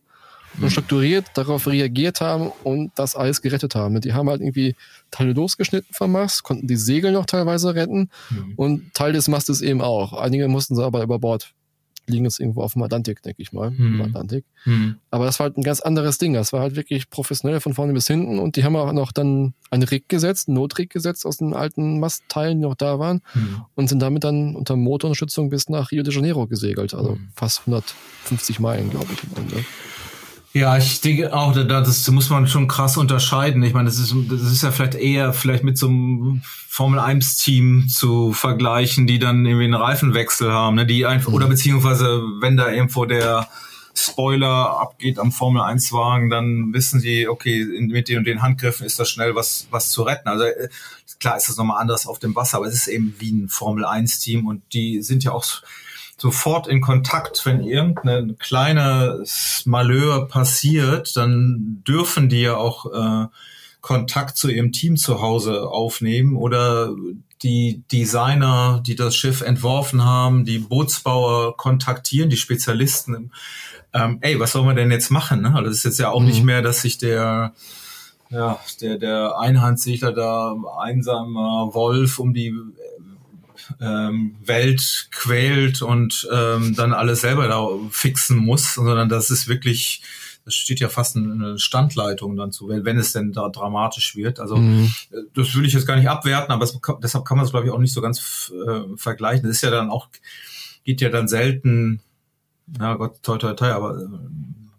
und 0.56 0.64
mhm. 0.64 0.70
strukturiert 0.72 1.26
darauf 1.36 1.68
reagiert 1.68 2.20
haben 2.20 2.52
und 2.64 2.94
das 2.96 3.16
alles 3.16 3.44
gerettet 3.44 3.76
haben. 3.76 4.02
Die 4.02 4.14
haben 4.14 4.28
halt 4.28 4.42
irgendwie 4.42 4.76
Teile 5.12 5.34
losgeschnitten 5.34 5.94
vom 5.94 6.14
Mast, 6.14 6.42
konnten 6.42 6.66
die 6.66 6.78
Segel 6.78 7.12
noch 7.12 7.28
teilweise 7.28 7.76
retten 7.76 8.10
mhm. 8.32 8.54
und 8.56 8.94
Teil 8.96 9.14
des 9.14 9.28
Mastes 9.28 9.62
eben 9.62 9.82
auch. 9.82 10.14
Einige 10.14 10.48
mussten 10.48 10.76
sie 10.76 10.84
aber 10.84 11.04
über 11.04 11.20
Bord 11.20 11.54
liegen 12.08 12.26
jetzt 12.26 12.40
irgendwo 12.40 12.62
auf 12.62 12.74
dem 12.74 12.84
Atlantik, 12.84 13.22
denke 13.22 13.42
ich 13.42 13.54
mal. 13.54 13.70
Hm. 13.70 14.02
Atlantik. 14.02 14.46
Hm. 14.64 14.96
Aber 15.10 15.26
das 15.26 15.40
war 15.40 15.46
halt 15.46 15.58
ein 15.58 15.64
ganz 15.64 15.82
anderes 15.82 16.18
Ding. 16.18 16.34
Das 16.34 16.54
war 16.54 16.62
halt 16.62 16.76
wirklich 16.76 17.10
professionell 17.10 17.60
von 17.60 17.74
vorne 17.74 17.94
bis 17.94 18.08
hinten 18.08 18.40
und 18.40 18.56
die 18.56 18.64
haben 18.64 18.76
auch 18.76 18.92
noch 18.92 19.12
dann 19.12 19.54
einen 19.70 19.84
Rig 19.84 20.10
gesetzt, 20.10 20.48
einen 20.48 20.56
Notrig 20.56 20.90
gesetzt 20.90 21.26
aus 21.26 21.38
den 21.38 21.54
alten 21.54 22.00
Mastteilen, 22.00 22.60
die 22.60 22.68
noch 22.68 22.76
da 22.76 23.00
waren 23.00 23.22
hm. 23.34 23.62
und 23.76 23.88
sind 23.88 24.02
damit 24.02 24.24
dann 24.24 24.56
unter 24.56 24.76
Motorunterstützung 24.76 25.50
bis 25.50 25.70
nach 25.70 25.92
Rio 25.92 26.04
de 26.04 26.14
Janeiro 26.14 26.48
gesegelt. 26.48 26.94
Also 26.94 27.14
hm. 27.14 27.30
fast 27.36 27.62
150 27.62 28.60
Meilen, 28.60 28.90
glaube 28.90 29.08
ich, 29.14 29.20
am 29.24 29.44
Ende. 29.44 29.66
Ja, 30.54 30.78
ich 30.78 31.00
denke 31.00 31.34
auch, 31.34 31.54
das 31.54 32.08
muss 32.10 32.30
man 32.30 32.46
schon 32.46 32.68
krass 32.68 32.98
unterscheiden. 32.98 33.64
Ich 33.64 33.74
meine, 33.74 33.90
das 33.90 34.00
ist, 34.00 34.14
das 34.30 34.42
ist 34.42 34.64
ja 34.64 34.72
vielleicht 34.72 34.96
eher 34.96 35.32
vielleicht 35.32 35.64
mit 35.64 35.78
so 35.78 35.88
einem 35.88 36.42
Formel 36.44 37.00
1 37.00 37.38
Team 37.38 37.88
zu 37.88 38.34
vergleichen, 38.34 39.08
die 39.08 39.18
dann 39.18 39.46
irgendwie 39.46 39.66
einen 39.66 39.76
Reifenwechsel 39.76 40.52
haben, 40.52 40.76
ne? 40.76 40.86
die 40.86 41.06
einfach, 41.06 41.30
mhm. 41.30 41.36
oder 41.36 41.48
beziehungsweise 41.48 42.22
wenn 42.42 42.58
da 42.58 42.70
irgendwo 42.70 43.06
der 43.06 43.48
Spoiler 43.96 44.80
abgeht 44.80 45.20
am 45.20 45.32
Formel 45.32 45.62
1 45.62 45.94
Wagen, 45.94 46.30
dann 46.30 46.74
wissen 46.74 47.00
sie, 47.00 47.30
okay, 47.30 47.66
mit 47.88 48.10
den 48.10 48.20
und 48.20 48.26
den 48.26 48.42
Handgriffen 48.42 48.86
ist 48.86 49.00
das 49.00 49.10
schnell 49.10 49.36
was, 49.36 49.68
was 49.72 49.90
zu 49.90 50.04
retten. 50.04 50.28
Also 50.28 50.44
äh, 50.44 50.68
klar 51.20 51.38
ist 51.38 51.48
das 51.48 51.56
nochmal 51.56 51.80
anders 51.80 52.08
auf 52.08 52.20
dem 52.20 52.36
Wasser, 52.36 52.58
aber 52.58 52.68
es 52.68 52.74
ist 52.74 52.88
eben 52.88 53.16
wie 53.20 53.32
ein 53.32 53.48
Formel 53.48 53.86
1 53.86 54.20
Team 54.20 54.48
und 54.48 54.62
die 54.74 55.02
sind 55.02 55.24
ja 55.24 55.32
auch 55.32 55.46
sofort 56.22 56.68
in 56.68 56.82
Kontakt, 56.82 57.48
wenn 57.48 57.64
irgendein 57.64 58.38
kleines 58.38 59.64
Malheur 59.66 60.28
passiert, 60.28 61.18
dann 61.18 61.82
dürfen 61.88 62.30
die 62.30 62.42
ja 62.42 62.58
auch 62.58 62.86
äh, 62.94 63.28
Kontakt 63.82 64.38
zu 64.38 64.48
ihrem 64.48 64.72
Team 64.72 64.98
zu 64.98 65.20
Hause 65.20 65.68
aufnehmen 65.68 66.36
oder 66.36 66.94
die 67.42 67.82
Designer, 67.92 68.84
die 68.86 68.96
das 68.96 69.16
Schiff 69.16 69.42
entworfen 69.42 70.06
haben, 70.06 70.46
die 70.46 70.60
Bootsbauer 70.60 71.58
kontaktieren, 71.58 72.30
die 72.30 72.38
Spezialisten. 72.38 73.32
Ähm, 73.92 74.20
ey, 74.22 74.40
was 74.40 74.52
soll 74.52 74.64
man 74.64 74.76
denn 74.76 74.92
jetzt 74.92 75.10
machen? 75.10 75.42
Ne? 75.42 75.56
Also 75.56 75.70
das 75.70 75.78
ist 75.78 75.86
jetzt 75.86 76.00
ja 76.00 76.12
auch 76.12 76.20
mhm. 76.20 76.28
nicht 76.28 76.44
mehr, 76.44 76.62
dass 76.62 76.84
sich 76.84 77.00
der 77.00 77.54
ja, 78.30 78.60
der, 78.80 78.98
der 78.98 79.40
Einhandsegler 79.40 80.14
da 80.14 80.56
einsamer 80.80 81.74
Wolf 81.74 82.20
um 82.20 82.34
die 82.34 82.56
ähm, 83.80 84.36
Welt 84.44 85.10
quält 85.12 85.82
und 85.82 86.28
ähm, 86.32 86.76
dann 86.76 86.94
alles 86.94 87.22
selber 87.22 87.48
da 87.48 87.68
fixen 87.90 88.38
muss, 88.38 88.74
sondern 88.76 89.10
das 89.10 89.30
ist 89.30 89.48
wirklich, 89.48 90.02
das 90.46 90.56
steht 90.56 90.80
ja 90.80 90.90
fast 90.90 91.16
eine 91.16 91.58
Standleitung 91.60 92.36
dann 92.36 92.52
zu, 92.52 92.70
wenn 92.70 92.98
es 92.98 93.14
denn 93.14 93.32
da 93.32 93.50
dramatisch 93.50 94.16
wird. 94.16 94.40
Also 94.40 94.58
mhm. 94.58 94.94
das 95.36 95.56
will 95.56 95.66
ich 95.66 95.74
jetzt 95.74 95.88
gar 95.88 95.96
nicht 95.96 96.10
abwerten, 96.10 96.52
aber 96.52 96.64
es, 96.64 96.80
deshalb 97.02 97.26
kann 97.26 97.38
man 97.38 97.46
es 97.46 97.52
glaube 97.52 97.68
ich 97.68 97.72
auch 97.72 97.80
nicht 97.80 97.94
so 97.94 98.02
ganz 98.02 98.52
äh, 98.68 98.82
vergleichen. 98.98 99.48
Das 99.48 99.58
ist 99.58 99.64
ja 99.64 99.72
dann 99.72 99.90
auch, 99.90 100.08
geht 100.84 101.02
ja 101.02 101.10
dann 101.10 101.28
selten, 101.28 102.02
ja 102.80 102.96
Gott, 102.96 103.22
toi 103.24 103.38
toi 103.38 103.54
toi, 103.54 103.72
aber 103.72 103.98
äh, 103.98 104.08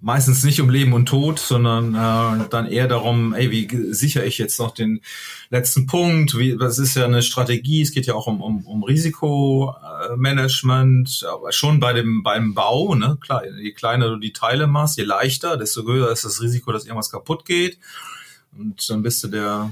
meistens 0.03 0.43
nicht 0.43 0.61
um 0.61 0.69
Leben 0.69 0.93
und 0.93 1.07
Tod, 1.07 1.39
sondern 1.39 1.95
äh, 1.95 2.49
dann 2.51 2.67
eher 2.67 2.89
darum, 2.89 3.35
ey, 3.35 3.53
wie 3.53 3.69
sichere 3.95 4.27
ich 4.27 4.37
jetzt 4.37 4.59
noch 4.59 4.75
den 4.75 5.01
letzten 5.49 5.87
Punkt? 5.87 6.37
Wie, 6.37 6.59
das 6.59 6.79
ist 6.79 6.97
ja 6.97 7.05
eine 7.05 7.23
Strategie, 7.23 7.83
es 7.83 7.93
geht 7.93 8.07
ja 8.07 8.15
auch 8.15 8.27
um, 8.27 8.43
um, 8.43 8.67
um 8.67 8.83
Risikomanagement, 8.83 11.25
aber 11.33 11.53
schon 11.53 11.79
bei 11.79 11.93
dem 11.93 12.25
beim 12.25 12.53
Bau, 12.53 12.97
ne? 12.97 13.17
Klar, 13.21 13.45
je 13.47 13.71
kleiner 13.73 14.09
du 14.09 14.17
die 14.17 14.33
Teile 14.33 14.67
machst, 14.67 14.99
je 14.99 15.05
leichter, 15.05 15.57
desto 15.57 15.85
höher 15.85 16.11
ist 16.11 16.25
das 16.25 16.43
Risiko, 16.43 16.73
dass 16.73 16.85
irgendwas 16.85 17.11
kaputt 17.11 17.45
geht. 17.45 17.79
Und 18.59 18.91
dann 18.91 19.03
bist 19.03 19.23
du 19.25 19.29
der 19.29 19.71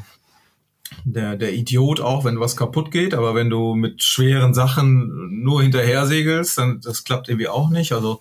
der, 1.04 1.36
der 1.36 1.52
Idiot 1.54 2.00
auch, 2.00 2.24
wenn 2.24 2.40
was 2.40 2.56
kaputt 2.56 2.90
geht, 2.90 3.14
aber 3.14 3.34
wenn 3.34 3.50
du 3.50 3.74
mit 3.74 4.02
schweren 4.02 4.54
Sachen 4.54 5.42
nur 5.42 5.62
hinterher 5.62 6.06
segelst, 6.06 6.58
dann 6.58 6.80
das 6.80 7.04
klappt 7.04 7.28
irgendwie 7.28 7.48
auch 7.48 7.70
nicht. 7.70 7.92
Also 7.92 8.20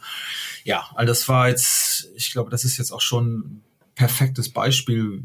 ja, 0.64 0.88
all 0.96 1.06
das 1.06 1.28
war 1.28 1.50
jetzt, 1.50 2.10
ich 2.16 2.32
glaube, 2.32 2.50
das 2.50 2.64
ist 2.64 2.78
jetzt 2.78 2.92
auch 2.92 3.02
schon 3.02 3.40
ein 3.40 3.64
perfektes 3.96 4.50
Beispiel, 4.50 5.24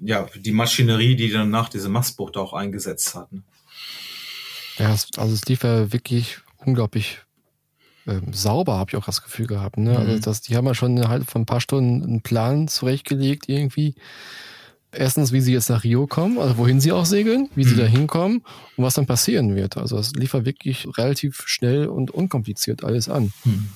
ja, 0.00 0.26
die 0.36 0.52
Maschinerie, 0.52 1.16
die 1.16 1.30
dann 1.30 1.50
nach 1.50 1.68
diesem 1.68 1.92
Mastbucht 1.92 2.36
auch 2.36 2.52
eingesetzt 2.52 3.14
hat. 3.14 3.32
Ne? 3.32 3.42
Ja, 4.78 4.90
also 4.90 5.34
es 5.34 5.44
lief 5.46 5.62
ja 5.62 5.92
wirklich 5.92 6.38
unglaublich 6.58 7.20
ähm, 8.06 8.32
sauber, 8.32 8.74
habe 8.74 8.90
ich 8.90 8.96
auch 8.96 9.06
das 9.06 9.22
Gefühl 9.22 9.46
gehabt. 9.46 9.78
Ne? 9.78 9.90
Also 9.90 10.02
mhm. 10.02 10.10
Also 10.10 10.30
das, 10.30 10.40
die 10.42 10.56
haben 10.56 10.66
ja 10.66 10.74
schon 10.74 11.08
halt 11.08 11.24
von 11.30 11.42
ein 11.42 11.46
paar 11.46 11.60
Stunden 11.60 12.02
einen 12.02 12.22
Plan 12.22 12.68
zurechtgelegt 12.68 13.48
irgendwie. 13.48 13.94
Erstens, 14.96 15.32
wie 15.32 15.40
sie 15.40 15.52
jetzt 15.52 15.70
nach 15.70 15.84
Rio 15.84 16.06
kommen, 16.06 16.38
also 16.38 16.58
wohin 16.58 16.80
sie 16.80 16.92
auch 16.92 17.06
segeln, 17.06 17.48
wie 17.54 17.64
mhm. 17.64 17.68
sie 17.68 17.76
da 17.76 17.84
hinkommen 17.84 18.42
und 18.76 18.84
was 18.84 18.94
dann 18.94 19.06
passieren 19.06 19.54
wird. 19.54 19.76
Also 19.76 19.98
es 19.98 20.12
lief 20.14 20.34
ja 20.34 20.44
wirklich 20.44 20.86
relativ 20.96 21.42
schnell 21.46 21.86
und 21.86 22.10
unkompliziert 22.10 22.84
alles 22.84 23.08
an. 23.08 23.32
Mhm. 23.44 23.68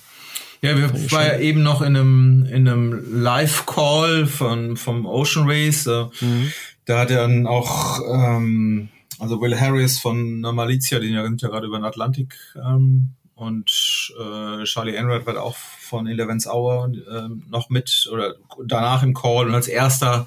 Ja, 0.61 0.77
wir 0.77 0.93
waren 1.13 1.27
ja 1.27 1.39
eben 1.39 1.63
noch 1.63 1.83
in 1.83 1.97
einem, 1.97 2.45
in 2.47 2.69
einem 2.69 3.23
Live-Call 3.23 4.27
von, 4.27 4.77
vom 4.77 5.07
Ocean 5.07 5.49
Race. 5.49 5.87
Mhm. 5.87 6.53
Da 6.85 7.01
hat 7.01 7.11
dann 7.11 7.47
auch, 7.47 8.01
ähm, 8.13 8.89
also 9.19 9.41
Will 9.41 9.59
Harris 9.59 10.01
von 10.01 10.41
Malizia, 10.41 10.99
die 10.99 11.13
sind 11.13 11.43
ja 11.43 11.49
gerade 11.49 11.67
über 11.67 11.79
den 11.79 11.85
Atlantik 11.85 12.35
ähm, 12.57 13.11
und 13.35 14.13
äh, 14.19 14.65
Charlie 14.65 14.97
Enright 14.97 15.27
wird 15.27 15.37
auch 15.37 15.57
von 15.57 16.09
Eleven's 16.09 16.49
Hour 16.49 16.91
äh, 16.93 17.29
noch 17.49 17.71
mit 17.71 18.09
oder 18.13 18.35
danach 18.67 19.05
im 19.05 19.15
Call 19.15 19.47
und 19.47 19.55
als 19.55 19.69
erster 19.69 20.27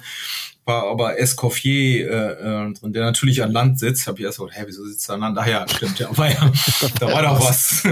war 0.64 0.84
aber 0.84 1.18
Escoffier 1.18 2.08
äh, 2.08 2.68
äh, 2.68 2.74
der 2.84 3.04
natürlich 3.04 3.42
an 3.42 3.50
Land 3.50 3.80
sitzt. 3.80 4.06
Habe 4.06 4.18
ich 4.18 4.24
erst 4.24 4.38
gedacht, 4.38 4.56
hä, 4.56 4.62
wieso 4.66 4.84
sitzt 4.84 5.08
er 5.08 5.14
an 5.14 5.20
Land? 5.20 5.38
Ach 5.38 5.46
ja, 5.46 5.66
stimmt, 5.68 5.98
ja, 5.98 6.16
war 6.16 6.30
ja, 6.30 6.52
da 7.00 7.06
war 7.12 7.22
doch 7.22 7.40
was. 7.40 7.82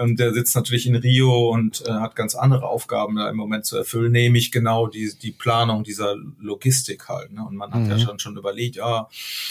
und 0.00 0.18
der 0.20 0.32
sitzt 0.32 0.54
natürlich 0.54 0.86
in 0.86 0.94
Rio 0.94 1.50
und 1.50 1.84
äh, 1.86 1.90
hat 1.90 2.14
ganz 2.14 2.36
andere 2.36 2.68
Aufgaben 2.68 3.16
da 3.16 3.28
im 3.28 3.36
Moment 3.36 3.66
zu 3.66 3.76
erfüllen, 3.76 4.12
nämlich 4.12 4.52
genau 4.52 4.86
die, 4.86 5.12
die 5.20 5.32
Planung 5.32 5.82
dieser 5.82 6.14
Logistik 6.38 7.08
halt. 7.08 7.32
Ne? 7.32 7.44
Und 7.44 7.56
man 7.56 7.72
hat 7.72 7.80
mhm. 7.80 7.90
ja 7.90 7.98
schon, 7.98 8.18
schon 8.20 8.36
überlegt, 8.36 8.76
ja, 8.76 9.08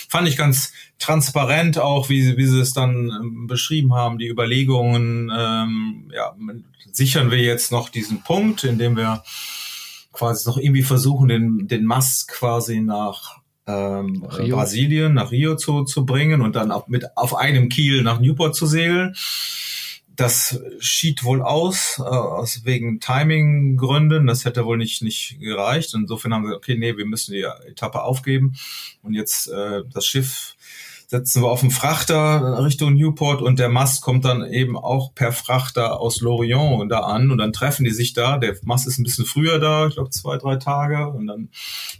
fand 0.08 0.28
ich 0.28 0.38
ganz 0.38 0.72
transparent 1.00 1.78
auch, 1.78 2.10
wie, 2.10 2.38
wie 2.38 2.46
sie 2.46 2.62
es 2.62 2.74
dann 2.74 3.10
ähm, 3.10 3.48
beschrieben 3.48 3.94
haben, 3.94 4.20
die 4.20 4.28
Überlegungen, 4.28 5.32
ähm, 5.36 6.12
ja, 6.14 6.34
sichern 6.94 7.30
wir 7.30 7.40
jetzt 7.40 7.72
noch 7.72 7.90
diesen 7.90 8.24
Punkt, 8.24 8.64
indem 8.64 8.96
wir 8.96 9.24
quasi 10.18 10.50
noch 10.50 10.58
irgendwie 10.58 10.84
versuchen, 10.84 11.28
den, 11.28 11.68
den 11.68 11.86
Mast 11.86 12.28
quasi 12.28 12.82
nach 12.82 13.38
ähm, 13.68 14.22
Brasilien, 14.22 15.14
nach 15.14 15.32
Rio 15.32 15.56
zu, 15.56 15.84
zu 15.84 16.06
bringen 16.06 16.42
und 16.42 16.56
dann 16.56 16.72
auch 16.72 16.88
mit 16.88 17.18
auf 17.18 17.36
einem 17.36 17.70
Kiel 17.70 18.02
nach 18.02 18.20
Newport 18.20 18.56
zu 18.56 18.66
segeln. 18.66 19.14
Das 20.16 20.60
schied 20.80 21.24
wohl 21.24 21.44
aus, 21.44 22.00
äh, 22.00 22.04
aus 22.04 22.66
wegen 22.66 23.00
Timing-Gründen. 23.00 24.26
Das 24.26 24.46
hätte 24.46 24.66
wohl 24.66 24.78
nicht, 24.78 25.04
nicht 25.04 25.38
gereicht. 25.40 25.94
Insofern 25.94 26.34
haben 26.34 26.44
wir 26.44 26.48
gesagt, 26.48 26.64
okay, 26.64 26.78
nee, 26.78 26.98
wir 26.98 27.06
müssen 27.06 27.34
die 27.34 27.46
Etappe 27.68 28.02
aufgeben 28.02 28.56
und 29.04 29.14
jetzt 29.14 29.48
äh, 29.48 29.84
das 29.94 30.08
Schiff 30.08 30.56
setzen 31.08 31.42
wir 31.42 31.50
auf 31.50 31.62
den 31.62 31.72
Frachter 31.72 32.64
Richtung 32.64 32.94
Newport 32.94 33.42
und 33.42 33.60
der 33.60 33.70
Mast 33.70 34.02
kommt 34.02 34.26
dann 34.26 34.46
eben 34.46 34.78
auch 34.78 35.16
per 35.16 35.32
Frachter 35.32 36.02
aus 36.02 36.20
Lorient 36.20 36.92
da 36.92 37.00
an 37.00 37.32
und 37.32 37.38
dann 37.38 37.54
treffen 37.54 37.86
die 37.86 37.92
sich 37.92 38.14
da. 38.14 38.38
Der 38.38 38.58
Mast 38.64 38.88
ist 38.88 38.98
ein 38.98 39.04
bisschen 39.04 39.26
früher 39.26 39.58
da, 39.58 39.88
ich 39.88 39.94
glaube 39.94 40.10
zwei, 40.10 40.38
drei 40.38 40.58
Tage 40.58 41.08
und 41.08 41.28
dann 41.28 41.50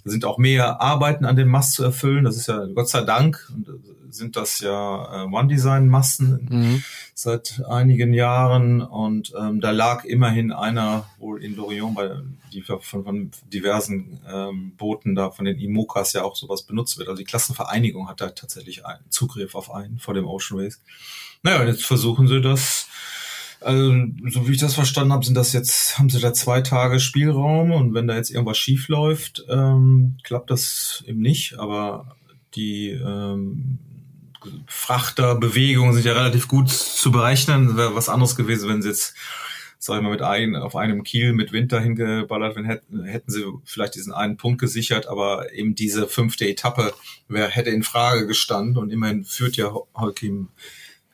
sind 0.04 0.26
auch 0.26 0.38
mehr 0.38 0.82
Arbeiten 0.82 1.24
an 1.24 1.38
dem 1.38 1.48
Mast 1.48 1.74
zu 1.74 1.84
erfüllen. 1.84 2.26
Das 2.26 2.36
ist 2.36 2.48
ja 2.48 2.66
Gott 2.76 2.90
sei 2.90 3.02
Dank 3.02 3.50
und 3.56 3.68
sind 4.10 4.36
das 4.36 4.60
ja 4.60 5.24
äh, 5.24 5.28
One-Design-Masten 5.28 6.48
mhm. 6.50 6.84
Seit 7.20 7.64
einigen 7.68 8.14
Jahren 8.14 8.80
und 8.80 9.34
ähm, 9.36 9.60
da 9.60 9.72
lag 9.72 10.06
immerhin 10.06 10.52
einer 10.52 11.10
wohl 11.18 11.44
in 11.44 11.56
Lorient, 11.56 11.96
bei 11.96 12.12
die 12.54 12.62
von, 12.62 12.80
von 12.80 13.32
diversen 13.52 14.20
ähm, 14.32 14.74
Booten 14.78 15.16
da 15.16 15.32
von 15.32 15.46
den 15.46 15.58
IMOCAs 15.58 16.14
ja 16.14 16.24
auch 16.24 16.36
sowas 16.36 16.62
benutzt 16.62 17.00
wird. 17.00 17.10
Also 17.10 17.18
die 17.18 17.26
Klassenvereinigung 17.26 18.08
hat 18.08 18.22
da 18.22 18.30
tatsächlich 18.30 18.86
einen 18.86 19.10
Zugriff 19.10 19.56
auf 19.56 19.74
einen 19.74 19.98
vor 19.98 20.14
dem 20.14 20.28
Ocean 20.28 20.60
Race. 20.60 20.80
Naja, 21.42 21.66
jetzt 21.66 21.86
versuchen 21.86 22.28
sie 22.28 22.40
das 22.40 22.88
also, 23.62 23.92
so 24.30 24.48
wie 24.48 24.52
ich 24.52 24.60
das 24.60 24.76
verstanden 24.76 25.12
habe, 25.12 25.26
sind 25.26 25.34
das 25.34 25.54
jetzt, 25.54 25.98
haben 25.98 26.12
sie 26.12 26.20
da 26.20 26.32
zwei 26.34 26.62
Tage 26.62 27.00
Spielraum 27.00 27.72
und 27.72 27.96
wenn 27.96 28.06
da 28.06 28.16
jetzt 28.16 28.30
irgendwas 28.30 28.60
schief 28.60 28.90
läuft, 28.90 29.44
ähm, 29.50 30.18
klappt 30.22 30.52
das 30.52 31.04
eben 31.08 31.20
nicht. 31.20 31.58
Aber 31.58 32.16
die 32.54 32.90
ähm, 32.90 33.80
Frachterbewegungen 34.68 35.94
sind 35.94 36.06
ja 36.06 36.14
relativ 36.14 36.48
gut 36.48 36.70
zu 36.70 37.12
berechnen. 37.12 37.78
Wäre 37.78 37.96
was 37.96 38.10
anderes 38.10 38.36
gewesen, 38.36 38.70
wenn 38.70 38.82
sie 38.82 38.90
jetzt, 38.90 39.16
sag 39.80 39.98
ich 39.98 40.04
mal, 40.04 40.12
mit 40.12 40.22
ein, 40.22 40.56
auf 40.56 40.76
einem 40.76 41.04
Kiel 41.04 41.34
mit 41.34 41.52
Winter 41.52 41.80
hingeballert 41.80 42.58
hätten, 42.58 43.04
hätten 43.04 43.32
sie 43.32 43.46
vielleicht 43.66 43.96
diesen 43.96 44.14
einen 44.14 44.38
Punkt 44.38 44.60
gesichert, 44.60 45.08
aber 45.08 45.54
eben 45.54 45.76
diese 45.76 46.08
fünfte 46.08 46.48
Etappe 46.48 46.94
wer 47.28 47.48
hätte 47.48 47.70
in 47.70 47.84
Frage 47.84 48.28
gestanden 48.28 48.78
und 48.78 48.90
immerhin 48.90 49.26
führt 49.26 49.58
ja 49.58 49.74
Holkim 49.94 50.50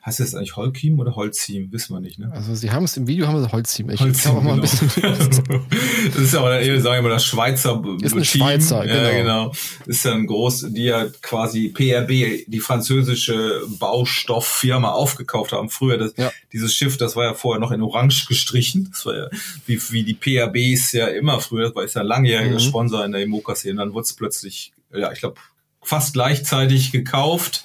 Heißt 0.06 0.20
das 0.20 0.34
eigentlich 0.34 0.56
Holkim 0.56 0.98
oder 0.98 1.16
Holzim? 1.16 1.72
Wissen 1.72 1.94
wir 1.94 2.00
nicht, 2.00 2.18
ne? 2.18 2.30
Also 2.30 2.54
sie 2.54 2.70
haben 2.70 2.84
es 2.84 2.94
im 2.98 3.06
Video 3.06 3.26
haben 3.26 3.42
sie 3.42 3.50
Holzim. 3.50 3.88
Ich 3.88 4.00
Holzim, 4.00 4.32
auch 4.32 4.42
mal 4.42 4.50
genau. 4.50 4.54
ein 4.56 4.60
bisschen. 4.60 4.90
das 6.12 6.22
ist 6.22 6.34
ja 6.34 6.40
aber, 6.40 6.62
sagen 6.62 6.82
wir 6.82 7.02
mal, 7.02 7.08
das 7.08 7.24
Schweizer 7.24 7.82
ist 8.02 8.12
ein 8.12 8.22
Team. 8.22 8.42
Schweizer, 8.42 8.82
genau. 8.82 9.02
Ja, 9.02 9.10
genau. 9.12 9.52
Ist 9.86 10.04
ja 10.04 10.12
ein 10.12 10.26
groß, 10.26 10.66
die 10.72 10.84
ja 10.84 11.06
quasi 11.22 11.70
PRB, 11.70 12.44
die 12.46 12.60
französische 12.60 13.62
Baustofffirma 13.78 14.90
aufgekauft 14.90 15.52
haben. 15.52 15.70
Früher 15.70 15.96
das, 15.96 16.12
ja. 16.18 16.30
dieses 16.52 16.74
Schiff, 16.74 16.98
das 16.98 17.16
war 17.16 17.24
ja 17.24 17.32
vorher 17.32 17.58
noch 17.58 17.70
in 17.70 17.80
Orange 17.80 18.26
gestrichen. 18.28 18.90
Das 18.90 19.06
war 19.06 19.16
ja 19.16 19.28
wie, 19.64 19.80
wie 19.90 20.04
die 20.04 20.12
PRBs 20.12 20.92
ja 20.92 21.06
immer 21.06 21.40
früher, 21.40 21.68
das 21.68 21.74
war 21.76 21.84
ja 21.86 22.00
ein 22.02 22.06
langjähriger 22.06 22.56
mhm. 22.56 22.60
Sponsor 22.60 23.06
in 23.06 23.12
der 23.12 23.22
Imoca-Szene. 23.22 23.76
Dann 23.76 23.94
wurde 23.94 24.04
es 24.04 24.12
plötzlich, 24.12 24.72
ja, 24.92 25.10
ich 25.12 25.20
glaube, 25.20 25.36
fast 25.80 26.12
gleichzeitig 26.12 26.92
gekauft 26.92 27.64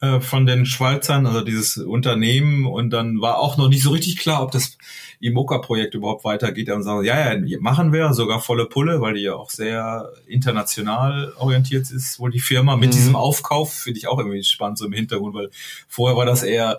äh, 0.00 0.20
von 0.20 0.46
den 0.46 0.64
Schweizern, 0.64 1.26
also 1.26 1.40
dieses 1.40 1.76
Unternehmen. 1.76 2.66
Und 2.66 2.90
dann 2.90 3.20
war 3.20 3.38
auch 3.38 3.56
noch 3.56 3.68
nicht 3.68 3.82
so 3.82 3.90
richtig 3.90 4.18
klar, 4.18 4.42
ob 4.42 4.52
das 4.52 4.78
IMOCA-Projekt 5.20 5.94
überhaupt 5.94 6.24
weitergeht. 6.24 6.70
Und 6.70 6.84
sagen, 6.84 7.04
ja, 7.04 7.34
ja, 7.34 7.58
machen 7.60 7.92
wir, 7.92 8.12
sogar 8.14 8.40
volle 8.40 8.66
Pulle, 8.66 9.00
weil 9.00 9.14
die 9.14 9.22
ja 9.22 9.34
auch 9.34 9.50
sehr 9.50 10.12
international 10.26 11.32
orientiert 11.36 11.90
ist, 11.90 12.20
wohl 12.20 12.30
die 12.30 12.38
Firma. 12.40 12.76
Mit 12.76 12.90
mhm. 12.90 12.94
diesem 12.94 13.16
Aufkauf 13.16 13.72
finde 13.72 13.98
ich 13.98 14.06
auch 14.06 14.18
irgendwie 14.18 14.44
spannend 14.44 14.78
so 14.78 14.86
im 14.86 14.92
Hintergrund, 14.92 15.34
weil 15.34 15.50
vorher 15.88 16.16
war 16.16 16.26
das 16.26 16.42
eher 16.42 16.78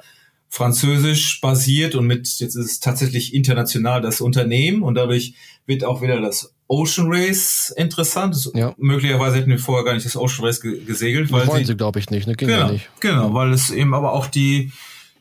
französisch 0.50 1.42
basiert 1.42 1.96
und 1.96 2.08
mit, 2.08 2.28
jetzt 2.40 2.56
ist 2.56 2.66
es 2.66 2.80
tatsächlich 2.80 3.34
international 3.34 4.02
das 4.02 4.20
Unternehmen 4.20 4.82
und 4.82 4.96
dadurch 4.96 5.36
wird 5.68 5.84
auch 5.84 6.02
wieder 6.02 6.20
das 6.20 6.54
Ocean 6.68 7.08
Race 7.10 7.74
interessant. 7.78 8.50
Ja. 8.56 8.74
Möglicherweise 8.78 9.38
hätten 9.38 9.52
wir 9.52 9.60
vorher 9.60 9.86
gar 9.86 9.94
nicht 9.94 10.06
das 10.06 10.16
Ocean 10.16 10.46
Race 10.46 10.60
gesegelt. 10.60 11.32
Weil 11.32 11.48
wollen 11.48 11.66
sie, 11.66 11.78
glaube 11.78 12.00
ich, 12.00 12.10
nicht. 12.10 12.28
Ne? 12.28 12.36
Ging 12.36 12.48
genau, 12.48 12.68
ja 12.68 12.72
nicht. 12.72 12.90
Genau, 13.00 13.34
weil 13.34 13.54
es 13.54 13.70
eben 13.70 13.94
aber 13.94 14.14
auch 14.14 14.28
die 14.28 14.72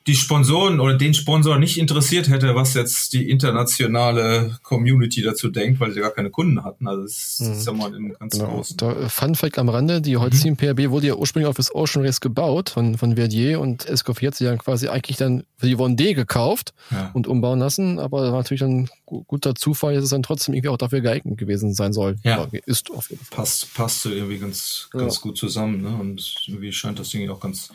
die 0.06 0.14
Sponsoren 0.14 0.80
oder 0.80 0.96
den 0.96 1.12
Sponsor 1.12 1.58
nicht 1.58 1.78
interessiert 1.78 2.28
hätte, 2.28 2.54
was 2.54 2.74
jetzt 2.74 3.12
die 3.12 3.28
internationale 3.28 4.58
Community 4.62 5.22
dazu 5.22 5.48
denkt, 5.48 5.80
weil 5.80 5.92
sie 5.92 6.00
gar 6.00 6.11
keine 6.11 6.30
Kunden 6.30 6.64
hatten. 6.64 6.88
Also 6.88 7.02
das 7.02 7.38
mhm. 7.40 7.52
ist 7.52 7.66
ja 7.66 7.72
mal 7.72 7.94
im 7.94 8.14
ganz 8.14 8.32
genau. 8.32 8.50
großen. 8.50 8.76
Da, 8.78 9.08
Fun 9.08 9.34
Fact 9.34 9.58
am 9.58 9.68
Rande, 9.68 10.00
die 10.00 10.16
Holzteam 10.16 10.52
mhm. 10.52 10.56
PRB 10.56 10.90
wurde 10.90 11.08
ja 11.08 11.14
ursprünglich 11.14 11.48
auf 11.48 11.56
das 11.56 11.74
Ocean 11.74 12.04
Race 12.04 12.20
gebaut 12.20 12.70
von, 12.70 12.96
von 12.96 13.16
Verdier 13.16 13.61
und 13.61 13.87
Escoffier 13.87 14.28
hat 14.28 14.34
sie 14.34 14.44
dann 14.44 14.58
quasi 14.58 14.88
eigentlich 14.88 15.18
dann 15.18 15.44
für 15.58 15.66
die 15.66 15.76
Vendée 15.76 16.14
gekauft 16.14 16.72
ja. 16.90 17.11
und 17.12 17.26
umbauen 17.26 17.58
lassen, 17.58 17.98
aber 17.98 18.32
war 18.32 18.38
natürlich 18.38 18.64
ein 18.64 18.88
guter 19.04 19.54
Zufall, 19.54 19.94
dass 19.94 20.04
es 20.04 20.11
dann 20.11 20.22
trotzdem 20.22 20.54
irgendwie 20.54 20.68
auch 20.68 20.78
dafür 20.78 21.00
geeignet 21.00 21.38
gewesen 21.38 21.74
sein 21.74 21.92
soll. 21.92 22.16
Ja. 22.24 22.46
Ist 22.66 22.90
auf 22.90 23.11
jeden 23.11 23.24
Fall. 23.24 23.37
Passt, 23.37 23.74
passt 23.74 24.06
irgendwie 24.06 24.38
ganz, 24.38 24.88
ganz 24.92 25.16
ja. 25.16 25.20
gut 25.20 25.37
zusammen, 25.37 25.82
ne? 25.82 25.88
Und 25.88 26.44
irgendwie 26.46 26.72
scheint 26.72 26.98
das 26.98 27.11
Ding 27.11 27.28
auch 27.30 27.40
ganz 27.40 27.70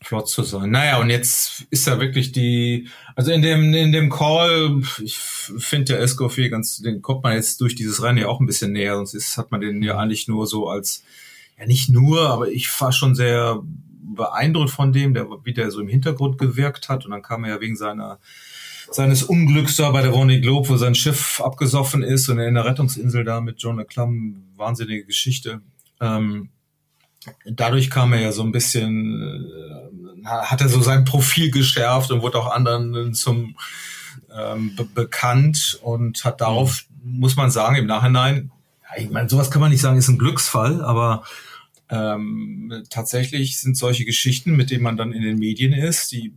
flott 0.00 0.28
zu 0.28 0.42
sein. 0.42 0.70
Naja, 0.70 1.00
und 1.00 1.10
jetzt 1.10 1.66
ist 1.70 1.86
ja 1.86 2.00
wirklich 2.00 2.32
die, 2.32 2.88
also 3.16 3.32
in 3.32 3.42
dem, 3.42 3.74
in 3.74 3.92
dem 3.92 4.10
Call, 4.10 4.80
ich 5.02 5.16
finde 5.16 5.94
der 5.94 6.00
Escoffier 6.00 6.50
ganz, 6.50 6.78
den 6.78 7.02
kommt 7.02 7.24
man 7.24 7.34
jetzt 7.34 7.60
durch 7.60 7.74
dieses 7.74 8.02
Rennen 8.02 8.18
ja 8.18 8.28
auch 8.28 8.40
ein 8.40 8.46
bisschen 8.46 8.72
näher, 8.72 8.96
sonst 8.96 9.14
ist, 9.14 9.36
hat 9.36 9.50
man 9.50 9.60
den 9.60 9.82
ja 9.82 9.98
eigentlich 9.98 10.28
nur 10.28 10.46
so 10.46 10.68
als, 10.68 11.02
ja 11.58 11.66
nicht 11.66 11.88
nur, 11.88 12.28
aber 12.28 12.48
ich 12.48 12.68
war 12.80 12.92
schon 12.92 13.14
sehr 13.14 13.60
beeindruckt 14.14 14.70
von 14.70 14.92
dem, 14.92 15.14
der, 15.14 15.26
wie 15.44 15.52
der 15.52 15.70
so 15.70 15.80
im 15.80 15.88
Hintergrund 15.88 16.38
gewirkt 16.38 16.88
hat 16.88 17.04
und 17.04 17.10
dann 17.10 17.22
kam 17.22 17.44
er 17.44 17.56
ja 17.56 17.60
wegen 17.60 17.76
seiner 17.76 18.18
seines 18.90 19.22
Unglücks 19.22 19.76
da 19.76 19.90
bei 19.90 20.00
der 20.00 20.12
Vendée 20.12 20.40
Globe, 20.40 20.70
wo 20.70 20.76
sein 20.76 20.94
Schiff 20.94 21.42
abgesoffen 21.42 22.02
ist 22.02 22.28
und 22.30 22.38
er 22.38 22.48
in 22.48 22.54
der 22.54 22.64
Rettungsinsel 22.64 23.22
da 23.22 23.42
mit 23.42 23.60
John 23.60 23.76
LeClum, 23.76 24.44
wahnsinnige 24.56 25.04
Geschichte. 25.04 25.60
Ähm, 26.00 26.48
dadurch 27.44 27.90
kam 27.90 28.12
er 28.12 28.20
ja 28.20 28.32
so 28.32 28.42
ein 28.42 28.52
bisschen, 28.52 29.46
äh, 30.24 30.24
hat 30.24 30.60
er 30.60 30.68
so 30.68 30.80
sein 30.80 31.04
Profil 31.04 31.50
geschärft 31.50 32.10
und 32.10 32.22
wurde 32.22 32.38
auch 32.38 32.52
anderen 32.52 33.14
zum 33.14 33.56
ähm, 34.34 34.76
be 34.76 34.84
bekannt 34.84 35.78
und 35.82 36.24
hat 36.24 36.40
darauf, 36.40 36.84
mhm. 37.02 37.20
muss 37.20 37.36
man 37.36 37.50
sagen, 37.50 37.76
im 37.76 37.86
Nachhinein, 37.86 38.50
ich 38.96 39.10
meine, 39.10 39.28
sowas 39.28 39.50
kann 39.50 39.60
man 39.60 39.70
nicht 39.70 39.80
sagen, 39.80 39.98
ist 39.98 40.08
ein 40.08 40.18
Glücksfall, 40.18 40.82
aber 40.82 41.24
ähm, 41.90 42.84
tatsächlich 42.90 43.60
sind 43.60 43.76
solche 43.76 44.04
Geschichten, 44.04 44.56
mit 44.56 44.70
denen 44.70 44.82
man 44.82 44.96
dann 44.96 45.12
in 45.12 45.22
den 45.22 45.38
Medien 45.38 45.72
ist, 45.72 46.12
die, 46.12 46.34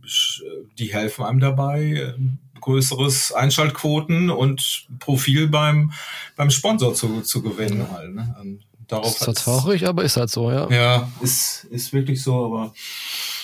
die 0.78 0.92
helfen 0.92 1.24
einem 1.24 1.40
dabei, 1.40 1.92
äh, 1.92 2.14
größeres 2.60 3.32
Einschaltquoten 3.32 4.30
und 4.30 4.86
Profil 4.98 5.48
beim, 5.48 5.92
beim 6.36 6.50
Sponsor 6.50 6.94
zu, 6.94 7.20
zu 7.22 7.42
gewinnen 7.42 7.90
halt. 7.90 8.14
Ne? 8.14 8.60
Darauf 8.92 9.12
ist 9.12 9.20
zwar 9.20 9.34
traurig, 9.34 9.86
aber 9.86 10.04
ist 10.04 10.16
halt 10.16 10.30
so, 10.30 10.50
ja. 10.50 10.68
Ja, 10.70 11.12
ist, 11.20 11.64
ist 11.70 11.92
wirklich 11.92 12.22
so, 12.22 12.46
aber 12.46 12.74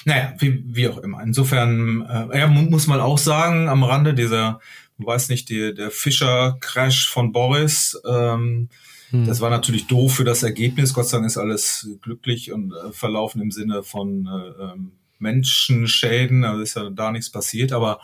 naja, 0.04 0.34
wie, 0.38 0.62
wie 0.66 0.88
auch 0.88 0.98
immer. 0.98 1.22
Insofern, 1.22 2.06
äh, 2.32 2.38
ja, 2.38 2.46
muss 2.46 2.86
man 2.86 3.00
auch 3.00 3.18
sagen, 3.18 3.68
am 3.68 3.82
Rande 3.82 4.14
dieser, 4.14 4.60
weiß 4.98 5.28
nicht, 5.28 5.48
die, 5.48 5.74
der 5.74 5.90
Fischer-Crash 5.90 7.08
von 7.08 7.32
Boris, 7.32 8.00
ähm, 8.08 8.68
hm. 9.10 9.26
das 9.26 9.40
war 9.40 9.50
natürlich 9.50 9.86
doof 9.86 10.14
für 10.14 10.24
das 10.24 10.42
Ergebnis. 10.42 10.92
Gott 10.92 11.08
sei 11.08 11.18
Dank 11.18 11.26
ist 11.26 11.38
alles 11.38 11.88
glücklich 12.02 12.52
und 12.52 12.72
äh, 12.72 12.92
verlaufen 12.92 13.40
im 13.40 13.50
Sinne 13.50 13.82
von 13.82 14.26
äh, 14.26 14.62
ähm, 14.62 14.92
Menschenschäden, 15.18 16.44
also 16.44 16.62
ist 16.62 16.76
ja 16.76 16.90
da 16.90 17.10
nichts 17.10 17.30
passiert, 17.30 17.72
aber 17.72 18.00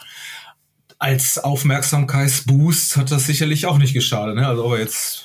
als 0.98 1.38
Aufmerksamkeitsboost 1.38 2.96
hat 2.96 3.10
das 3.10 3.26
sicherlich 3.26 3.66
auch 3.66 3.78
nicht 3.78 3.94
geschadet. 3.94 4.36
Ne? 4.36 4.46
Also 4.46 4.64
ob 4.64 4.72
er 4.72 4.80
jetzt, 4.80 5.24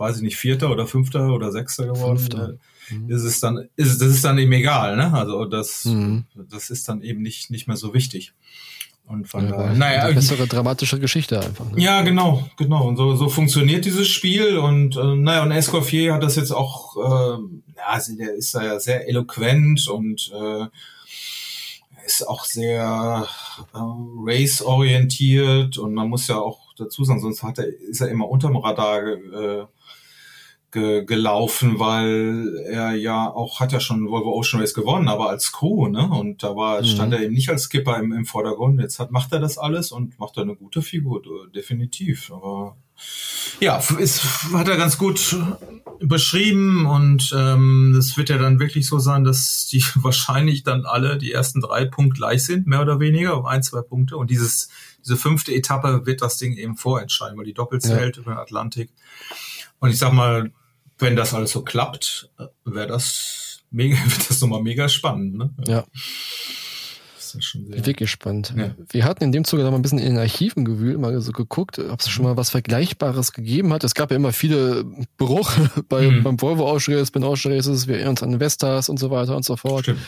weiß 0.00 0.16
ich 0.16 0.22
nicht, 0.22 0.36
Vierter 0.36 0.70
oder 0.70 0.86
Fünfter 0.86 1.32
oder 1.32 1.52
Sechster 1.52 1.86
geworden 1.86 2.18
Fünfter. 2.18 2.54
Äh, 2.90 2.94
mhm. 2.94 3.10
ist 3.10 3.22
es 3.22 3.38
dann, 3.38 3.68
ist, 3.76 4.00
das 4.00 4.08
ist 4.08 4.24
dann 4.24 4.38
eben 4.38 4.52
egal. 4.52 4.96
Ne? 4.96 5.12
Also 5.12 5.44
das, 5.44 5.84
mhm. 5.84 6.24
das 6.34 6.70
ist 6.70 6.88
dann 6.88 7.02
eben 7.02 7.22
nicht, 7.22 7.50
nicht 7.50 7.68
mehr 7.68 7.76
so 7.76 7.94
wichtig. 7.94 8.32
Und 9.06 9.26
von 9.26 9.44
ja, 9.44 9.56
daher, 9.56 9.74
naja, 9.74 10.02
eine 10.04 10.14
bessere 10.14 10.46
dramatische 10.46 11.00
Geschichte 11.00 11.40
einfach. 11.40 11.70
Ne? 11.70 11.82
Ja, 11.82 12.02
genau, 12.02 12.48
genau. 12.56 12.86
Und 12.86 12.96
so, 12.96 13.16
so 13.16 13.28
funktioniert 13.28 13.84
dieses 13.84 14.08
Spiel. 14.08 14.56
Und 14.56 14.96
äh, 14.96 15.16
naja, 15.16 15.42
und 15.42 15.50
Escoffier 15.50 16.14
hat 16.14 16.22
das 16.22 16.36
jetzt 16.36 16.52
auch, 16.52 16.96
äh, 16.96 17.38
ja, 17.76 17.86
also 17.88 18.16
der 18.16 18.34
ist 18.34 18.54
da 18.54 18.64
ja 18.64 18.80
sehr 18.80 19.08
eloquent 19.08 19.88
und 19.88 20.32
äh, 20.32 20.66
ist 22.06 22.26
auch 22.26 22.44
sehr 22.44 23.26
äh, 23.74 23.78
race-orientiert 23.78 25.76
und 25.78 25.94
man 25.94 26.08
muss 26.08 26.28
ja 26.28 26.38
auch 26.38 26.60
dazu 26.76 27.04
sagen, 27.04 27.20
sonst 27.20 27.42
hat 27.42 27.58
er, 27.58 27.66
ist 27.66 28.00
er 28.00 28.08
immer 28.08 28.28
unterm 28.28 28.56
Radar 28.56 29.06
äh, 29.06 29.66
ge 30.70 31.04
gelaufen, 31.04 31.78
weil 31.78 32.56
er 32.66 32.92
ja 32.92 33.28
auch 33.28 33.60
hat 33.60 33.72
ja 33.72 33.80
schon 33.80 34.08
Volvo 34.08 34.32
Ocean 34.32 34.60
Race 34.60 34.74
gewonnen, 34.74 35.08
aber 35.08 35.28
als 35.28 35.52
Crew, 35.52 35.88
ne? 35.88 36.08
Und 36.08 36.42
da 36.42 36.54
war 36.54 36.80
mhm. 36.80 36.86
stand 36.86 37.12
er 37.12 37.22
eben 37.22 37.34
nicht 37.34 37.50
als 37.50 37.64
Skipper 37.64 37.98
im, 37.98 38.12
im 38.12 38.24
Vordergrund. 38.24 38.80
Jetzt 38.80 38.98
hat 38.98 39.10
macht 39.10 39.32
er 39.32 39.40
das 39.40 39.58
alles 39.58 39.92
und 39.92 40.18
macht 40.18 40.36
er 40.36 40.44
eine 40.44 40.54
gute 40.54 40.82
Figur, 40.82 41.22
definitiv. 41.54 42.30
Aber 42.32 42.76
ja, 43.60 43.82
ist, 43.98 44.22
hat 44.52 44.68
er 44.68 44.76
ganz 44.76 44.98
gut 44.98 45.36
beschrieben 46.00 46.86
und 46.86 47.34
ähm, 47.36 47.94
es 47.98 48.16
wird 48.16 48.30
ja 48.30 48.38
dann 48.38 48.58
wirklich 48.58 48.86
so 48.86 48.98
sein, 48.98 49.24
dass 49.24 49.66
die 49.66 49.84
wahrscheinlich 49.96 50.62
dann 50.62 50.86
alle 50.86 51.18
die 51.18 51.32
ersten 51.32 51.60
drei 51.60 51.84
Punkte 51.84 52.18
gleich 52.18 52.44
sind, 52.44 52.66
mehr 52.66 52.80
oder 52.80 53.00
weniger, 53.00 53.38
um 53.38 53.46
ein, 53.46 53.62
zwei 53.62 53.82
Punkte. 53.82 54.16
Und 54.16 54.30
dieses, 54.30 54.70
diese 55.04 55.16
fünfte 55.16 55.52
Etappe 55.54 56.06
wird 56.06 56.22
das 56.22 56.38
Ding 56.38 56.56
eben 56.56 56.76
vorentscheiden, 56.76 57.36
weil 57.36 57.44
die 57.44 57.54
doppelt 57.54 57.82
zählt 57.82 58.16
ja. 58.16 58.22
über 58.22 58.32
den 58.32 58.38
Atlantik. 58.38 58.90
Und 59.78 59.90
ich 59.90 59.98
sag 59.98 60.12
mal, 60.12 60.52
wenn 61.00 61.16
das 61.16 61.34
alles 61.34 61.50
so 61.50 61.62
klappt, 61.62 62.30
wäre 62.64 62.86
das 62.86 63.60
mega, 63.70 63.96
wird 64.04 64.30
das 64.30 64.40
nochmal 64.40 64.62
mega 64.62 64.88
spannend. 64.88 65.36
Ne? 65.36 65.50
Ja. 65.66 65.84
Das 67.16 67.34
ist 67.34 67.44
schon 67.44 67.66
sehr 67.66 67.86
Wirklich 67.86 68.10
spannend. 68.10 68.54
Ja. 68.56 68.74
Wir 68.88 69.04
hatten 69.04 69.22
in 69.22 69.32
dem 69.32 69.44
Zuge 69.44 69.62
da 69.62 69.70
mal 69.70 69.76
ein 69.76 69.82
bisschen 69.82 69.98
in 69.98 70.14
den 70.14 70.18
Archiven 70.18 70.64
gewühlt, 70.64 70.98
mal 70.98 71.20
so 71.20 71.32
geguckt, 71.32 71.78
ob 71.78 72.00
es 72.00 72.08
schon 72.08 72.24
mal 72.24 72.36
was 72.36 72.50
Vergleichbares 72.50 73.32
gegeben 73.32 73.72
hat. 73.72 73.84
Es 73.84 73.94
gab 73.94 74.10
ja 74.10 74.16
immer 74.16 74.32
viele 74.32 74.84
Bruch 75.16 75.52
bei, 75.88 76.10
mhm. 76.10 76.24
beim 76.24 76.40
Volvo 76.40 76.68
Ausschreis, 76.68 77.10
bei 77.10 77.22
Ausschreises, 77.22 77.86
wir 77.86 77.96
erinnern 77.96 78.10
uns 78.10 78.22
an 78.22 78.40
Vestas 78.40 78.88
und 78.88 78.98
so 78.98 79.10
weiter 79.10 79.36
und 79.36 79.44
so 79.44 79.56
fort. 79.56 79.84
Stimmt. 79.84 80.00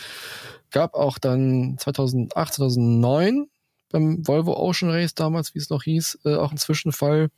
Gab 0.71 0.95
auch 0.95 1.17
dann 1.17 1.77
2008, 1.77 2.55
2009 2.55 3.47
beim 3.89 4.27
Volvo 4.27 4.57
Ocean 4.57 4.89
Race 4.89 5.13
damals, 5.13 5.53
wie 5.53 5.59
es 5.59 5.69
noch 5.69 5.83
hieß, 5.83 6.19
äh, 6.25 6.35
auch 6.35 6.51
ein 6.51 6.57
Zwischenfall. 6.57 7.29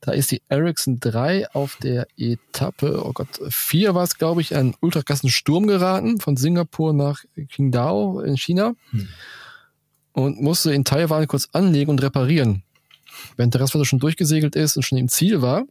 Da 0.00 0.12
ist 0.12 0.30
die 0.30 0.42
Ericsson 0.48 1.00
3 1.00 1.50
auf 1.52 1.76
der 1.82 2.06
Etappe, 2.16 3.02
oh 3.04 3.12
Gott, 3.12 3.28
4 3.48 3.94
war 3.94 4.04
es, 4.04 4.18
glaube 4.18 4.40
ich, 4.40 4.54
einen 4.54 4.74
ultrakrassen 4.80 5.30
Sturm 5.30 5.66
geraten 5.66 6.20
von 6.20 6.36
Singapur 6.36 6.92
nach 6.92 7.24
Qingdao 7.48 8.20
in 8.20 8.36
China 8.36 8.74
hm. 8.90 9.08
und 10.12 10.40
musste 10.40 10.72
in 10.72 10.84
Taiwan 10.84 11.26
kurz 11.26 11.48
anlegen 11.52 11.90
und 11.90 12.02
reparieren. 12.02 12.62
Während 13.36 13.54
der 13.54 13.62
Restwasser 13.62 13.86
schon 13.86 13.98
durchgesegelt 13.98 14.54
ist 14.54 14.76
und 14.76 14.82
schon 14.82 14.98
im 14.98 15.08
Ziel 15.08 15.40
war, 15.40 15.64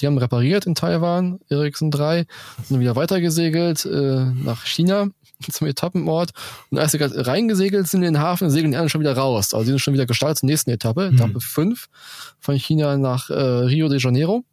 die 0.00 0.06
haben 0.06 0.18
repariert 0.18 0.66
in 0.66 0.74
Taiwan, 0.74 1.40
Ericsson 1.48 1.90
3, 1.90 2.26
sind 2.64 2.80
wieder 2.80 2.96
weitergesegelt 2.96 3.84
äh, 3.84 4.24
nach 4.24 4.64
China 4.64 5.08
zum 5.50 5.66
Etappenort. 5.66 6.30
Und 6.70 6.78
als 6.78 6.92
sie 6.92 6.98
gerade 6.98 7.26
reingesegelt 7.26 7.88
sind 7.88 8.02
in 8.02 8.14
den 8.14 8.22
Hafen, 8.22 8.50
segeln 8.50 8.72
die 8.72 8.76
anderen 8.76 8.90
schon 8.90 9.00
wieder 9.00 9.16
raus. 9.16 9.54
Also 9.54 9.64
die 9.64 9.70
sind 9.70 9.80
schon 9.80 9.94
wieder 9.94 10.06
gestartet 10.06 10.38
zur 10.38 10.48
nächsten 10.48 10.70
Etappe, 10.70 11.10
mhm. 11.10 11.16
Etappe 11.16 11.40
5 11.40 11.86
von 12.40 12.56
China 12.56 12.96
nach 12.96 13.30
äh, 13.30 13.34
Rio 13.34 13.88
de 13.88 13.98
Janeiro. 14.00 14.44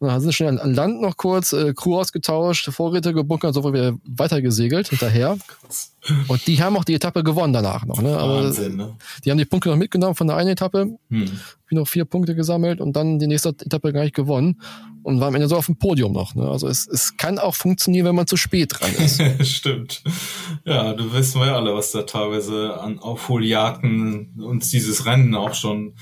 Dann 0.00 0.20
sind 0.20 0.32
schnell 0.32 0.60
an 0.60 0.74
Land 0.74 1.00
noch 1.00 1.16
kurz, 1.16 1.52
äh, 1.52 1.74
Crew 1.74 1.98
ausgetauscht, 1.98 2.70
Vorräte 2.70 3.12
gebunkert, 3.12 3.54
sofort 3.54 3.74
wieder 3.74 3.94
weitergesegelt 4.06 4.88
hinterher. 4.88 5.36
Und 6.28 6.46
die 6.46 6.62
haben 6.62 6.76
auch 6.76 6.84
die 6.84 6.94
Etappe 6.94 7.24
gewonnen 7.24 7.52
danach 7.52 7.84
noch. 7.84 8.00
Ne? 8.00 8.16
Aber 8.16 8.44
Wahnsinn, 8.44 8.76
ne? 8.76 8.96
Die 9.24 9.30
haben 9.30 9.38
die 9.38 9.44
Punkte 9.44 9.70
noch 9.70 9.76
mitgenommen 9.76 10.14
von 10.14 10.28
der 10.28 10.36
einen 10.36 10.50
Etappe, 10.50 10.96
hm. 11.10 11.30
noch 11.70 11.88
vier 11.88 12.04
Punkte 12.04 12.36
gesammelt 12.36 12.80
und 12.80 12.94
dann 12.94 13.18
die 13.18 13.26
nächste 13.26 13.48
Etappe 13.48 13.92
gar 13.92 14.02
nicht 14.04 14.14
gewonnen 14.14 14.60
und 15.02 15.20
war 15.20 15.28
am 15.28 15.34
Ende 15.34 15.48
so 15.48 15.56
auf 15.56 15.66
dem 15.66 15.76
Podium 15.76 16.12
noch. 16.12 16.34
Ne? 16.36 16.48
Also 16.48 16.68
es, 16.68 16.86
es 16.86 17.16
kann 17.16 17.38
auch 17.38 17.56
funktionieren, 17.56 18.06
wenn 18.06 18.14
man 18.14 18.28
zu 18.28 18.36
spät 18.36 18.74
dran 18.78 18.92
ist. 18.94 19.20
Stimmt. 19.48 20.02
Ja, 20.64 20.92
du 20.92 21.12
wissen 21.12 21.40
wir 21.40 21.48
ja 21.48 21.56
alle, 21.56 21.74
was 21.74 21.90
da 21.90 22.02
teilweise 22.02 22.80
an 22.80 23.00
Aufholjagden 23.00 24.40
uns 24.44 24.70
dieses 24.70 25.06
Rennen 25.06 25.34
auch 25.34 25.54
schon 25.54 25.94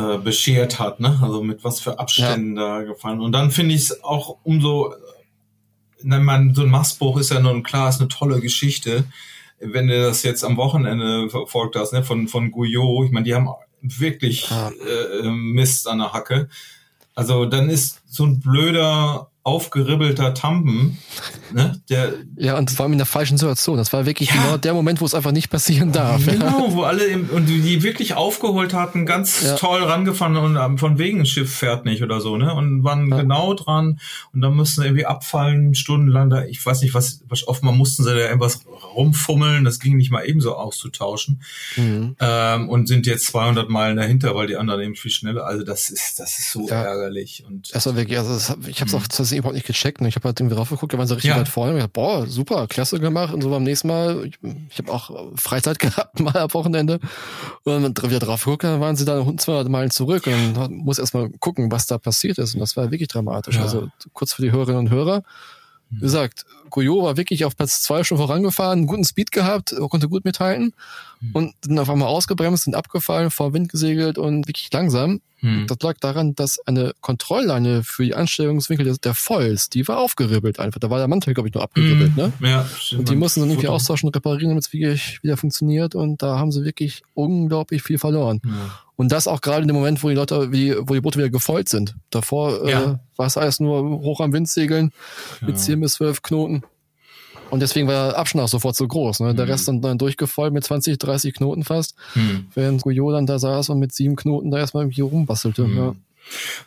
äh, 0.00 0.18
beschert 0.18 0.78
hat, 0.78 1.00
ne? 1.00 1.18
Also 1.22 1.42
mit 1.42 1.64
was 1.64 1.80
für 1.80 1.98
Abständen 1.98 2.56
ja. 2.56 2.78
da 2.78 2.84
gefallen. 2.84 3.20
Und 3.20 3.32
dann 3.32 3.50
finde 3.50 3.74
ich 3.74 3.82
es 3.82 4.04
auch 4.04 4.38
umso, 4.42 4.94
nein, 6.02 6.24
man, 6.24 6.54
so 6.54 6.62
ein 6.62 6.70
Mastbuch 6.70 7.18
ist 7.18 7.30
ja 7.30 7.40
nun 7.40 7.62
klar, 7.62 7.88
ist 7.88 8.00
eine 8.00 8.08
tolle 8.08 8.40
Geschichte. 8.40 9.04
Wenn 9.60 9.88
du 9.88 10.00
das 10.00 10.22
jetzt 10.22 10.44
am 10.44 10.56
Wochenende 10.56 11.28
verfolgt 11.28 11.76
hast, 11.76 11.92
ne, 11.92 12.02
von, 12.02 12.28
von 12.28 12.50
Guyot, 12.50 13.06
ich 13.06 13.12
meine, 13.12 13.24
die 13.24 13.34
haben 13.34 13.48
wirklich 13.82 14.48
ja. 14.50 14.70
äh, 14.70 15.28
Mist 15.28 15.88
an 15.88 15.98
der 15.98 16.12
Hacke. 16.12 16.48
Also 17.14 17.44
dann 17.44 17.68
ist 17.68 18.02
so 18.06 18.24
ein 18.24 18.40
blöder 18.40 19.29
aufgeribbelter 19.42 20.34
Tampen, 20.34 20.98
ne, 21.52 21.80
der 21.88 22.12
ja 22.36 22.58
und 22.58 22.70
vor 22.70 22.84
allem 22.84 22.92
in 22.92 22.98
der 22.98 23.06
falschen 23.06 23.38
Situation. 23.38 23.78
Das 23.78 23.90
war 23.92 24.04
wirklich 24.04 24.28
ja. 24.28 24.36
genau 24.36 24.56
der 24.58 24.74
Moment, 24.74 25.00
wo 25.00 25.06
es 25.06 25.14
einfach 25.14 25.32
nicht 25.32 25.48
passieren 25.48 25.92
darf. 25.92 26.24
Genau, 26.26 26.72
wo 26.72 26.82
alle 26.82 27.04
im, 27.04 27.30
und 27.30 27.46
die 27.46 27.82
wirklich 27.82 28.14
aufgeholt 28.14 28.74
hatten, 28.74 29.06
ganz 29.06 29.42
ja. 29.42 29.56
toll 29.56 29.82
rangefahren 29.82 30.36
und 30.36 30.56
um, 30.56 30.78
von 30.78 30.98
wegen 30.98 31.24
Schiff 31.24 31.54
fährt 31.54 31.86
nicht 31.86 32.02
oder 32.02 32.20
so, 32.20 32.36
ne, 32.36 32.54
und 32.54 32.84
waren 32.84 33.10
ja. 33.10 33.16
genau 33.16 33.54
dran 33.54 33.98
und 34.32 34.42
dann 34.42 34.54
mussten 34.54 34.82
irgendwie 34.82 35.06
abfallen 35.06 35.74
stundenlang 35.74 36.28
da. 36.28 36.44
Ich 36.44 36.64
weiß 36.64 36.82
nicht, 36.82 36.92
was, 36.92 37.22
was 37.28 37.48
offenbar 37.48 37.74
mussten 37.74 38.04
sie 38.04 38.10
da 38.10 38.20
irgendwas 38.20 38.60
rumfummeln. 38.94 39.64
Das 39.64 39.80
ging 39.80 39.96
nicht 39.96 40.10
mal 40.10 40.24
ebenso 40.24 40.54
auszutauschen 40.54 41.42
mhm. 41.76 42.14
ähm, 42.20 42.68
und 42.68 42.88
sind 42.88 43.06
jetzt 43.06 43.26
200 43.26 43.70
Meilen 43.70 43.96
dahinter, 43.96 44.34
weil 44.34 44.46
die 44.46 44.56
anderen 44.56 44.82
eben 44.82 44.94
viel 44.96 45.10
schneller. 45.10 45.46
Also 45.46 45.64
das 45.64 45.88
ist 45.88 46.20
das 46.20 46.38
ist 46.38 46.52
so 46.52 46.68
ärgerlich 46.68 47.44
und 47.46 47.74
das 47.74 47.86
war 47.86 47.96
wirklich. 47.96 48.18
Also 48.18 48.34
das, 48.34 48.56
ich 48.66 48.80
habe 48.80 48.88
es 48.88 48.94
auch 48.94 49.06
das 49.30 49.38
überhaupt 49.38 49.54
nicht 49.54 49.66
gecheckt. 49.66 50.00
Und 50.00 50.06
ich 50.06 50.16
habe 50.16 50.28
halt 50.28 50.40
irgendwie 50.40 50.56
raufgeguckt, 50.56 50.92
da 50.92 50.98
waren 50.98 51.06
sie 51.06 51.14
richtig 51.14 51.30
ja. 51.30 51.38
weit 51.38 51.48
vorne. 51.48 51.72
Und 51.72 51.78
ich 51.78 51.82
dachte, 51.84 51.92
boah, 51.92 52.26
super, 52.26 52.66
klasse 52.66 53.00
gemacht. 53.00 53.32
Und 53.34 53.42
so 53.42 53.50
beim 53.50 53.62
nächsten 53.62 53.88
Mal, 53.88 54.26
ich, 54.26 54.38
ich 54.70 54.78
habe 54.78 54.92
auch 54.92 55.10
Freizeit 55.36 55.78
gehabt, 55.80 56.20
mal 56.20 56.36
am 56.36 56.52
Wochenende. 56.54 57.00
Und 57.64 57.98
dann 57.98 58.10
wieder 58.10 58.20
drauf 58.20 58.44
geguckt, 58.44 58.64
dann 58.64 58.80
waren 58.80 58.96
sie 58.96 59.04
da 59.04 59.24
200 59.24 59.68
Meilen 59.68 59.90
zurück. 59.90 60.26
Und 60.26 60.70
muss 60.70 60.98
erstmal 60.98 61.30
gucken, 61.30 61.70
was 61.70 61.86
da 61.86 61.98
passiert 61.98 62.38
ist. 62.38 62.54
Und 62.54 62.60
das 62.60 62.76
war 62.76 62.90
wirklich 62.90 63.08
dramatisch. 63.08 63.56
Ja. 63.56 63.62
Also 63.62 63.88
kurz 64.12 64.32
für 64.32 64.42
die 64.42 64.52
Hörerinnen 64.52 64.80
und 64.80 64.90
Hörer. 64.90 65.22
Wie 65.90 66.00
gesagt, 66.00 66.44
Goyo 66.70 67.02
war 67.02 67.16
wirklich 67.16 67.44
auf 67.44 67.56
Platz 67.56 67.82
zwei 67.82 68.04
schon 68.04 68.18
vorangefahren, 68.18 68.86
guten 68.86 69.04
Speed 69.04 69.32
gehabt, 69.32 69.74
konnte 69.90 70.08
gut 70.08 70.24
mithalten 70.24 70.72
mhm. 71.20 71.30
und 71.32 71.54
sind 71.64 71.78
auf 71.78 71.90
einmal 71.90 72.08
ausgebremst, 72.08 72.64
sind 72.64 72.74
abgefallen, 72.74 73.30
vor 73.30 73.52
Wind 73.52 73.68
gesegelt 73.68 74.18
und 74.18 74.46
wirklich 74.46 74.72
langsam. 74.72 75.20
Mhm. 75.40 75.66
Das 75.66 75.78
lag 75.82 75.96
daran, 75.98 76.34
dass 76.34 76.60
eine 76.66 76.92
Kontrollleine 77.00 77.82
für 77.82 78.04
die 78.04 78.14
Anstellungswinkel 78.14 78.96
der, 78.98 79.14
Foils, 79.14 79.70
die 79.70 79.88
war 79.88 79.98
aufgeribbelt 79.98 80.60
einfach. 80.60 80.80
Da 80.80 80.90
war 80.90 80.98
der 80.98 81.08
Mantel, 81.08 81.34
glaube 81.34 81.48
ich, 81.48 81.54
nur 81.54 81.62
abgeribbelt, 81.62 82.16
mhm. 82.16 82.22
ne? 82.22 82.32
Ja. 82.40 82.68
Und 82.96 83.08
die 83.08 83.16
mussten 83.16 83.40
dann 83.40 83.50
irgendwie 83.50 83.68
austauschen 83.68 84.06
und 84.06 84.16
reparieren, 84.16 84.50
damit 84.50 84.64
es 84.64 84.72
wirklich 84.72 85.22
wieder 85.22 85.36
funktioniert 85.36 85.94
und 85.94 86.22
da 86.22 86.38
haben 86.38 86.52
sie 86.52 86.64
wirklich 86.64 87.02
unglaublich 87.14 87.82
viel 87.82 87.98
verloren. 87.98 88.40
Ja. 88.44 88.52
Und 89.00 89.12
das 89.12 89.26
auch 89.26 89.40
gerade 89.40 89.62
in 89.62 89.68
dem 89.68 89.76
Moment, 89.76 90.02
wo 90.02 90.10
die 90.10 90.14
Leute, 90.14 90.52
wie, 90.52 90.76
wo 90.78 90.92
die 90.92 91.00
Boote 91.00 91.18
wieder 91.18 91.30
gefolgt 91.30 91.70
sind. 91.70 91.94
Davor 92.10 92.68
ja. 92.68 92.82
äh, 92.82 92.96
war 93.16 93.26
es 93.26 93.38
alles 93.38 93.58
nur 93.58 93.80
hoch 94.02 94.20
am 94.20 94.34
Wind 94.34 94.46
segeln 94.46 94.92
mit 95.40 95.56
ja. 95.56 95.56
10 95.56 95.80
bis 95.80 95.94
12 95.94 96.20
Knoten. 96.20 96.64
Und 97.48 97.60
deswegen 97.60 97.88
war 97.88 98.10
der 98.10 98.18
Abstand 98.18 98.44
auch 98.44 98.48
sofort 98.50 98.76
so 98.76 98.86
groß. 98.86 99.20
Ne? 99.20 99.34
Der 99.34 99.46
mhm. 99.46 99.52
Rest 99.52 99.68
dann, 99.68 99.80
dann 99.80 99.96
durchgefolgt 99.96 100.52
mit 100.52 100.64
20, 100.64 100.98
30 100.98 101.32
Knoten 101.32 101.64
fast, 101.64 101.94
mhm. 102.14 102.48
während 102.52 102.82
Guyot 102.82 103.14
dann 103.14 103.24
da 103.24 103.38
saß 103.38 103.70
und 103.70 103.78
mit 103.78 103.94
sieben 103.94 104.16
Knoten 104.16 104.50
da 104.50 104.58
erstmal 104.58 104.82
irgendwie 104.82 105.00
rumbastelte. 105.00 105.64
Mhm. 105.64 105.76
Ja. 105.78 105.94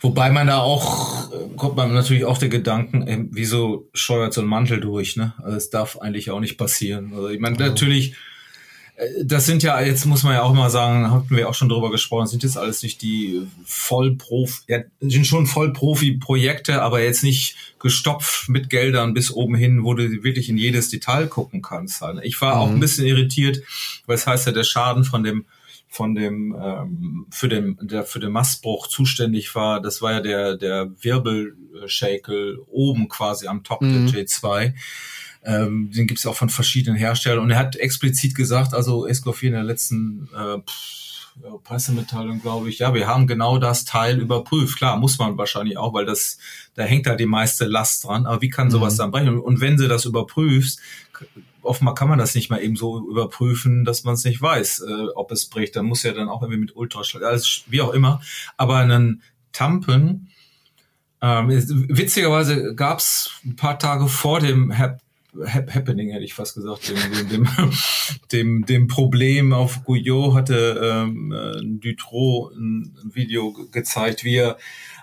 Wobei 0.02 0.32
man 0.32 0.48
da 0.48 0.58
auch, 0.58 1.30
kommt 1.56 1.76
man 1.76 1.94
natürlich 1.94 2.26
auch 2.26 2.40
der 2.40 2.50
Gedanken, 2.50 3.06
ey, 3.06 3.28
wieso 3.30 3.90
scheuert 3.94 4.34
so 4.34 4.42
ein 4.42 4.48
Mantel 4.48 4.80
durch, 4.80 5.18
ne? 5.18 5.34
Also 5.38 5.56
es 5.56 5.70
darf 5.70 6.00
eigentlich 6.00 6.32
auch 6.32 6.40
nicht 6.40 6.58
passieren. 6.58 7.14
Also 7.14 7.30
ich 7.30 7.40
meine, 7.40 7.58
natürlich, 7.58 8.14
äh, 8.14 8.16
das 9.24 9.48
sind 9.48 9.64
ja, 9.64 9.82
jetzt 9.82 10.06
muss 10.06 10.24
man 10.24 10.34
ja 10.34 10.44
auch 10.44 10.54
mal 10.54 10.70
sagen, 10.70 11.10
hatten 11.10 11.36
wir 11.36 11.50
auch 11.50 11.56
schon 11.56 11.70
drüber 11.70 11.90
gesprochen, 11.90 12.28
sind 12.28 12.44
jetzt 12.44 12.58
alles 12.58 12.84
nicht 12.84 13.02
die 13.02 13.42
Vollprofi, 13.66 14.62
ja, 14.68 14.80
sind 15.00 15.26
schon 15.26 15.48
Vollprofi-Projekte, 15.48 16.82
aber 16.82 17.02
jetzt 17.02 17.24
nicht 17.24 17.56
gestopft 17.80 18.50
mit 18.50 18.70
Geldern 18.70 19.16
bis 19.16 19.32
oben 19.32 19.56
hin, 19.56 19.84
wo 19.84 19.96
du 19.96 20.24
wirklich 20.24 20.48
in 20.48 20.58
jedes 20.58 20.90
Detail 20.90 21.28
gucken 21.28 21.64
kannst. 21.64 22.02
Halt. 22.02 22.20
Ich 22.24 22.40
war 22.40 22.56
mhm. 22.56 22.62
auch 22.62 22.70
ein 22.70 22.80
bisschen 22.80 23.08
irritiert, 23.08 23.62
weil 24.06 24.16
es 24.16 24.28
heißt 24.28 24.46
ja, 24.46 24.52
der 24.52 24.64
Schaden 24.64 25.04
von 25.04 25.24
dem 25.24 25.46
von 25.90 26.16
dem 26.16 26.56
ähm, 26.60 27.28
für 27.30 27.48
den 27.48 27.78
der 27.82 28.04
für 28.04 28.20
den 28.20 28.32
Mastbruch 28.32 28.88
zuständig 28.88 29.54
war, 29.54 29.80
das 29.80 30.02
war 30.02 30.14
ja 30.14 30.22
der 30.22 30.58
der 30.58 30.92
Wirbelschäkel 31.02 32.60
oben 32.68 33.10
quasi 33.10 33.48
am 33.48 33.64
Top 33.64 33.82
mhm. 33.82 34.12
der 34.12 34.24
J2. 34.24 34.74
Ähm, 35.46 35.92
den 35.92 36.08
gibt 36.08 36.20
es 36.20 36.26
auch 36.26 36.36
von 36.36 36.50
verschiedenen 36.50 36.98
Herstellern. 36.98 37.40
Und 37.40 37.52
er 37.52 37.60
hat 37.60 37.76
explizit 37.76 38.36
gesagt, 38.36 38.74
also 38.74 39.06
Escoffier 39.08 39.50
in 39.50 39.56
der 39.56 39.64
letzten 39.64 40.30
äh, 40.36 40.60
Pressemitteilung, 41.64 42.42
glaube 42.42 42.70
ich, 42.70 42.80
ja, 42.80 42.94
wir 42.94 43.08
haben 43.08 43.28
genau 43.28 43.58
das 43.58 43.86
Teil 43.86 44.20
überprüft. 44.20 44.78
Klar, 44.78 44.98
muss 44.98 45.18
man 45.18 45.38
wahrscheinlich 45.38 45.78
auch, 45.78 45.94
weil 45.94 46.06
das, 46.06 46.38
da 46.76 46.84
hängt 46.84 47.08
da 47.08 47.16
die 47.16 47.26
meiste 47.26 47.66
Last 47.66 48.06
dran. 48.06 48.26
Aber 48.26 48.42
wie 48.42 48.50
kann 48.50 48.72
sowas 48.72 48.94
mhm. 48.94 48.98
dann 48.98 49.12
brechen? 49.12 49.40
Und 49.40 49.60
wenn 49.60 49.78
sie 49.78 49.88
das 49.88 50.06
überprüfst, 50.06 50.80
oftmal 51.62 51.96
kann 51.96 52.10
man 52.10 52.20
das 52.20 52.36
nicht 52.36 52.50
mal 52.50 52.62
eben 52.62 52.76
so 52.76 53.10
überprüfen, 53.10 53.86
dass 53.86 54.04
man 54.04 54.14
es 54.14 54.24
nicht 54.24 54.42
weiß, 54.42 54.86
äh, 54.88 55.08
ob 55.16 55.32
es 55.32 55.46
bricht. 55.46 55.76
Dann 55.76 55.86
muss 55.86 56.04
ja 56.04 56.14
dann 56.14 56.30
auch 56.30 56.42
irgendwie 56.42 56.62
mit 56.62 56.76
Ultraschall, 56.76 57.24
alles, 57.24 57.64
wie 57.68 57.82
auch 57.82 57.94
immer. 57.94 58.22
Aber 58.58 58.78
einen 58.78 59.24
Tampen, 59.52 60.30
ähm, 61.22 61.48
witzigerweise 61.50 62.76
gab 62.76 63.00
es 63.00 63.32
ein 63.46 63.56
paar 63.56 63.80
Tage 63.80 64.08
vor 64.08 64.40
dem 64.40 64.72
Happening, 65.46 66.12
hätte 66.12 66.24
ich 66.24 66.34
fast 66.34 66.56
gesagt, 66.56 66.90
dem, 66.90 67.28
dem, 67.30 67.48
dem, 68.32 68.66
dem 68.68 68.88
Problem 68.88 69.54
auf 69.54 69.84
Guyot 69.84 70.36
hatte 70.36 70.80
ähm, 70.84 71.32
äh, 71.32 71.62
Dutro 71.64 72.52
ein 72.56 72.96
Video 73.14 73.54
gezeigt, 73.72 74.24
wie 74.24 74.38
er 74.38 74.58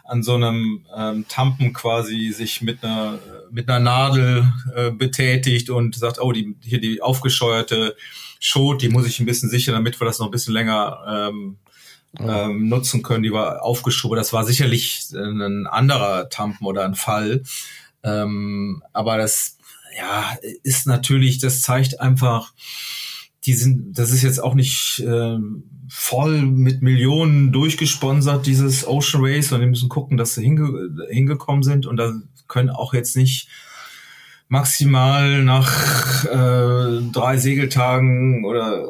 an 0.04 0.22
so 0.22 0.34
einem 0.34 0.84
ähm, 0.96 1.24
Tampen 1.28 1.72
quasi 1.72 2.32
sich 2.32 2.62
mit 2.62 2.82
einer 2.82 3.18
mit 3.50 3.68
einer 3.68 3.80
Nadel 3.80 4.52
äh, 4.74 4.90
betätigt 4.90 5.70
und 5.70 5.94
sagt, 5.94 6.20
oh, 6.20 6.32
die 6.32 6.56
hier 6.62 6.80
die 6.80 7.02
aufgescheuerte 7.02 7.96
Schot, 8.40 8.82
die 8.82 8.88
muss 8.88 9.06
ich 9.06 9.20
ein 9.20 9.26
bisschen 9.26 9.50
sichern, 9.50 9.74
damit 9.74 10.00
wir 10.00 10.06
das 10.06 10.18
noch 10.18 10.26
ein 10.26 10.32
bisschen 10.32 10.54
länger 10.54 11.30
ähm, 11.30 11.58
ähm, 12.18 12.68
nutzen 12.68 13.02
können. 13.02 13.22
Die 13.22 13.32
war 13.32 13.62
aufgeschoben. 13.62 14.16
Das 14.16 14.32
war 14.32 14.44
sicherlich 14.44 15.10
ein 15.14 15.66
anderer 15.66 16.28
Tampen 16.28 16.66
oder 16.66 16.84
ein 16.84 16.94
Fall. 16.94 17.42
Ähm, 18.02 18.82
aber 18.92 19.18
das 19.18 19.58
ja, 19.96 20.36
ist 20.62 20.86
natürlich, 20.86 21.38
das 21.38 21.62
zeigt 21.62 22.00
einfach, 22.00 22.52
die 23.44 23.54
sind, 23.54 23.98
das 23.98 24.10
ist 24.10 24.22
jetzt 24.22 24.42
auch 24.42 24.54
nicht 24.54 25.02
äh, 25.06 25.38
voll 25.88 26.42
mit 26.42 26.82
Millionen 26.82 27.52
durchgesponsert, 27.52 28.46
dieses 28.46 28.86
Ocean 28.86 29.24
Race, 29.24 29.48
sondern 29.48 29.68
die 29.68 29.70
müssen 29.70 29.88
gucken, 29.88 30.16
dass 30.16 30.34
sie 30.34 30.42
hinge 30.42 30.90
hingekommen 31.10 31.62
sind 31.62 31.86
und 31.86 31.96
da 31.96 32.12
können 32.48 32.70
auch 32.70 32.94
jetzt 32.94 33.16
nicht 33.16 33.48
maximal 34.48 35.42
nach 35.44 36.24
äh, 36.24 37.00
drei 37.12 37.36
Segeltagen 37.38 38.44
oder 38.44 38.84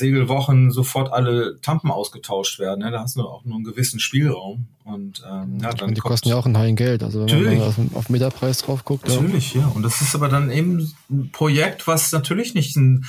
Segelwochen 0.00 0.72
sofort 0.72 1.12
alle 1.12 1.60
Tampen 1.60 1.90
ausgetauscht 1.90 2.58
werden. 2.58 2.80
Ne? 2.80 2.90
Da 2.90 3.02
hast 3.02 3.16
du 3.16 3.22
auch 3.22 3.44
nur 3.44 3.54
einen 3.54 3.64
gewissen 3.64 4.00
Spielraum. 4.00 4.66
Und 4.84 5.22
ähm, 5.24 5.58
ja, 5.60 5.70
dann 5.70 5.78
meine, 5.80 5.94
die 5.94 6.00
kosten 6.00 6.28
ja 6.28 6.36
auch 6.36 6.46
ein 6.46 6.58
High 6.58 6.74
Geld. 6.74 7.04
Also 7.04 7.20
wenn 7.20 7.26
natürlich. 7.26 7.58
man 7.58 7.68
auf, 7.68 7.76
auf 7.94 8.08
Meterpreis 8.08 8.58
drauf 8.58 8.84
guckt. 8.84 9.08
Natürlich, 9.08 9.54
ja. 9.54 9.60
ja. 9.60 9.66
Und 9.68 9.84
das 9.84 10.00
ist 10.00 10.14
aber 10.16 10.28
dann 10.28 10.50
eben 10.50 10.92
ein 11.08 11.30
Projekt, 11.30 11.86
was 11.86 12.10
natürlich 12.10 12.54
nicht 12.54 12.76
ein 12.76 13.06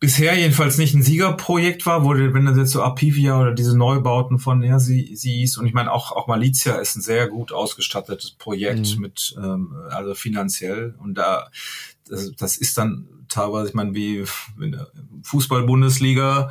bisher 0.00 0.38
jedenfalls 0.38 0.78
nicht 0.78 0.94
ein 0.94 1.02
Siegerprojekt 1.02 1.84
war, 1.84 2.04
wo 2.04 2.14
wenn 2.14 2.44
du 2.44 2.52
jetzt 2.52 2.70
so 2.70 2.82
Apivia 2.82 3.40
oder 3.40 3.52
diese 3.52 3.76
Neubauten 3.76 4.38
von 4.38 4.62
her 4.62 4.78
sie, 4.78 5.16
siehst 5.16 5.58
und 5.58 5.66
ich 5.66 5.72
meine 5.72 5.90
auch 5.92 6.12
auch 6.12 6.28
Malizia 6.28 6.76
ist 6.76 6.96
ein 6.96 7.02
sehr 7.02 7.26
gut 7.26 7.52
ausgestattetes 7.52 8.30
Projekt 8.32 8.94
mhm. 8.94 9.02
mit 9.02 9.34
ähm, 9.38 9.74
also 9.90 10.14
finanziell 10.14 10.94
und 10.98 11.14
da 11.14 11.50
das, 12.08 12.32
das 12.36 12.56
ist 12.56 12.78
dann 12.78 13.08
teilweise, 13.28 13.68
ich 13.68 13.74
meine, 13.74 13.94
wie 13.94 14.24
in 14.60 14.72
der 14.72 14.88
Fußball-Bundesliga 15.22 16.50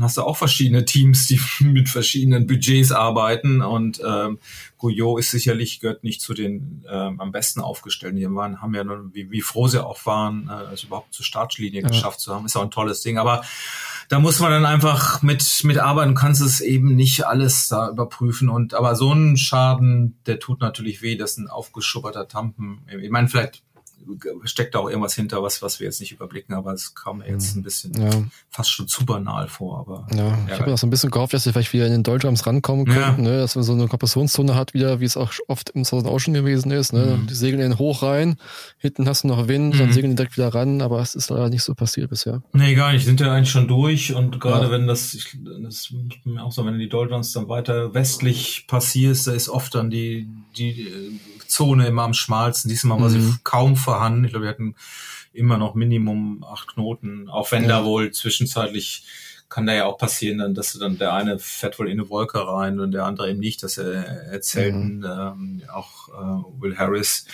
hast 0.00 0.16
du 0.16 0.22
auch 0.22 0.36
verschiedene 0.36 0.84
Teams, 0.84 1.26
die 1.26 1.40
mit 1.64 1.88
verschiedenen 1.88 2.46
Budgets 2.46 2.92
arbeiten 2.92 3.62
und 3.62 4.00
ähm, 4.04 4.38
Guyot 4.78 5.20
ist 5.20 5.30
sicherlich 5.30 5.80
gehört 5.80 6.04
nicht 6.04 6.20
zu 6.20 6.34
den 6.34 6.84
ähm, 6.88 7.20
am 7.20 7.32
besten 7.32 7.60
aufgestellten. 7.60 8.18
Die 8.18 8.30
waren, 8.30 8.60
haben 8.60 8.74
ja 8.74 8.84
nur, 8.84 9.14
wie, 9.14 9.30
wie 9.30 9.40
froh 9.40 9.68
sie 9.68 9.84
auch 9.84 10.04
waren, 10.04 10.48
äh, 10.48 10.74
es 10.74 10.84
überhaupt 10.84 11.14
zur 11.14 11.24
Startlinie 11.24 11.82
ja. 11.82 11.88
geschafft 11.88 12.20
zu 12.20 12.34
haben. 12.34 12.44
Ist 12.44 12.56
auch 12.56 12.62
ein 12.62 12.70
tolles 12.70 13.00
Ding. 13.00 13.18
Aber 13.18 13.42
da 14.08 14.18
muss 14.18 14.40
man 14.40 14.50
dann 14.50 14.66
einfach 14.66 15.22
mit 15.22 15.62
mit 15.64 15.78
arbeiten. 15.78 16.14
Du 16.14 16.20
kannst 16.20 16.42
es 16.42 16.60
eben 16.60 16.94
nicht 16.96 17.26
alles 17.26 17.68
da 17.68 17.88
überprüfen. 17.88 18.48
Und 18.48 18.74
aber 18.74 18.96
so 18.96 19.12
ein 19.12 19.36
Schaden, 19.36 20.18
der 20.26 20.38
tut 20.38 20.60
natürlich 20.60 21.00
weh. 21.00 21.16
Das 21.16 21.32
ist 21.32 21.38
ein 21.38 21.48
aufgeschubberter 21.48 22.28
Tampen. 22.28 22.82
Ich 23.00 23.10
meine, 23.10 23.28
vielleicht 23.28 23.62
steckt 24.44 24.74
da 24.74 24.80
auch 24.80 24.88
irgendwas 24.88 25.14
hinter, 25.14 25.42
was, 25.42 25.62
was 25.62 25.80
wir 25.80 25.86
jetzt 25.86 26.00
nicht 26.00 26.12
überblicken, 26.12 26.54
aber 26.54 26.72
es 26.72 26.94
kam 26.94 27.18
mir 27.18 27.28
jetzt 27.28 27.54
mhm. 27.54 27.60
ein 27.60 27.64
bisschen 27.64 27.92
ja. 28.00 28.10
fast 28.50 28.70
schon 28.70 28.88
zu 28.88 29.04
banal 29.04 29.48
vor. 29.48 29.80
Aber 29.80 30.06
ja, 30.16 30.38
ich 30.46 30.60
habe 30.60 30.72
auch 30.72 30.78
so 30.78 30.86
ein 30.86 30.90
bisschen 30.90 31.10
gehofft, 31.10 31.34
dass 31.34 31.46
wir 31.46 31.52
vielleicht 31.52 31.72
wieder 31.72 31.86
in 31.86 31.92
den 31.92 32.02
Doldrums 32.02 32.46
rankommen 32.46 32.86
können, 32.86 33.24
ja. 33.24 33.30
ne, 33.30 33.38
dass 33.38 33.54
man 33.54 33.64
so 33.64 33.72
eine 33.72 33.88
Kompressionszone 33.88 34.54
hat 34.54 34.74
wieder, 34.74 35.00
wie 35.00 35.04
es 35.04 35.16
auch 35.16 35.32
oft 35.48 35.70
im 35.70 35.84
Southern 35.84 36.06
Ocean 36.06 36.34
gewesen 36.34 36.70
ist. 36.70 36.92
Ne? 36.92 37.18
Mhm. 37.18 37.26
Die 37.26 37.34
segeln 37.34 37.60
den 37.60 37.78
hoch 37.78 38.02
rein, 38.02 38.36
hinten 38.78 39.08
hast 39.08 39.24
du 39.24 39.28
noch 39.28 39.48
Wind, 39.48 39.74
mhm. 39.74 39.78
dann 39.78 39.92
segeln 39.92 40.10
die 40.10 40.16
direkt 40.16 40.36
wieder 40.36 40.54
ran, 40.54 40.82
aber 40.82 41.00
es 41.00 41.14
ist 41.14 41.30
leider 41.30 41.48
nicht 41.48 41.62
so 41.62 41.74
passiert 41.74 42.10
bisher. 42.10 42.42
Nee, 42.52 42.74
gar 42.74 42.92
nicht. 42.92 43.04
Sind 43.04 43.20
ja 43.20 43.32
eigentlich 43.32 43.50
schon 43.50 43.68
durch 43.68 44.14
und 44.14 44.40
gerade 44.40 44.66
ja. 44.66 44.70
wenn 44.70 44.86
das, 44.86 45.14
ich, 45.14 45.36
das 45.62 45.92
auch 46.38 46.52
so, 46.52 46.64
wenn 46.64 46.78
die 46.78 46.88
Doldrums 46.88 47.32
dann 47.32 47.48
weiter 47.48 47.94
westlich 47.94 48.66
passierst, 48.66 49.26
da 49.26 49.32
ist 49.32 49.48
oft 49.48 49.74
dann 49.74 49.90
die, 49.90 50.28
die 50.56 51.20
Zone 51.46 51.86
immer 51.86 52.02
am 52.02 52.14
schmalsten. 52.14 52.68
Diesmal 52.68 53.00
war 53.00 53.08
mhm. 53.08 53.20
sie 53.20 53.34
kaum 53.44 53.76
vorhanden. 53.94 54.24
Ich 54.24 54.30
glaube, 54.30 54.46
wir 54.46 54.50
hatten 54.50 54.74
immer 55.32 55.58
noch 55.58 55.74
Minimum 55.74 56.44
acht 56.44 56.68
Knoten, 56.68 57.28
auch 57.28 57.50
wenn 57.52 57.62
ja. 57.62 57.68
da 57.68 57.84
wohl 57.84 58.10
zwischenzeitlich 58.10 59.06
kann 59.48 59.66
da 59.66 59.74
ja 59.74 59.84
auch 59.84 59.98
passieren, 59.98 60.38
dann, 60.38 60.54
dass 60.54 60.72
dann 60.72 60.98
der 60.98 61.12
eine 61.12 61.38
fährt 61.38 61.78
wohl 61.78 61.88
in 61.88 62.00
eine 62.00 62.10
Wolke 62.10 62.44
rein 62.44 62.80
und 62.80 62.90
der 62.90 63.04
andere 63.04 63.30
eben 63.30 63.38
nicht. 63.38 63.62
Das 63.62 63.78
erzählten 63.78 64.98
mhm. 64.98 65.04
ähm, 65.04 65.62
auch 65.72 66.08
äh, 66.08 66.60
Will 66.60 66.76
Harris, 66.76 67.26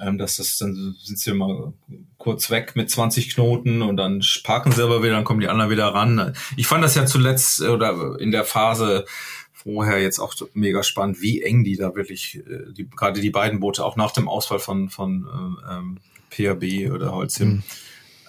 ähm, 0.00 0.18
dass 0.18 0.38
das 0.38 0.58
dann 0.58 0.96
sind 1.00 1.18
sie 1.20 1.30
immer 1.30 1.72
kurz 2.18 2.50
weg 2.50 2.74
mit 2.74 2.90
20 2.90 3.34
Knoten 3.34 3.82
und 3.82 3.96
dann 3.96 4.22
parken 4.42 4.72
sie 4.72 4.82
aber 4.82 5.04
wieder, 5.04 5.12
dann 5.12 5.24
kommen 5.24 5.40
die 5.40 5.48
anderen 5.48 5.70
wieder 5.70 5.88
ran. 5.88 6.34
Ich 6.56 6.66
fand 6.66 6.82
das 6.82 6.96
ja 6.96 7.06
zuletzt 7.06 7.60
oder 7.60 8.18
in 8.18 8.32
der 8.32 8.44
Phase 8.44 9.04
vorher 9.62 10.00
jetzt 10.00 10.18
auch 10.18 10.34
mega 10.54 10.82
spannend, 10.82 11.20
wie 11.20 11.42
eng 11.42 11.64
die 11.64 11.76
da 11.76 11.94
wirklich, 11.94 12.36
äh, 12.46 12.72
die, 12.72 12.88
gerade 12.88 13.20
die 13.20 13.30
beiden 13.30 13.60
Boote, 13.60 13.84
auch 13.84 13.96
nach 13.96 14.12
dem 14.12 14.28
Ausfall 14.28 14.58
von, 14.58 14.88
von 14.88 15.26
äh, 15.68 15.74
ähm, 15.74 15.98
PRB 16.30 16.92
oder 16.92 17.12
Holzim, 17.12 17.48
mhm. 17.48 17.62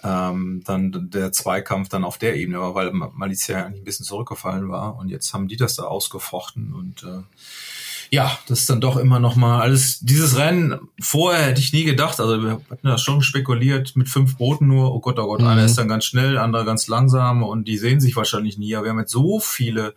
ähm, 0.04 0.62
dann 0.64 1.10
der 1.10 1.32
Zweikampf 1.32 1.88
dann 1.88 2.04
auf 2.04 2.18
der 2.18 2.36
Ebene 2.36 2.60
war, 2.60 2.74
weil 2.74 2.92
Malizia 2.92 3.64
eigentlich 3.64 3.82
ein 3.82 3.84
bisschen 3.84 4.06
zurückgefallen 4.06 4.68
war 4.68 4.96
und 4.96 5.08
jetzt 5.08 5.32
haben 5.34 5.48
die 5.48 5.56
das 5.56 5.76
da 5.76 5.84
ausgefochten 5.84 6.72
und 6.72 7.02
äh, 7.02 7.22
ja, 8.10 8.38
das 8.46 8.60
ist 8.60 8.70
dann 8.70 8.82
doch 8.82 8.96
immer 8.96 9.18
noch 9.18 9.34
mal 9.34 9.60
alles 9.60 9.98
dieses 10.00 10.36
Rennen 10.36 10.78
vorher 11.00 11.46
hätte 11.46 11.60
ich 11.60 11.72
nie 11.72 11.84
gedacht, 11.84 12.20
also 12.20 12.42
wir 12.42 12.60
hatten 12.70 12.86
das 12.86 13.02
schon 13.02 13.22
spekuliert 13.22 13.96
mit 13.96 14.08
fünf 14.08 14.36
Booten 14.36 14.68
nur, 14.68 14.94
oh 14.94 15.00
Gott, 15.00 15.18
oh 15.18 15.26
Gott, 15.26 15.40
mhm. 15.40 15.48
einer 15.48 15.64
ist 15.64 15.78
dann 15.78 15.88
ganz 15.88 16.04
schnell, 16.04 16.38
anderer 16.38 16.64
ganz 16.64 16.86
langsam 16.86 17.42
und 17.42 17.66
die 17.66 17.78
sehen 17.78 18.00
sich 18.00 18.14
wahrscheinlich 18.14 18.58
nie, 18.58 18.76
aber 18.76 18.84
wir 18.84 18.90
haben 18.90 19.00
jetzt 19.00 19.12
so 19.12 19.40
viele 19.40 19.94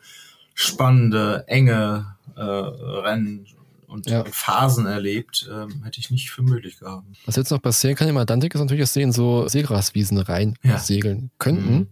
spannende, 0.58 1.44
enge 1.46 2.16
äh, 2.36 2.42
Rennen 2.42 3.46
und 3.86 4.10
ja. 4.10 4.26
Phasen 4.26 4.88
erlebt, 4.88 5.48
ähm, 5.54 5.84
hätte 5.84 6.00
ich 6.00 6.10
nicht 6.10 6.32
für 6.32 6.42
möglich 6.42 6.80
gehabt. 6.80 7.06
Was 7.28 7.36
jetzt 7.36 7.52
noch 7.52 7.62
passieren 7.62 7.96
kann 7.96 8.10
im 8.10 8.18
Atlantik 8.18 8.56
ist 8.56 8.60
natürlich, 8.60 8.82
dass 8.82 8.94
sie 8.94 9.04
in 9.04 9.12
so 9.12 9.48
Seegraswiesen 9.48 10.18
rein 10.18 10.58
ja. 10.64 10.80
segeln 10.80 11.30
könnten. 11.38 11.74
Mhm. 11.74 11.88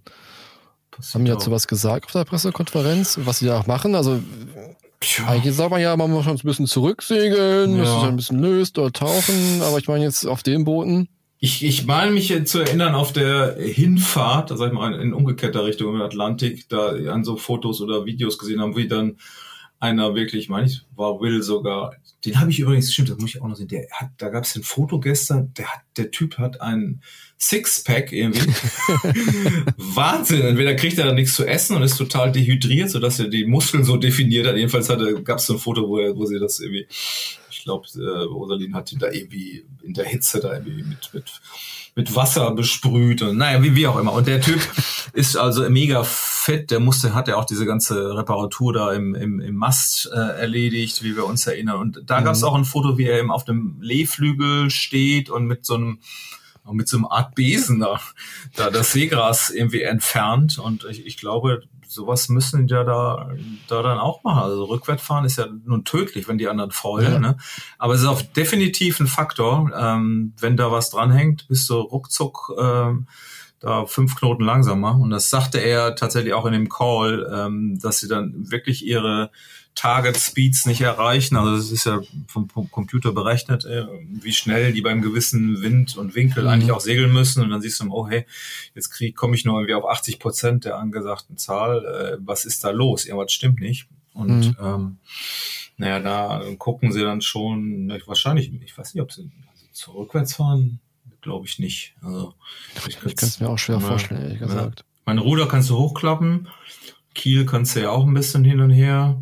Haben 1.13 1.25
ja 1.27 1.37
zu 1.37 1.51
was 1.51 1.67
gesagt 1.67 2.05
auf 2.05 2.11
der 2.11 2.25
Pressekonferenz, 2.25 3.19
was 3.23 3.39
sie 3.39 3.45
da 3.45 3.59
auch 3.59 3.67
machen. 3.67 3.93
Also 3.93 4.19
Tja. 4.99 5.27
eigentlich 5.27 5.55
sagt 5.55 5.69
man 5.69 5.79
ja, 5.79 5.95
man 5.95 6.09
muss 6.09 6.23
schon 6.23 6.35
ein 6.35 6.41
bisschen 6.41 6.65
zurücksegeln, 6.65 7.77
ja. 7.77 7.83
dass 7.83 7.93
sich 7.93 8.03
ein 8.03 8.15
bisschen 8.15 8.39
löst 8.39 8.79
oder 8.79 8.91
tauchen, 8.91 9.61
aber 9.61 9.77
ich 9.77 9.87
meine 9.87 10.05
jetzt 10.05 10.25
auf 10.25 10.41
den 10.41 10.63
Booten. 10.63 11.07
Ich, 11.39 11.63
ich 11.63 11.85
meine 11.85 12.11
mich 12.11 12.33
zu 12.45 12.59
erinnern 12.59 12.95
auf 12.95 13.11
der 13.13 13.55
Hinfahrt, 13.57 14.49
sag 14.49 14.67
ich 14.67 14.73
mal 14.73 14.93
in 14.99 15.13
umgekehrter 15.13 15.65
Richtung 15.65 15.93
im 15.93 16.01
Atlantik, 16.01 16.69
da 16.69 16.89
an 17.11 17.23
so 17.23 17.35
Fotos 17.35 17.81
oder 17.81 18.05
Videos 18.05 18.37
gesehen 18.37 18.61
haben, 18.61 18.75
wie 18.75 18.87
dann 18.87 19.17
einer 19.85 20.15
wirklich, 20.15 20.49
meine 20.49 20.67
ich, 20.67 20.81
war 20.95 21.19
Will 21.19 21.41
sogar. 21.41 21.95
Den 22.25 22.39
habe 22.39 22.49
ich 22.51 22.59
übrigens, 22.59 22.91
stimmt, 22.91 23.09
das 23.09 23.17
muss 23.17 23.35
ich 23.35 23.41
auch 23.41 23.47
noch 23.47 23.55
sehen. 23.55 23.67
Der 23.67 23.87
hat, 23.91 24.09
da 24.17 24.29
gab 24.29 24.43
es 24.43 24.55
ein 24.55 24.63
Foto 24.63 24.99
gestern, 24.99 25.53
der 25.53 25.67
hat, 25.67 25.81
der 25.97 26.11
Typ 26.11 26.37
hat 26.37 26.61
ein 26.61 27.01
Sixpack 27.39 28.11
irgendwie. 28.11 28.47
Wahnsinn. 29.77 30.41
Entweder 30.41 30.75
kriegt 30.75 30.97
er 30.97 31.05
dann 31.05 31.15
nichts 31.15 31.35
zu 31.35 31.45
essen 31.45 31.75
und 31.75 31.83
ist 31.83 31.97
total 31.97 32.31
dehydriert, 32.31 32.89
sodass 32.89 33.19
er 33.19 33.27
die 33.27 33.45
Muskeln 33.45 33.83
so 33.83 33.97
definiert 33.97 34.47
hat. 34.47 34.55
Jedenfalls 34.55 34.89
hatte, 34.89 35.21
gab 35.23 35.37
es 35.37 35.45
so 35.45 35.53
ein 35.53 35.59
Foto, 35.59 35.87
wo, 35.87 35.99
er, 35.99 36.15
wo 36.15 36.25
sie 36.25 36.39
das 36.39 36.59
irgendwie 36.59 36.87
Ich 37.51 37.63
glaube, 37.63 37.87
äh, 37.95 38.23
Rosalin 38.23 38.73
hat 38.73 38.91
ihn 38.91 38.99
da 38.99 39.11
irgendwie 39.11 39.65
in 39.83 39.93
der 39.93 40.05
Hitze 40.05 40.39
da 40.39 40.53
irgendwie 40.53 40.83
mit, 40.83 41.13
mit, 41.13 41.41
mit 41.95 42.13
Wasser 42.13 42.51
besprüht 42.51 43.21
und 43.21 43.37
naja, 43.37 43.63
wie, 43.63 43.73
wie 43.75 43.87
auch 43.87 43.97
immer. 43.97 44.11
Und 44.11 44.27
der 44.27 44.41
Typ 44.41 44.59
ist 45.13 45.37
also 45.37 45.69
mega 45.69 46.03
fit, 46.03 46.69
der 46.69 46.81
musste, 46.81 47.13
hat 47.13 47.29
ja 47.29 47.37
auch 47.37 47.45
diese 47.45 47.65
ganze 47.65 48.17
Reparatur 48.17 48.73
da 48.73 48.93
im, 48.93 49.15
im, 49.15 49.39
im 49.39 49.55
Mast 49.55 50.09
äh, 50.13 50.17
erledigt, 50.17 51.03
wie 51.03 51.15
wir 51.15 51.25
uns 51.25 51.47
erinnern. 51.47 51.79
Und 51.79 52.01
da 52.05 52.19
mhm. 52.19 52.25
gab 52.25 52.35
es 52.35 52.43
auch 52.43 52.55
ein 52.55 52.65
Foto, 52.65 52.97
wie 52.97 53.05
er 53.05 53.19
eben 53.19 53.31
auf 53.31 53.45
dem 53.45 53.77
Lehflügel 53.79 54.69
steht 54.69 55.29
und 55.29 55.45
mit 55.45 55.65
so 55.65 55.75
einem 55.75 55.99
mit 56.71 56.87
so 56.87 56.97
einem 56.97 57.05
Art 57.05 57.35
Besen 57.35 57.79
da, 57.79 57.99
da 58.55 58.69
das 58.69 58.91
Seegras 58.91 59.49
irgendwie 59.49 59.83
entfernt. 59.83 60.57
Und 60.59 60.85
ich, 60.85 61.05
ich 61.05 61.17
glaube, 61.17 61.63
sowas 61.87 62.29
müssen 62.29 62.67
die 62.67 62.73
ja 62.73 62.83
da, 62.83 63.29
da 63.67 63.81
dann 63.81 63.97
auch 63.97 64.23
machen. 64.23 64.43
Also 64.43 64.65
rückwärtsfahren 64.65 65.25
ist 65.25 65.37
ja 65.37 65.47
nun 65.65 65.85
tödlich, 65.85 66.27
wenn 66.27 66.37
die 66.37 66.47
anderen 66.47 66.71
faulen. 66.71 67.13
Ja. 67.13 67.19
Ne? 67.19 67.37
Aber 67.77 67.93
es 67.93 68.01
ist 68.01 68.07
auch 68.07 68.21
definitiv 68.21 68.99
ein 68.99 69.07
Faktor. 69.07 69.71
Ähm, 69.77 70.33
wenn 70.39 70.57
da 70.57 70.71
was 70.71 70.89
dranhängt, 70.89 71.47
bist 71.47 71.69
du 71.69 71.75
ruckzuck 71.75 72.53
ähm, 72.57 73.07
da 73.59 73.85
fünf 73.85 74.15
Knoten 74.15 74.43
langsamer. 74.43 74.99
Und 74.99 75.09
das 75.09 75.29
sagte 75.29 75.59
er 75.59 75.95
tatsächlich 75.95 76.33
auch 76.33 76.45
in 76.45 76.53
dem 76.53 76.69
Call, 76.69 77.29
ähm, 77.33 77.79
dass 77.79 77.99
sie 77.99 78.07
dann 78.07 78.51
wirklich 78.51 78.85
ihre 78.85 79.31
Target 79.75 80.17
Speeds 80.17 80.65
nicht 80.65 80.81
erreichen. 80.81 81.35
Also 81.35 81.55
es 81.55 81.71
ist 81.71 81.85
ja 81.85 82.01
vom 82.27 82.47
Computer 82.71 83.11
berechnet, 83.11 83.65
äh, 83.65 83.85
wie 84.09 84.33
schnell 84.33 84.71
die 84.71 84.81
beim 84.81 85.01
gewissen 85.01 85.61
Wind 85.61 85.97
und 85.97 86.15
Winkel 86.15 86.43
mhm. 86.43 86.49
eigentlich 86.49 86.71
auch 86.71 86.79
segeln 86.79 87.11
müssen. 87.11 87.43
Und 87.43 87.49
dann 87.49 87.61
siehst 87.61 87.81
du, 87.81 87.91
oh 87.91 88.07
hey, 88.07 88.25
jetzt 88.73 88.91
komme 89.15 89.35
ich 89.35 89.43
nur 89.45 89.59
irgendwie 89.59 89.75
auf 89.75 89.85
80 89.85 90.19
Prozent 90.19 90.65
der 90.65 90.77
angesagten 90.77 91.37
Zahl. 91.37 91.85
Äh, 91.85 92.17
was 92.25 92.45
ist 92.45 92.63
da 92.63 92.71
los? 92.71 93.05
Irgendwas 93.05 93.33
stimmt 93.33 93.59
nicht. 93.59 93.87
Und 94.13 94.47
mhm. 94.47 94.57
ähm, 94.61 94.97
naja, 95.77 95.99
da 95.99 96.41
gucken 96.57 96.93
sie 96.93 97.01
dann 97.01 97.21
schon, 97.21 97.89
wahrscheinlich, 98.05 98.51
ich 98.63 98.77
weiß 98.77 98.93
nicht, 98.93 99.03
ob 99.03 99.11
sie 99.11 99.29
also 99.51 99.65
zurückwärts 99.73 100.35
fahren, 100.35 100.79
glaube 101.21 101.47
ich 101.47 101.59
nicht. 101.59 101.95
Also 102.01 102.33
ich, 102.87 102.97
ich 103.05 103.15
kann 103.17 103.27
es 103.27 103.41
mir 103.41 103.49
auch 103.49 103.57
schwer 103.57 103.81
vorstellen, 103.81 104.21
ehrlich 104.21 104.39
gesagt. 104.39 104.85
Mein 105.05 105.17
Ruder 105.17 105.47
kannst 105.47 105.69
du 105.69 105.77
hochklappen. 105.77 106.47
Kiel 107.13 107.45
kannst 107.45 107.75
du 107.75 107.81
ja 107.81 107.91
auch 107.91 108.05
ein 108.05 108.13
bisschen 108.13 108.45
hin 108.45 108.61
und 108.61 108.71
her. 108.71 109.21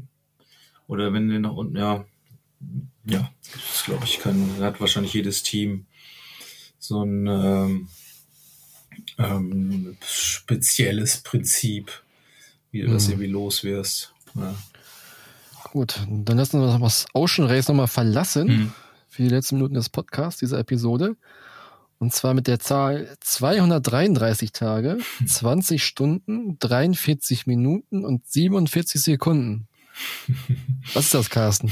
Oder 0.93 1.11
wenn 1.11 1.27
du 1.27 1.39
nach 1.39 1.53
unten, 1.53 1.75
ja, 1.75 2.05
ja, 3.05 3.31
das 3.51 3.83
glaube 3.83 4.05
ich 4.05 4.19
kann, 4.19 4.47
hat 4.59 4.79
wahrscheinlich 4.79 5.15
jedes 5.15 5.41
Team 5.41 5.87
so 6.77 7.03
ein 7.03 7.25
ähm, 7.25 7.87
ähm, 9.17 9.97
spezielles 10.05 11.17
Prinzip, 11.23 12.03
wie 12.69 12.81
du 12.81 12.89
mhm. 12.89 12.93
das 12.93 13.07
irgendwie 13.07 13.25
los 13.25 13.63
wirst. 13.63 14.13
Ja. 14.35 14.53
Gut, 15.71 15.99
dann 16.07 16.37
lassen 16.37 16.61
wir 16.61 16.77
das 16.77 17.07
Ocean 17.15 17.47
Race 17.47 17.67
nochmal 17.67 17.87
verlassen 17.87 18.47
mhm. 18.47 18.73
für 19.09 19.23
die 19.23 19.29
letzten 19.29 19.55
Minuten 19.55 19.73
des 19.73 19.89
Podcasts, 19.89 20.41
dieser 20.41 20.59
Episode. 20.59 21.15
Und 21.97 22.13
zwar 22.13 22.35
mit 22.35 22.45
der 22.45 22.59
Zahl 22.59 23.17
233 23.19 24.51
Tage, 24.51 24.99
20 25.25 25.83
Stunden, 25.83 26.59
43 26.59 27.47
Minuten 27.47 28.05
und 28.05 28.27
47 28.27 29.01
Sekunden. 29.01 29.67
Was 30.93 31.05
ist 31.05 31.13
das, 31.13 31.29
Carsten? 31.29 31.71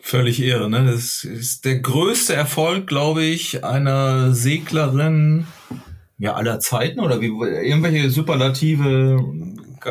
Völlig 0.00 0.40
irre, 0.40 0.68
ne? 0.68 0.84
Das 0.84 1.24
ist 1.24 1.64
der 1.64 1.78
größte 1.78 2.34
Erfolg, 2.34 2.86
glaube 2.86 3.22
ich, 3.22 3.64
einer 3.64 4.34
Seglerin 4.34 5.46
ja 6.18 6.34
aller 6.34 6.60
Zeiten 6.60 7.00
oder 7.00 7.20
wie 7.20 7.26
irgendwelche 7.26 8.10
Superlative 8.10 9.24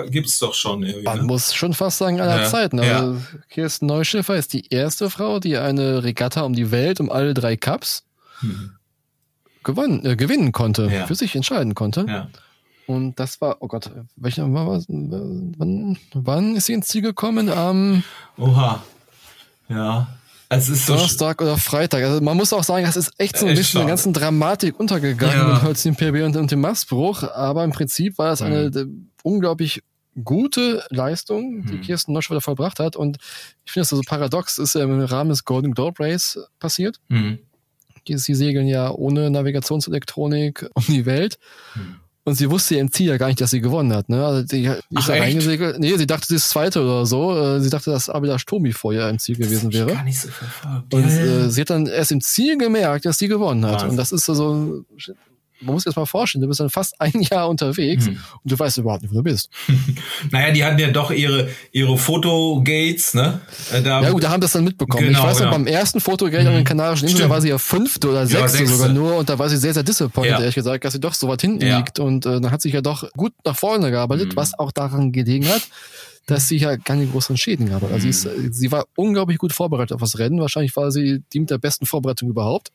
gibt's 0.10 0.40
doch 0.40 0.54
schon 0.54 0.84
irgendwie. 0.84 1.04
Man 1.04 1.18
ne? 1.18 1.24
muss 1.24 1.54
schon 1.54 1.74
fast 1.74 1.98
sagen 1.98 2.22
aller 2.22 2.44
ja, 2.44 2.50
Zeiten. 2.50 2.80
Also 2.80 3.14
ja. 3.14 3.22
Kirsten 3.50 3.86
Neuschiffer 3.86 4.36
ist 4.36 4.54
die 4.54 4.68
erste 4.70 5.10
Frau, 5.10 5.40
die 5.40 5.58
eine 5.58 6.04
Regatta 6.04 6.42
um 6.42 6.54
die 6.54 6.72
Welt, 6.72 7.00
um 7.00 7.12
alle 7.12 7.34
drei 7.34 7.58
Cups 7.58 8.06
hm. 8.40 8.72
gewonnen, 9.64 10.06
äh, 10.06 10.16
gewinnen 10.16 10.52
konnte, 10.52 10.90
ja. 10.92 11.06
für 11.06 11.16
sich 11.16 11.36
entscheiden 11.36 11.76
konnte. 11.76 12.06
Ja. 12.08 12.30
Und 12.88 13.20
das 13.20 13.40
war, 13.42 13.58
oh 13.60 13.68
Gott, 13.68 13.92
welcher 14.16 14.52
war 14.54 14.68
wann, 14.68 15.98
wann 16.14 16.56
ist 16.56 16.66
sie 16.66 16.74
ins 16.74 16.88
Ziel 16.88 17.02
gekommen? 17.02 17.50
Am 17.50 18.04
Oha. 18.38 18.84
Ja. 19.70 20.08
Also 20.50 20.74
es 20.74 20.80
ist 20.80 20.90
Donnerstag 20.90 21.40
so 21.40 21.46
oder 21.46 21.58
Freitag. 21.58 22.04
Also 22.04 22.22
man 22.22 22.36
muss 22.36 22.52
auch 22.52 22.64
sagen, 22.64 22.86
das 22.86 22.98
ist 22.98 23.14
echt 23.18 23.38
so 23.38 23.46
ein 23.46 23.56
bisschen 23.56 23.80
in 23.80 23.88
der 23.88 23.92
ganzen 23.96 24.12
Dramatik 24.12 24.78
untergegangen 24.78 25.38
ja. 25.38 25.54
mit 25.54 25.62
Holzin 25.62 25.96
PB 25.96 26.26
und, 26.26 26.36
und, 26.36 26.52
dem 26.52 26.60
Mastbruch. 26.60 27.24
Aber 27.24 27.64
im 27.64 27.72
Prinzip 27.72 28.18
war 28.18 28.34
es 28.34 28.42
eine 28.42 28.70
mhm. 28.70 29.12
unglaublich 29.24 29.82
gute 30.22 30.84
Leistung, 30.90 31.66
die 31.66 31.76
mhm. 31.76 31.82
Kirsten 31.82 32.12
Noschweiler 32.12 32.42
vollbracht 32.42 32.82
hat. 32.82 32.98
Und 32.98 33.18
ich 33.64 33.72
finde 33.72 33.84
das 33.84 33.90
so 33.92 34.02
paradox, 34.06 34.58
ist 34.58 34.76
ja 34.76 34.84
im 34.84 35.00
Rahmen 35.00 35.30
des 35.30 35.46
Golden 35.46 35.74
Globe 35.74 36.04
Race 36.04 36.38
passiert. 36.60 37.00
Mhm. 37.08 37.40
Die, 38.08 38.18
sie 38.18 38.36
segeln 38.36 38.68
ja 38.68 38.92
ohne 38.92 39.30
Navigationselektronik 39.30 40.70
um 40.74 40.84
die 40.88 41.06
Welt. 41.06 41.40
Mhm. 41.76 41.96
Und 42.24 42.36
sie 42.36 42.52
wusste 42.52 42.76
im 42.76 42.92
Ziel 42.92 43.08
ja 43.08 43.18
gar 43.18 43.28
nicht, 43.28 43.42
dass 43.42 43.50
sie 43.50 43.62
gewonnen 43.62 43.94
hat. 43.94 44.08
Ne? 44.08 44.24
Also 44.24 44.44
die, 44.44 44.70
die 44.90 44.98
ist 45.00 45.10
da 45.10 45.14
reingesegelt. 45.14 45.80
Nee, 45.80 45.98
sie 45.98 46.06
dachte, 46.06 46.28
sie 46.28 46.36
ist 46.36 46.50
Zweite 46.50 46.82
oder 46.84 47.06
so. 47.08 47.36
Äh, 47.36 47.62
sie 47.62 47.72
dachte, 47.72 47.90
dass 47.90 48.10
Abila 48.10 48.38
Stomi 48.38 48.74
vor 48.74 48.94
ihr 48.94 49.10
im 49.10 49.18
Ziel 49.18 49.38
gewesen 49.38 49.74
wäre. 49.74 49.92
Gar 49.92 50.04
nicht 50.04 50.20
so 50.20 50.28
verfolgt. 50.30 50.94
Und 50.94 51.04
äh, 51.06 51.50
sie 51.50 51.62
hat 51.62 51.72
dann 51.72 51.88
erst 51.88 52.12
im 52.12 52.22
Ziel 52.22 52.60
gemerkt, 52.60 53.06
dass 53.06 53.18
sie 53.18 53.28
gewonnen 53.28 53.66
hat. 53.66 53.82
Was? 53.82 53.90
Und 53.90 53.98
das 53.98 54.12
ist 54.12 54.26
so 54.26 54.84
man 55.62 55.74
muss 55.74 55.84
sich 55.84 55.92
das 55.92 55.96
mal 55.96 56.06
vorstellen, 56.06 56.42
du 56.42 56.48
bist 56.48 56.60
dann 56.60 56.70
fast 56.70 57.00
ein 57.00 57.22
Jahr 57.32 57.50
unterwegs 57.50 58.08
hm. 58.08 58.20
und 58.44 58.52
du 58.52 58.58
weißt 58.58 58.78
überhaupt 58.78 59.04
nicht, 59.04 59.12
wo 59.12 59.18
du 59.18 59.24
bist. 59.24 59.50
naja, 60.32 60.52
die 60.52 60.64
hatten 60.64 60.80
ja 60.80 60.90
doch 60.90 61.12
ihre, 61.12 61.50
ihre 61.72 61.98
Fotogates, 61.98 63.14
ne? 63.14 63.42
Äh, 63.72 63.82
da, 63.82 64.02
ja 64.02 64.10
gut, 64.12 64.24
da 64.24 64.32
haben 64.32 64.42
das 64.42 64.54
dann 64.54 64.64
mitbekommen. 64.64 65.06
Genau, 65.06 65.20
ich 65.20 65.26
weiß 65.26 65.38
genau. 65.38 65.50
noch, 65.52 65.58
beim 65.58 65.68
ersten 65.68 66.00
Fotogate 66.00 66.44
hm. 66.44 66.50
an 66.50 66.56
den 66.56 66.64
Kanarischen 66.64 67.08
Inseln, 67.08 67.30
da 67.30 67.34
war 67.34 67.42
sie 67.42 67.50
ja 67.50 67.58
fünfte 67.58 68.10
oder 68.10 68.26
sechste, 68.28 68.64
ja, 68.64 68.66
sogar 68.66 68.90
nur 68.90 69.16
und 69.18 69.30
da 69.30 69.40
war 69.40 69.50
sie 69.50 69.58
sehr, 69.58 69.74
sehr 69.74 69.84
disappointed, 69.84 70.32
ja. 70.32 70.40
ehrlich 70.40 70.56
gesagt, 70.56 70.84
dass 70.86 70.94
sie 70.94 71.00
doch 71.00 71.14
so 71.14 71.28
weit 71.28 71.42
hinten 71.42 71.66
ja. 71.66 71.78
liegt 71.78 72.00
und 72.00 72.26
äh, 72.26 72.42
dann 72.42 72.52
hat 72.52 72.62
sich 72.62 72.74
ja 72.74 72.82
doch 72.82 73.12
gut 73.14 73.34
nach 73.46 73.56
vorne 73.56 73.92
gearbeitet, 73.92 74.32
hm. 74.32 74.36
was 74.36 74.58
auch 74.58 74.72
daran 74.72 75.12
gelegen 75.12 75.48
hat, 75.48 75.62
dass 76.28 76.48
sie 76.48 76.58
ja 76.58 76.78
keine 76.78 77.08
großen 77.08 77.36
Schäden 77.36 77.70
gab. 77.70 77.84
Also 77.84 78.00
sie, 78.00 78.10
ist, 78.10 78.26
mhm. 78.26 78.54
sie 78.54 78.72
war 78.72 78.86
unglaublich 78.96 79.38
gut 79.38 79.54
vorbereitet 79.54 79.94
auf 79.94 80.02
das 80.02 80.20
Rennen. 80.20 80.40
Wahrscheinlich 80.40 80.76
war 80.76 80.92
sie 80.92 81.24
die 81.34 81.40
mit 81.40 81.50
der 81.50 81.58
besten 81.58 81.86
Vorbereitung 81.86 82.30
überhaupt. 82.30 82.72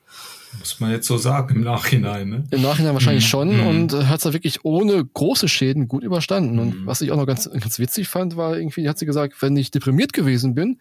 Muss 0.59 0.81
man 0.81 0.91
jetzt 0.91 1.07
so 1.07 1.17
sagen 1.17 1.57
im 1.57 1.63
Nachhinein. 1.63 2.29
Ne? 2.29 2.45
Im 2.51 2.63
Nachhinein 2.63 2.95
wahrscheinlich 2.95 3.25
mhm. 3.25 3.29
schon 3.29 3.57
mhm. 3.57 3.67
und 3.67 4.09
hat 4.09 4.19
es 4.19 4.25
da 4.25 4.33
wirklich 4.33 4.65
ohne 4.65 5.05
große 5.05 5.49
Schäden 5.49 5.87
gut 5.89 6.03
überstanden. 6.03 6.59
Und 6.59 6.83
mhm. 6.83 6.87
was 6.87 7.01
ich 7.01 7.13
auch 7.13 7.17
noch 7.17 7.27
ganz, 7.27 7.49
ganz 7.51 7.79
witzig 7.79 8.09
fand, 8.09 8.37
war 8.37 8.57
irgendwie, 8.57 8.89
hat 8.89 8.99
sie 8.99 9.07
gesagt, 9.07 9.41
wenn 9.41 9.57
ich 9.57 9.71
deprimiert 9.71 10.13
gewesen 10.13 10.55
bin, 10.55 10.79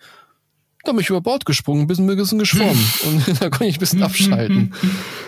da 0.88 0.92
bin 0.92 1.02
ich 1.02 1.10
über 1.10 1.22
Bord 1.22 1.46
gesprungen, 1.46 1.88
bis 1.88 2.00
ein 2.00 2.08
bisschen 2.08 2.40
geschwommen 2.40 2.92
und 3.06 3.28
da 3.42 3.50
konnte 3.50 3.66
ich 3.66 3.78
ein 3.78 3.80
bisschen 3.80 4.04
abschalten. 4.04 4.74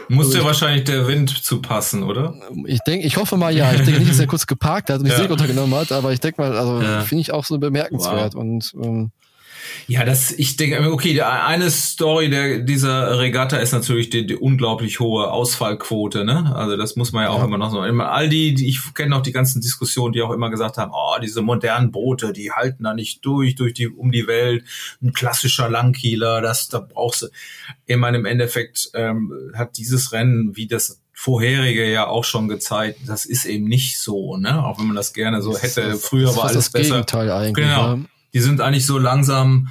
Muss 0.09 0.27
also 0.27 0.39
ja 0.39 0.45
wahrscheinlich 0.45 0.85
der 0.85 1.07
Wind 1.07 1.29
zu 1.29 1.61
passen, 1.61 2.03
oder? 2.03 2.35
Ich 2.65 2.79
denke, 2.81 3.05
ich 3.05 3.17
hoffe 3.17 3.37
mal 3.37 3.55
ja. 3.55 3.73
Ich 3.73 3.81
denke 3.81 3.99
nicht, 3.99 4.11
dass 4.11 4.19
er 4.19 4.27
kurz 4.27 4.47
geparkt 4.47 4.89
hat 4.89 4.99
und 4.99 5.05
die 5.05 5.11
ja. 5.11 5.17
Segel 5.17 5.33
untergenommen 5.33 5.77
hat, 5.77 5.91
aber 5.91 6.13
ich 6.13 6.19
denke 6.19 6.41
mal, 6.41 6.57
also 6.57 6.81
ja. 6.81 7.01
finde 7.01 7.21
ich 7.21 7.33
auch 7.33 7.45
so 7.45 7.57
bemerkenswert 7.57 8.35
wow. 8.35 8.41
und 8.41 8.73
ähm, 8.81 9.11
ja, 9.87 10.03
das, 10.03 10.31
ich 10.31 10.57
denke, 10.57 10.91
okay, 10.91 11.21
eine 11.21 11.69
Story 11.71 12.29
der, 12.29 12.59
dieser 12.59 13.19
Regatta 13.19 13.57
ist 13.57 13.71
natürlich 13.71 14.09
die, 14.09 14.27
die 14.27 14.35
unglaublich 14.35 14.99
hohe 14.99 15.31
Ausfallquote, 15.31 16.25
ne? 16.25 16.53
Also 16.55 16.77
das 16.77 16.95
muss 16.95 17.11
man 17.11 17.23
ja 17.23 17.29
auch 17.29 17.39
ja. 17.39 17.45
immer 17.45 17.57
noch 17.57 17.71
so. 17.71 17.79
All 17.79 18.29
die, 18.29 18.53
die 18.53 18.67
ich 18.67 18.93
kenne 18.93 19.11
noch 19.11 19.21
die 19.21 19.31
ganzen 19.31 19.61
Diskussionen, 19.61 20.13
die 20.13 20.21
auch 20.21 20.31
immer 20.31 20.49
gesagt 20.49 20.77
haben, 20.77 20.91
oh, 20.93 21.17
diese 21.21 21.41
modernen 21.41 21.91
Boote, 21.91 22.33
die 22.33 22.51
halten 22.51 22.83
da 22.83 22.93
nicht 22.93 23.25
durch, 23.25 23.55
durch 23.55 23.73
die, 23.73 23.87
um 23.87 24.11
die 24.11 24.27
Welt. 24.27 24.65
Ein 25.01 25.13
klassischer 25.13 25.69
Langkieler, 25.69 26.41
das, 26.41 26.67
da 26.67 26.79
brauchst 26.79 27.21
du. 27.23 27.27
Ich 27.85 27.97
meine, 27.97 28.17
im 28.17 28.25
Endeffekt 28.25 28.89
ähm, 28.93 29.31
hat 29.55 29.77
dieses 29.77 30.11
Rennen, 30.11 30.55
wie 30.55 30.67
das 30.67 31.01
vorherige 31.13 31.89
ja 31.89 32.07
auch 32.07 32.23
schon 32.23 32.47
gezeigt, 32.47 32.99
das 33.07 33.25
ist 33.25 33.45
eben 33.45 33.65
nicht 33.65 33.99
so, 33.99 34.37
ne? 34.37 34.63
Auch 34.63 34.79
wenn 34.79 34.85
man 34.87 34.95
das 34.95 35.13
gerne 35.13 35.41
so 35.41 35.57
hätte. 35.57 35.95
Früher 35.95 36.35
war 36.35 36.43
alles 36.43 36.65
das 36.65 36.69
besser. 36.69 36.93
Gegenteil 36.95 37.31
eigentlich. 37.31 37.65
Genau. 37.65 37.95
Ne? 37.95 38.05
Die 38.37 38.43
sind 38.43 38.61
eigentlich 38.61 38.85
so 38.85 38.99
langsam, 38.99 39.69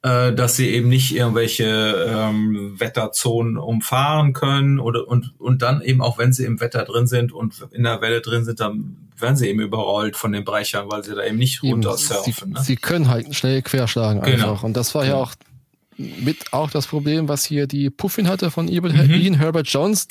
äh, 0.00 0.32
dass 0.32 0.56
sie 0.56 0.70
eben 0.70 0.88
nicht 0.88 1.14
irgendwelche 1.14 2.06
ähm, 2.08 2.74
Wetterzonen 2.78 3.58
umfahren 3.58 4.32
können 4.32 4.80
oder 4.80 5.06
und 5.06 5.34
und 5.38 5.60
dann 5.60 5.82
eben 5.82 6.00
auch 6.00 6.16
wenn 6.16 6.32
sie 6.32 6.46
im 6.46 6.58
Wetter 6.58 6.84
drin 6.84 7.06
sind 7.06 7.30
und 7.30 7.66
in 7.72 7.82
der 7.82 8.00
Welle 8.00 8.22
drin 8.22 8.46
sind, 8.46 8.58
dann 8.58 9.10
werden 9.18 9.36
sie 9.36 9.50
eben 9.50 9.60
überrollt 9.60 10.16
von 10.16 10.32
den 10.32 10.44
Brechern, 10.44 10.86
weil 10.90 11.04
sie 11.04 11.14
da 11.14 11.24
eben 11.24 11.36
nicht 11.36 11.62
runter 11.62 11.98
surfen. 11.98 12.32
Sie, 12.32 12.52
ne? 12.54 12.60
sie 12.62 12.76
können 12.76 13.08
halt 13.08 13.34
schnell 13.34 13.60
querschlagen 13.60 14.22
genau. 14.22 14.52
einfach 14.52 14.62
und 14.62 14.78
das 14.78 14.94
war 14.94 15.04
genau. 15.04 15.16
ja 15.16 15.22
auch 15.22 15.34
mit 15.98 16.54
auch 16.54 16.70
das 16.70 16.86
Problem, 16.86 17.28
was 17.28 17.44
hier 17.44 17.66
die 17.66 17.90
Puffin 17.90 18.28
hatte 18.28 18.50
von 18.50 18.66
Ian 18.66 18.92
mhm. 18.92 19.34
Herbert 19.34 19.68
Jones. 19.68 20.08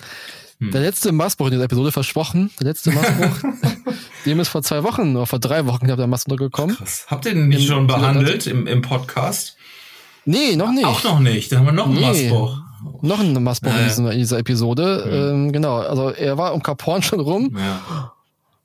Hm. 0.59 0.71
Der 0.71 0.81
letzte 0.81 1.11
Maßbruch 1.11 1.47
in 1.47 1.51
dieser 1.53 1.65
Episode 1.65 1.91
versprochen. 1.91 2.51
Der 2.59 2.67
letzte 2.67 2.91
Maßbruch. 2.91 3.49
dem 4.25 4.39
ist 4.39 4.49
vor 4.49 4.63
zwei 4.63 4.83
Wochen 4.83 5.15
oder 5.15 5.25
vor 5.25 5.39
drei 5.39 5.65
Wochen, 5.65 5.85
glaube 5.85 5.97
der 5.97 6.07
Maßbruch 6.07 6.37
gekommen. 6.37 6.75
Krass. 6.75 7.05
Habt 7.09 7.25
ihr 7.25 7.33
den 7.33 7.49
nicht 7.49 7.61
Im, 7.61 7.67
schon 7.67 7.87
behandelt 7.87 8.47
im, 8.47 8.65
im 8.67 8.81
Podcast? 8.81 9.57
Nee, 10.25 10.55
noch 10.55 10.71
nicht. 10.71 10.85
Auch 10.85 11.03
noch 11.03 11.19
nicht. 11.19 11.51
Da 11.51 11.59
haben 11.59 11.65
wir 11.65 11.71
noch 11.71 11.85
einen 11.85 11.95
nee. 11.95 12.29
Maßbruch. 12.29 12.61
Noch 13.01 13.19
einen 13.19 13.43
Maßbruch 13.43 13.71
äh. 13.71 14.13
in, 14.13 14.17
dieser, 14.17 14.39
Episode. 14.39 15.03
Mhm. 15.05 15.13
Ähm, 15.13 15.51
genau. 15.51 15.77
Also 15.77 16.09
er 16.09 16.37
war 16.37 16.53
um 16.53 16.63
Cap 16.63 16.85
Horn 16.85 17.01
schon 17.01 17.19
rum. 17.19 17.55
Ja. 17.57 18.13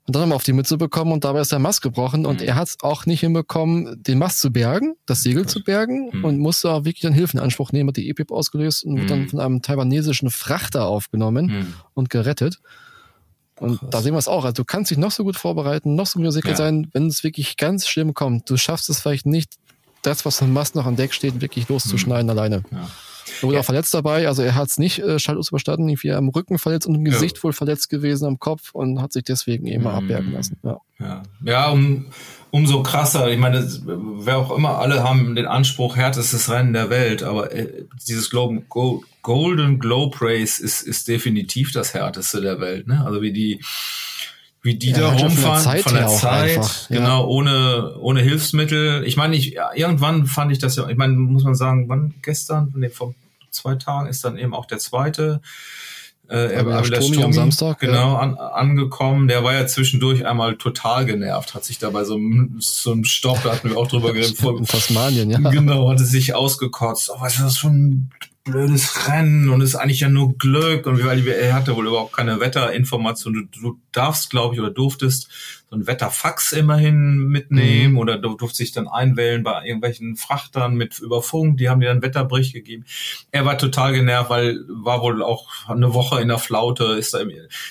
Und 0.07 0.15
dann 0.15 0.23
haben 0.23 0.29
wir 0.29 0.35
auf 0.35 0.43
die 0.43 0.53
Mütze 0.53 0.77
bekommen 0.77 1.11
und 1.11 1.23
dabei 1.23 1.41
ist 1.41 1.51
der 1.51 1.59
Mast 1.59 1.81
gebrochen 1.81 2.25
und 2.25 2.41
mhm. 2.41 2.47
er 2.47 2.55
hat 2.55 2.69
es 2.69 2.77
auch 2.81 3.05
nicht 3.05 3.19
hinbekommen, 3.19 4.01
den 4.01 4.17
Mast 4.17 4.39
zu 4.39 4.51
bergen, 4.51 4.95
das 5.05 5.21
Segel 5.21 5.45
zu 5.45 5.63
bergen 5.63 6.09
mhm. 6.11 6.25
und 6.25 6.39
musste 6.39 6.71
auch 6.71 6.85
wirklich 6.85 7.01
dann 7.01 7.13
Hilfe 7.13 7.37
in 7.37 7.43
Anspruch 7.43 7.71
nehmen, 7.71 7.89
hat 7.89 7.97
die 7.97 8.09
EPIP 8.09 8.31
ausgelöst 8.31 8.83
und 8.83 8.93
mhm. 8.93 8.97
wird 8.97 9.11
dann 9.11 9.29
von 9.29 9.39
einem 9.39 9.61
taiwanesischen 9.61 10.31
Frachter 10.31 10.87
aufgenommen 10.87 11.45
mhm. 11.45 11.73
und 11.93 12.09
gerettet. 12.09 12.59
Und 13.59 13.77
Krass. 13.79 13.89
da 13.91 14.01
sehen 14.01 14.13
wir 14.13 14.17
es 14.17 14.27
auch. 14.27 14.43
Also 14.43 14.55
du 14.55 14.65
kannst 14.65 14.89
dich 14.89 14.97
noch 14.97 15.11
so 15.11 15.23
gut 15.23 15.37
vorbereiten, 15.37 15.93
noch 15.93 16.07
so 16.07 16.19
gut 16.19 16.33
sicher 16.33 16.49
ja. 16.49 16.55
sein, 16.55 16.87
wenn 16.93 17.05
es 17.05 17.23
wirklich 17.23 17.57
ganz 17.57 17.87
schlimm 17.87 18.15
kommt. 18.15 18.49
Du 18.49 18.57
schaffst 18.57 18.89
es 18.89 19.01
vielleicht 19.01 19.27
nicht, 19.27 19.53
das, 20.01 20.25
was 20.25 20.41
am 20.41 20.51
Mast 20.51 20.73
noch 20.73 20.87
an 20.87 20.95
Deck 20.95 21.13
steht, 21.13 21.41
wirklich 21.41 21.69
loszuschneiden 21.69 22.25
mhm. 22.25 22.31
alleine. 22.31 22.63
Ja. 22.71 22.89
Er 23.25 23.43
wurde 23.43 23.55
ja. 23.55 23.59
auch 23.61 23.65
verletzt 23.65 23.93
dabei, 23.93 24.27
also 24.27 24.41
er 24.41 24.55
hat 24.55 24.69
es 24.69 24.77
nicht 24.77 24.99
äh, 24.99 25.19
schaltlos 25.19 25.49
überstanden, 25.49 25.89
irgendwie 25.89 26.11
am 26.11 26.29
Rücken 26.29 26.57
verletzt 26.57 26.87
und 26.87 26.95
im 26.95 27.05
Gesicht 27.05 27.37
ja. 27.37 27.43
wohl 27.43 27.53
verletzt 27.53 27.89
gewesen 27.89 28.25
am 28.25 28.39
Kopf 28.39 28.71
und 28.73 29.01
hat 29.01 29.13
sich 29.13 29.23
deswegen 29.23 29.67
eben 29.67 29.83
mhm. 29.83 29.87
abbergen 29.87 30.33
lassen. 30.33 30.57
Ja, 30.63 30.77
ja. 30.99 31.23
ja 31.43 31.69
um, 31.69 32.07
umso 32.51 32.83
krasser. 32.83 33.29
Ich 33.31 33.39
meine, 33.39 33.67
wer 33.85 34.37
auch 34.37 34.55
immer, 34.55 34.79
alle 34.79 35.03
haben 35.03 35.35
den 35.35 35.45
Anspruch, 35.45 35.95
härtestes 35.95 36.49
Rennen 36.49 36.73
der 36.73 36.89
Welt, 36.89 37.23
aber 37.23 37.53
äh, 37.53 37.85
dieses 38.07 38.29
Globe, 38.29 38.61
Go, 38.69 39.03
Golden 39.21 39.79
Globe 39.79 40.17
Race 40.21 40.59
ist, 40.59 40.81
ist 40.81 41.07
definitiv 41.07 41.71
das 41.71 41.93
härteste 41.93 42.41
der 42.41 42.59
Welt. 42.59 42.87
Ne? 42.87 43.03
Also 43.05 43.21
wie 43.21 43.33
die 43.33 43.61
wie 44.61 44.75
die 44.75 44.91
ja, 44.91 44.99
da 44.99 45.09
rumfahren 45.13 45.31
von 45.31 45.53
der 45.53 45.61
Zeit, 45.61 45.83
von 45.83 45.93
der 45.95 46.07
Zeit 46.07 46.57
einfach, 46.57 46.87
genau, 46.89 47.27
ohne, 47.27 47.95
ohne 47.99 48.21
Hilfsmittel. 48.21 49.03
Ich 49.05 49.17
meine, 49.17 49.35
ich, 49.35 49.57
irgendwann 49.75 50.27
fand 50.27 50.51
ich 50.51 50.59
das 50.59 50.75
ja, 50.75 50.87
ich 50.87 50.97
meine, 50.97 51.13
muss 51.13 51.43
man 51.43 51.55
sagen, 51.55 51.89
wann 51.89 52.13
gestern, 52.21 52.71
nee, 52.75 52.89
vor 52.89 53.15
zwei 53.49 53.75
Tagen 53.75 54.07
ist 54.07 54.23
dann 54.23 54.37
eben 54.37 54.53
auch 54.53 54.65
der 54.65 54.77
zweite, 54.77 55.41
äh, 56.29 56.55
aber 56.55 56.75
aber 56.75 56.89
der 56.89 57.01
Sturmi 57.01 57.23
am 57.23 57.33
Samstag, 57.33 57.79
genau, 57.79 58.13
ja. 58.13 58.19
an, 58.19 58.37
angekommen. 58.37 59.27
Der 59.27 59.43
war 59.43 59.53
ja 59.53 59.67
zwischendurch 59.67 60.25
einmal 60.25 60.55
total 60.55 61.05
genervt, 61.05 61.55
hat 61.55 61.65
sich 61.65 61.77
dabei 61.77 62.05
so, 62.05 62.17
so 62.59 62.91
einem 62.93 63.03
Stopp, 63.03 63.43
da 63.43 63.51
hatten 63.51 63.71
wir 63.71 63.77
auch 63.77 63.87
drüber 63.87 64.13
geredet. 64.13 64.39
In 64.43 64.65
Tasmanien, 64.65 65.29
ja. 65.29 65.39
Genau, 65.39 65.89
hatte 65.89 66.05
sich 66.05 66.33
ausgekotzt. 66.33 67.09
Oh, 67.13 67.19
was 67.19 67.35
ist 67.35 67.43
das 67.43 67.57
für 67.57 67.67
ein 67.67 68.11
blödes 68.43 69.07
Rennen 69.07 69.49
und 69.49 69.61
ist 69.61 69.75
eigentlich 69.75 69.99
ja 69.99 70.09
nur 70.09 70.35
Glück 70.37 70.87
und 70.87 71.03
weil 71.03 71.27
er 71.27 71.53
hatte 71.53 71.75
wohl 71.75 71.87
überhaupt 71.87 72.13
keine 72.13 72.39
Wetterinformation. 72.39 73.33
Du, 73.51 73.61
du 73.61 73.79
darfst, 73.91 74.31
glaube 74.31 74.55
ich, 74.55 74.61
oder 74.61 74.71
durftest 74.71 75.29
so 75.69 75.75
ein 75.75 75.85
Wetterfax 75.85 76.51
immerhin 76.51 77.17
mitnehmen 77.27 77.93
mhm. 77.93 77.99
oder 77.99 78.17
du 78.17 78.35
durftest 78.35 78.59
dich 78.59 78.71
dann 78.71 78.87
einwählen 78.87 79.43
bei 79.43 79.63
irgendwelchen 79.63 80.15
Frachtern 80.15 80.73
mit 80.75 80.97
Überfunk, 80.99 81.57
die 81.57 81.69
haben 81.69 81.81
dir 81.81 81.89
dann 81.89 82.01
Wetterbericht 82.01 82.53
gegeben. 82.53 82.85
Er 83.31 83.45
war 83.45 83.57
total 83.57 83.93
genervt, 83.93 84.31
weil 84.31 84.59
war 84.67 85.01
wohl 85.01 85.21
auch 85.21 85.69
eine 85.69 85.93
Woche 85.93 86.19
in 86.19 86.27
der 86.27 86.39
Flaute. 86.39 86.85
Ist 86.93 87.13
da, 87.13 87.19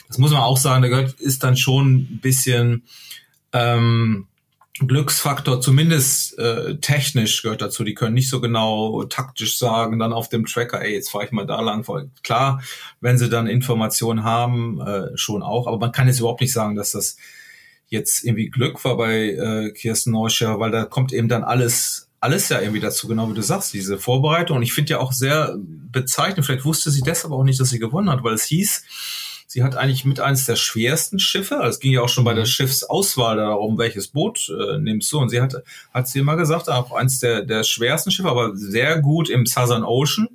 das 0.07 0.18
muss 0.18 0.31
man 0.31 0.41
auch 0.41 0.57
sagen, 0.57 0.83
der 0.83 0.91
gehört, 0.91 1.21
ist 1.21 1.43
dann 1.43 1.57
schon 1.57 1.95
ein 1.95 2.21
bisschen 2.21 2.85
ähm, 3.53 4.29
Glücksfaktor, 4.87 5.61
zumindest 5.61 6.39
äh, 6.39 6.76
technisch 6.78 7.43
gehört 7.43 7.62
dazu. 7.62 7.85
Die 7.85 7.95
können 7.95 8.14
nicht 8.14 8.31
so 8.31 8.41
genau 8.41 9.05
taktisch 9.05 9.59
sagen, 9.59 9.99
dann 9.99 10.12
auf 10.12 10.28
dem 10.28 10.47
Tracker, 10.47 10.83
ey, 10.83 10.93
jetzt 10.95 11.11
fahre 11.11 11.24
ich 11.24 11.33
mal 11.33 11.47
da 11.47 11.61
lang. 11.61 11.85
Klar, 12.22 12.62
wenn 13.01 13.18
sie 13.18 13.28
dann 13.28 13.47
Informationen 13.47 14.24
haben, 14.24 14.81
äh, 14.81 15.16
schon 15.16 15.43
auch. 15.43 15.66
Aber 15.66 15.78
man 15.78 15.93
kann 15.93 16.07
jetzt 16.07 16.20
überhaupt 16.20 16.41
nicht 16.41 16.53
sagen, 16.53 16.76
dass 16.76 16.93
das 16.93 17.16
jetzt 17.89 18.24
irgendwie 18.24 18.51
Glück 18.51 18.85
war 18.85 18.97
bei 18.97 19.31
äh, 19.31 19.70
Kirsten 19.72 20.12
Neuscher, 20.12 20.61
weil 20.61 20.70
da 20.70 20.85
kommt 20.85 21.12
eben 21.12 21.28
dann 21.28 21.45
alles 21.45 22.07
alles 22.20 22.51
ja 22.51 22.61
irgendwie 22.61 22.81
dazu, 22.81 23.09
genau 23.09 23.31
wie 23.31 23.35
du 23.35 23.43
sagst, 23.43 23.72
diese 23.72 23.99
Vorbereitung. 23.99 24.59
Und 24.59 24.62
ich 24.62 24.74
finde 24.74 24.91
ja 24.91 24.99
auch 24.99 25.12
sehr 25.12 25.57
bezeichnend, 25.59 26.45
vielleicht 26.45 26.66
wusste 26.66 26.91
sie 26.91 27.01
deshalb 27.01 27.33
auch 27.33 27.45
nicht, 27.45 27.59
dass 27.59 27.70
sie 27.70 27.78
gewonnen 27.78 28.11
hat, 28.11 28.22
weil 28.22 28.35
es 28.35 28.45
hieß, 28.45 28.85
Sie 29.53 29.65
hat 29.65 29.75
eigentlich 29.75 30.05
mit 30.05 30.21
eines 30.21 30.47
der 30.47 30.55
schwersten 30.55 31.19
Schiffe, 31.19 31.57
also 31.57 31.71
es 31.71 31.81
ging 31.81 31.91
ja 31.91 32.03
auch 32.03 32.09
schon 32.09 32.23
bei 32.23 32.35
der 32.35 32.45
mhm. 32.45 32.51
Schiffsauswahl 32.51 33.37
darum, 33.37 33.79
welches 33.79 34.07
Boot 34.07 34.49
äh, 34.49 34.79
nimmst 34.79 35.11
du. 35.11 35.19
Und 35.19 35.31
sie 35.31 35.41
hat, 35.41 35.57
hat 35.93 36.07
sie 36.07 36.21
immer 36.21 36.37
gesagt, 36.37 36.69
auch 36.69 36.93
eins 36.93 37.19
der, 37.19 37.43
der 37.43 37.65
schwersten 37.65 38.13
Schiffe, 38.13 38.29
aber 38.29 38.55
sehr 38.55 39.01
gut 39.01 39.29
im 39.29 39.47
Southern 39.47 39.83
Ocean. 39.83 40.29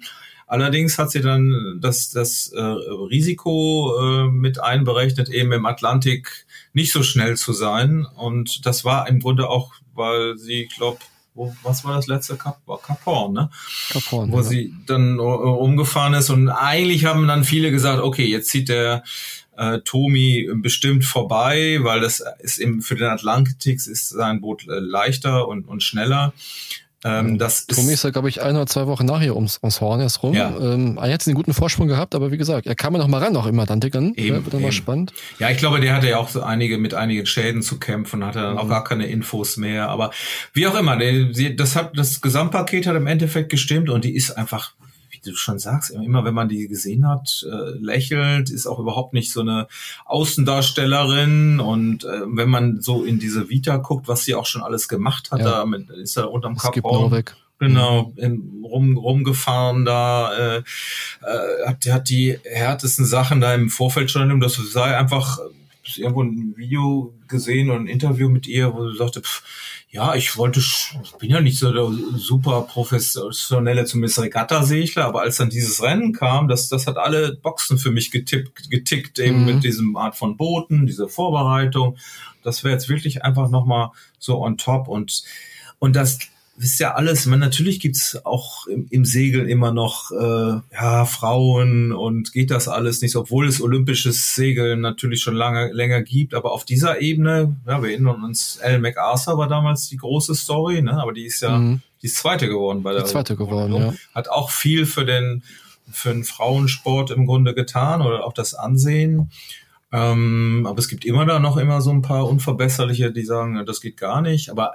Allerdings 0.47 0.99
hat 0.99 1.11
sie 1.11 1.22
dann 1.22 1.80
das, 1.80 2.09
das 2.09 2.49
äh, 2.49 2.59
Risiko 2.59 3.95
äh, 4.01 4.32
mit 4.32 4.59
einberechnet, 4.59 5.30
eben 5.30 5.53
im 5.53 5.66
Atlantik 5.66 6.45
nicht 6.74 6.91
so 6.91 7.01
schnell 7.01 7.38
zu 7.38 7.53
sein. 7.53 8.05
Und 8.18 8.66
das 8.66 8.84
war 8.84 9.07
im 9.07 9.22
Grunde 9.22 9.47
auch, 9.47 9.76
weil 9.93 10.36
sie, 10.36 10.63
ich 10.63 10.76
glaube, 10.76 10.97
wo, 11.36 11.55
was 11.63 11.83
war 11.83 11.95
das 11.95 12.07
letzte 12.07 12.38
Cap, 12.38 12.61
Cap 12.83 13.05
Horn, 13.05 13.33
ne? 13.33 13.49
Cap 13.91 14.11
Horn, 14.11 14.31
wo 14.31 14.38
ja. 14.38 14.43
sie 14.43 14.73
dann 14.88 15.19
umgefahren 15.19 16.13
ist 16.13 16.29
und 16.29 16.49
eigentlich 16.49 17.05
haben 17.05 17.27
dann 17.27 17.43
viele 17.43 17.71
gesagt, 17.71 18.01
okay, 18.01 18.25
jetzt 18.25 18.49
zieht 18.49 18.69
der 18.69 19.03
äh, 19.57 19.79
Tomi 19.81 20.49
bestimmt 20.55 21.05
vorbei, 21.05 21.79
weil 21.81 22.01
das 22.01 22.23
ist 22.39 22.57
eben 22.57 22.81
für 22.81 22.95
den 22.95 23.07
Atlantik 23.07 23.75
ist 23.75 24.09
sein 24.09 24.41
Boot 24.41 24.67
äh, 24.67 24.79
leichter 24.79 25.47
und, 25.47 25.67
und 25.67 25.83
schneller. 25.83 26.33
Ähm, 27.05 27.37
das 27.37 27.67
Tommy 27.67 27.93
ist 27.93 28.03
ja, 28.03 28.09
glaube 28.09 28.29
ich, 28.29 28.41
ein 28.41 28.55
oder 28.55 28.65
zwei 28.65 28.87
Wochen 28.87 29.05
nachher 29.05 29.35
ums, 29.35 29.59
ums 29.61 29.79
Horn 29.79 30.01
erst 30.01 30.23
rum. 30.23 30.33
Ja. 30.33 30.57
Ähm, 30.59 30.97
er 30.99 31.13
hat 31.13 31.27
einen 31.27 31.35
guten 31.35 31.53
Vorsprung 31.53 31.87
gehabt, 31.87 32.15
aber 32.15 32.31
wie 32.31 32.37
gesagt, 32.37 32.65
er 32.65 32.73
kam 32.73 32.93
ja 32.93 32.99
noch 32.99 33.07
mal 33.07 33.21
ran, 33.21 33.37
auch 33.37 33.45
immer 33.45 33.67
dann 33.67 33.79
dann. 33.79 34.15
Eben, 34.15 34.43
wird 34.43 34.53
dann 34.53 34.61
mal 34.63 34.71
spannend. 34.71 35.13
Ja, 35.37 35.51
ich 35.51 35.57
glaube, 35.57 35.79
der 35.79 35.93
hatte 35.93 36.09
ja 36.09 36.17
auch 36.17 36.29
so 36.29 36.41
einige 36.41 36.79
mit 36.79 36.95
einigen 36.95 37.27
Schäden 37.27 37.61
zu 37.61 37.77
kämpfen, 37.77 38.25
hatte 38.25 38.41
dann 38.41 38.53
mhm. 38.53 38.59
auch 38.59 38.69
gar 38.69 38.83
keine 38.83 39.05
Infos 39.05 39.57
mehr. 39.57 39.89
Aber 39.89 40.11
wie 40.53 40.65
auch 40.65 40.73
immer, 40.73 40.97
das 40.97 41.75
hat 41.75 41.95
das 41.95 42.21
Gesamtpaket 42.21 42.87
hat 42.87 42.95
im 42.95 43.05
Endeffekt 43.05 43.49
gestimmt 43.49 43.91
und 43.91 44.03
die 44.03 44.15
ist 44.15 44.31
einfach 44.31 44.73
du 45.32 45.38
schon 45.38 45.59
sagst, 45.59 45.91
immer 45.91 46.23
wenn 46.26 46.34
man 46.34 46.49
die 46.49 46.67
gesehen 46.67 47.07
hat, 47.07 47.45
äh, 47.49 47.78
lächelt, 47.80 48.49
ist 48.49 48.67
auch 48.67 48.80
überhaupt 48.80 49.13
nicht 49.13 49.32
so 49.32 49.41
eine 49.41 49.67
Außendarstellerin. 50.05 51.59
Und 51.59 52.03
äh, 52.03 52.21
wenn 52.26 52.49
man 52.49 52.82
so 52.82 53.03
in 53.03 53.19
diese 53.19 53.49
Vita 53.49 53.78
guckt, 53.78 54.07
was 54.07 54.23
sie 54.23 54.36
auch 54.36 54.45
schon 54.45 54.63
alles 54.63 54.88
gemacht 54.88 55.32
hat, 55.32 55.39
ja. 55.39 55.65
da 55.65 55.78
ist 55.95 56.17
er 56.17 56.32
unterm 56.32 56.57
Kap 56.57 56.76
weg. 56.76 57.36
Genau, 57.57 58.11
in, 58.17 58.65
rum, 58.65 58.97
rumgefahren 58.97 59.86
da, 59.86 60.34
äh, 60.34 60.57
äh, 60.57 61.67
hat, 61.67 61.86
hat 61.86 62.09
die 62.09 62.38
härtesten 62.43 63.05
Sachen 63.05 63.39
da 63.39 63.53
im 63.53 63.69
Vorfeld 63.69 64.11
schon, 64.11 64.41
das 64.41 64.55
sei 64.55 64.97
einfach 64.97 65.39
irgendwo 65.95 66.23
ein 66.23 66.53
Video 66.57 67.13
gesehen 67.28 67.69
und 67.69 67.84
ein 67.84 67.88
Interview 67.88 68.30
mit 68.30 68.47
ihr, 68.47 68.73
wo 68.73 68.89
sie 68.89 68.97
sagte, 68.97 69.21
pff, 69.21 69.43
ja, 69.95 70.13
ich 70.13 70.35
wollte, 70.35 70.59
ich 70.59 71.13
bin 71.19 71.29
ja 71.29 71.39
nicht 71.39 71.57
so 71.57 71.71
der 71.71 71.89
super 72.17 72.63
professionelle, 72.63 73.85
zumindest 73.85 74.19
Regatta-Segler, 74.19 75.05
aber 75.05 75.21
als 75.21 75.37
dann 75.37 75.49
dieses 75.49 75.81
Rennen 75.81 76.11
kam, 76.11 76.49
das, 76.49 76.67
das 76.67 76.85
hat 76.85 76.97
alle 76.97 77.37
Boxen 77.37 77.77
für 77.77 77.91
mich 77.91 78.11
getippt, 78.11 78.69
getickt, 78.69 79.19
eben 79.19 79.39
mhm. 79.39 79.45
mit 79.45 79.63
diesem 79.63 79.95
Art 79.95 80.17
von 80.17 80.35
Booten, 80.35 80.85
diese 80.85 81.07
Vorbereitung. 81.07 81.95
Das 82.43 82.65
wäre 82.65 82.73
jetzt 82.73 82.89
wirklich 82.89 83.23
einfach 83.23 83.49
nochmal 83.49 83.91
so 84.19 84.43
on 84.43 84.57
top 84.57 84.89
und, 84.89 85.23
und 85.79 85.95
das, 85.95 86.19
ist 86.57 86.79
ja 86.79 86.93
alles, 86.93 87.25
man, 87.25 87.39
natürlich 87.39 87.79
gibt's 87.79 88.17
auch 88.25 88.67
im, 88.67 88.87
im 88.89 89.03
Segeln 89.03 89.47
immer 89.47 89.71
noch 89.71 90.11
äh, 90.11 90.59
ja, 90.73 91.05
Frauen 91.05 91.91
und 91.91 92.31
geht 92.31 92.49
das 92.49 92.67
alles 92.67 93.01
nicht, 93.01 93.15
obwohl 93.15 93.47
es 93.47 93.61
olympisches 93.61 94.35
Segeln 94.35 94.81
natürlich 94.81 95.21
schon 95.21 95.35
lange 95.35 95.71
länger 95.73 96.01
gibt, 96.01 96.33
aber 96.33 96.53
auf 96.53 96.63
dieser 96.63 97.01
Ebene, 97.01 97.57
ja, 97.67 97.81
wir 97.81 97.89
erinnern 97.89 98.23
uns, 98.23 98.57
Elle 98.61 98.79
MacArthur 98.79 99.37
war 99.37 99.49
damals 99.49 99.89
die 99.89 99.97
große 99.97 100.33
Story, 100.33 100.81
ne? 100.81 100.93
aber 100.93 101.11
die 101.11 101.25
ist 101.25 101.41
ja 101.41 101.57
mhm. 101.57 101.81
die 102.01 102.07
ist 102.07 102.17
zweite 102.17 102.47
geworden 102.47 102.83
bei 102.83 102.93
der 102.93 103.03
die 103.03 103.09
zweite 103.09 103.35
geworden, 103.35 103.75
ja. 103.75 103.93
Hat 104.13 104.29
auch 104.29 104.49
viel 104.49 104.85
für 104.85 105.05
den 105.05 105.43
für 105.91 106.13
den 106.13 106.23
Frauensport 106.23 107.11
im 107.11 107.25
Grunde 107.25 107.53
getan 107.53 108.01
oder 108.01 108.25
auch 108.25 108.33
das 108.33 108.53
Ansehen. 108.53 109.29
Ähm, 109.95 110.65
aber 110.67 110.79
es 110.79 110.89
gibt 110.89 111.05
immer 111.05 111.25
da 111.25 111.39
noch 111.39 111.55
immer 111.55 111.79
so 111.79 111.91
ein 111.91 112.01
paar 112.01 112.27
Unverbesserliche, 112.27 113.13
die 113.13 113.23
sagen, 113.23 113.65
das 113.65 113.79
geht 113.79 113.95
gar 113.95 114.21
nicht. 114.21 114.49
Aber 114.49 114.73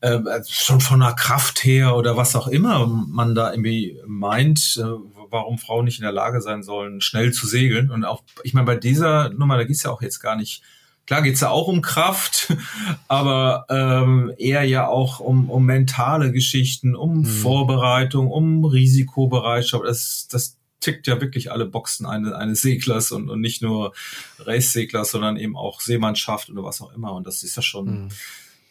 äh, 0.00 0.18
schon 0.48 0.80
von 0.80 0.98
der 0.98 1.12
Kraft 1.12 1.64
her 1.64 1.94
oder 1.94 2.16
was 2.16 2.34
auch 2.34 2.48
immer 2.48 2.86
man 2.86 3.36
da 3.36 3.52
irgendwie 3.52 3.98
meint, 4.04 4.80
äh, 4.82 4.84
warum 5.30 5.58
Frauen 5.58 5.84
nicht 5.84 6.00
in 6.00 6.04
der 6.04 6.12
Lage 6.12 6.40
sein 6.40 6.64
sollen, 6.64 7.00
schnell 7.00 7.32
zu 7.32 7.46
segeln. 7.46 7.90
Und 7.90 8.04
auch, 8.04 8.24
ich 8.42 8.52
meine, 8.52 8.66
bei 8.66 8.76
dieser 8.76 9.30
Nummer, 9.30 9.56
da 9.56 9.64
geht's 9.64 9.84
ja 9.84 9.90
auch 9.90 10.02
jetzt 10.02 10.20
gar 10.20 10.34
nicht 10.34 10.62
Klar 11.06 11.22
geht's 11.22 11.40
ja 11.40 11.48
auch 11.48 11.68
um 11.68 11.80
Kraft, 11.80 12.54
aber 13.08 13.64
ähm, 13.70 14.30
eher 14.36 14.64
ja 14.64 14.88
auch 14.88 15.20
um, 15.20 15.48
um 15.48 15.64
mentale 15.64 16.32
Geschichten, 16.32 16.94
um 16.94 17.20
mhm. 17.20 17.24
Vorbereitung, 17.24 18.30
um 18.30 18.62
Risikobereitschaft. 18.62 19.86
Das, 19.86 20.28
das 20.30 20.57
tickt 20.80 21.06
ja 21.06 21.20
wirklich 21.20 21.50
alle 21.50 21.66
Boxen 21.66 22.06
eines, 22.06 22.32
eines 22.32 22.62
Seglers 22.62 23.12
und, 23.12 23.28
und 23.28 23.40
nicht 23.40 23.62
nur 23.62 23.92
Race-Seglers, 24.38 25.10
sondern 25.10 25.36
eben 25.36 25.56
auch 25.56 25.80
Seemannschaft 25.80 26.50
oder 26.50 26.62
was 26.62 26.80
auch 26.80 26.92
immer. 26.94 27.12
Und 27.12 27.26
das 27.26 27.42
ist 27.42 27.56
ja 27.56 27.62
schon, 27.62 28.04
mhm 28.04 28.08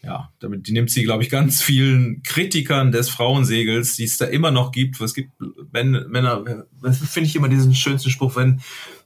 ja, 0.04 0.32
damit 0.40 0.68
die 0.68 0.72
nimmt 0.72 0.90
sie, 0.90 1.04
glaube 1.04 1.24
ich, 1.24 1.30
ganz 1.30 1.62
vielen 1.62 2.22
Kritikern 2.24 2.92
des 2.92 3.10
Frauensegels, 3.10 3.96
die 3.96 4.06
es 4.06 4.18
da 4.18 4.26
immer 4.26 4.52
noch 4.52 4.72
gibt. 4.72 5.02
Es 5.02 5.14
gibt 5.14 5.32
wenn 5.72 5.92
Männer, 6.08 6.46
finde 6.92 7.28
ich 7.28 7.36
immer 7.36 7.50
diesen 7.50 7.76
schönsten 7.76 8.10
Spruch, 8.10 8.36
wenn 8.36 8.62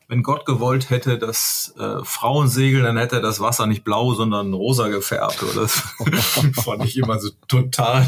wenn 0.08 0.24
Gott 0.24 0.46
gewollt 0.46 0.90
hätte, 0.90 1.18
dass 1.18 1.74
äh, 1.80 2.04
Frauen 2.04 2.50
segeln, 2.50 2.84
dann 2.84 2.98
hätte 2.98 3.16
er 3.16 3.22
das 3.22 3.40
Wasser 3.40 3.66
nicht 3.66 3.86
blau, 3.86 4.14
sondern 4.14 4.54
rosa 4.54 4.90
gefärbt. 4.90 5.42
Oder 5.42 5.62
das 5.62 5.72
fand 6.64 6.84
ich 6.84 6.98
immer 6.98 7.18
so 7.18 7.30
total, 7.48 8.06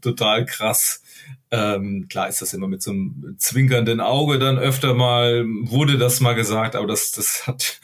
total 0.00 0.44
krass. 0.44 1.04
Ähm, 1.50 2.06
klar 2.08 2.28
ist 2.28 2.42
das 2.42 2.54
immer 2.54 2.66
mit 2.66 2.82
so 2.82 2.90
einem 2.90 3.36
zwinkernden 3.38 4.00
Auge 4.00 4.38
dann 4.38 4.58
öfter 4.58 4.94
mal, 4.94 5.44
wurde 5.46 5.96
das 5.96 6.20
mal 6.20 6.34
gesagt, 6.34 6.74
aber 6.74 6.86
das, 6.86 7.12
das 7.12 7.46
hat 7.46 7.80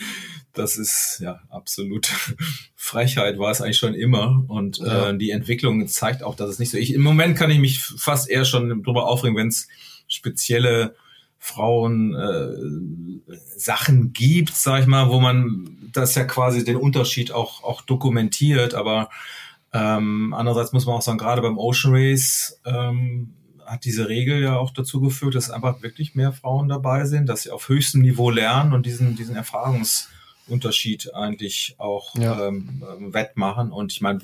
das 0.52 0.76
ist 0.76 1.20
ja 1.22 1.40
absolut 1.48 2.06
Frechheit 2.76 3.38
war 3.38 3.50
es 3.50 3.60
eigentlich 3.60 3.78
schon 3.78 3.94
immer 3.94 4.44
und 4.48 4.78
ja. 4.78 5.10
äh, 5.10 5.18
die 5.18 5.30
Entwicklung 5.30 5.86
zeigt 5.88 6.22
auch, 6.22 6.34
dass 6.34 6.50
es 6.50 6.58
nicht 6.58 6.70
so. 6.70 6.78
Ich 6.78 6.92
im 6.92 7.02
Moment 7.02 7.36
kann 7.36 7.50
ich 7.50 7.58
mich 7.58 7.80
fast 7.80 8.28
eher 8.28 8.44
schon 8.44 8.82
drüber 8.82 9.06
aufregen, 9.06 9.36
wenn 9.36 9.48
es 9.48 9.68
spezielle 10.08 10.94
Frauen 11.38 12.14
äh, 12.14 13.32
Sachen 13.56 14.12
gibt, 14.12 14.54
sag 14.54 14.82
ich 14.82 14.86
mal, 14.86 15.10
wo 15.10 15.20
man 15.20 15.78
das 15.92 16.14
ja 16.14 16.24
quasi 16.24 16.64
den 16.64 16.76
Unterschied 16.76 17.32
auch 17.32 17.62
auch 17.64 17.80
dokumentiert, 17.82 18.74
aber 18.74 19.10
ähm, 19.72 20.34
andererseits 20.34 20.72
muss 20.72 20.84
man 20.84 20.96
auch 20.96 21.02
sagen, 21.02 21.18
gerade 21.18 21.40
beim 21.40 21.58
Ocean 21.58 21.94
Race 21.94 22.60
ähm, 22.66 23.34
hat 23.66 23.84
diese 23.84 24.08
Regel 24.08 24.40
ja 24.40 24.56
auch 24.56 24.70
dazu 24.72 25.00
geführt, 25.00 25.34
dass 25.34 25.50
einfach 25.50 25.82
wirklich 25.82 26.14
mehr 26.14 26.32
Frauen 26.32 26.68
dabei 26.68 27.04
sind, 27.04 27.28
dass 27.28 27.42
sie 27.42 27.50
auf 27.50 27.68
höchstem 27.68 28.02
Niveau 28.02 28.30
lernen 28.30 28.72
und 28.72 28.86
diesen, 28.86 29.16
diesen 29.16 29.36
Erfahrungsunterschied 29.36 31.14
eigentlich 31.14 31.74
auch 31.78 32.14
ja. 32.16 32.48
ähm, 32.48 32.82
wettmachen. 32.98 33.72
Und 33.72 33.92
ich 33.92 34.00
meine, 34.00 34.20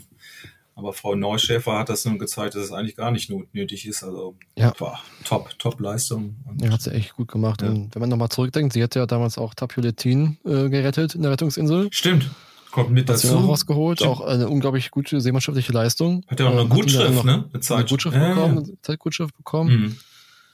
aber 0.78 0.93
Frau 0.93 1.16
Neuschäfer 1.16 1.76
hat 1.76 1.89
das 1.89 2.05
nun 2.05 2.20
gezeigt, 2.20 2.55
dass 2.55 2.62
es 2.62 2.72
eigentlich 2.72 2.95
gar 2.95 3.11
nicht 3.11 3.32
nötig 3.53 3.84
ist. 3.86 4.05
Also 4.05 4.36
ja. 4.57 4.72
Boah, 4.78 5.01
top, 5.24 5.59
top 5.59 5.80
Leistung. 5.80 6.36
Und 6.47 6.62
ja, 6.62 6.70
hat 6.70 6.82
sie 6.82 6.93
echt 6.93 7.16
gut 7.16 7.26
gemacht. 7.26 7.62
Ja. 7.62 7.68
Und 7.68 7.95
wenn 7.95 8.01
man 8.01 8.09
nochmal 8.09 8.28
zurückdenkt, 8.28 8.74
sie 8.74 8.82
hat 8.82 8.95
ja 8.95 9.05
damals 9.07 9.39
auch 9.39 9.55
Tapioletin 9.55 10.39
äh, 10.45 10.68
gerettet 10.68 11.16
in 11.16 11.22
der 11.22 11.32
Rettungsinsel. 11.32 11.89
Stimmt. 11.91 12.30
Kommt 12.70 12.90
mit 12.90 13.08
dazu. 13.08 13.30
Hat 13.30 13.48
rausgeholt, 13.48 14.02
auch 14.02 14.20
eine 14.20 14.48
unglaublich 14.48 14.90
gute 14.90 15.20
seemannschaftliche 15.20 15.72
Leistung. 15.72 16.24
Hat 16.26 16.40
ja 16.40 16.48
auch 16.48 16.52
eine 16.52 16.68
Gutschrift, 16.68 17.24
ne? 17.24 17.48
Eine, 17.52 17.76
eine 17.76 17.84
Gutschrift 17.84 18.16
ja, 18.16 18.28
bekommen, 18.28 18.64
ja. 18.66 18.74
Zeitgutschrift 18.82 19.36
bekommen. 19.36 19.96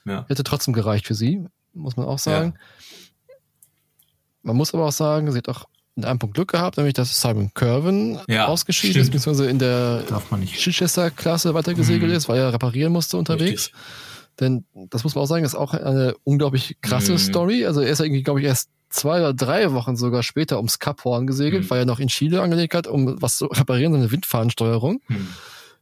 Mhm. 0.05 0.11
Ja. 0.11 0.25
Hätte 0.29 0.45
trotzdem 0.45 0.75
gereicht 0.75 1.07
für 1.07 1.15
sie, 1.15 1.45
muss 1.73 1.97
man 1.97 2.07
auch 2.07 2.19
sagen. 2.19 2.55
Ja. 2.57 3.35
Man 4.43 4.57
muss 4.57 4.75
aber 4.75 4.87
auch 4.87 4.93
sagen, 4.93 5.33
sie 5.33 5.39
hat 5.39 5.49
auch 5.49 5.65
in 5.97 6.05
einem 6.05 6.19
Punkt 6.19 6.35
Glück 6.35 6.51
gehabt, 6.51 6.77
nämlich 6.77 6.95
dass 6.95 7.21
Simon 7.21 7.53
Curvin 7.55 8.19
ja, 8.29 8.47
ausgeschieden 8.47 9.01
ist, 9.01 9.13
beziehungsweise 9.13 9.49
in 9.49 9.59
der 9.59 10.05
Chichester-Klasse 10.45 11.55
weitergesegelt 11.55 12.11
mhm. 12.11 12.17
ist, 12.17 12.29
weil 12.29 12.39
er 12.39 12.53
reparieren 12.53 12.93
musste 12.93 13.17
unterwegs. 13.17 13.67
Richtig. 13.67 13.75
Denn 14.41 14.65
das 14.91 15.05
muss 15.05 15.15
man 15.15 15.23
auch 15.23 15.29
sagen, 15.29 15.45
ist 15.45 15.55
auch 15.55 15.75
eine 15.75 16.15
unglaublich 16.25 16.77
krasse 16.83 17.13
mhm. 17.13 17.19
Story. 17.19 17.67
Also 17.67 17.81
er 17.81 17.91
ist 17.91 18.01
irgendwie, 18.01 18.25
glaube 18.25 18.41
ich, 18.41 18.47
erst 18.47 18.71
zwei 18.95 19.21
oder 19.21 19.35
drei 19.35 19.73
Wochen 19.73 19.97
sogar 19.97 20.23
später 20.23 20.57
ums 20.57 20.79
Kap 20.79 21.05
Horn 21.05 21.27
gesegelt, 21.27 21.65
mhm. 21.65 21.71
weil 21.71 21.81
er 21.81 21.87
noch 21.87 21.99
in 21.99 22.09
Chile 22.09 22.41
angelegt 22.41 22.75
hat, 22.75 22.87
um 22.87 23.21
was 23.21 23.37
zu 23.37 23.47
reparieren, 23.47 23.93
seine 23.93 24.11
Windfahnensteuerung. 24.11 25.01
Mhm. 25.09 25.29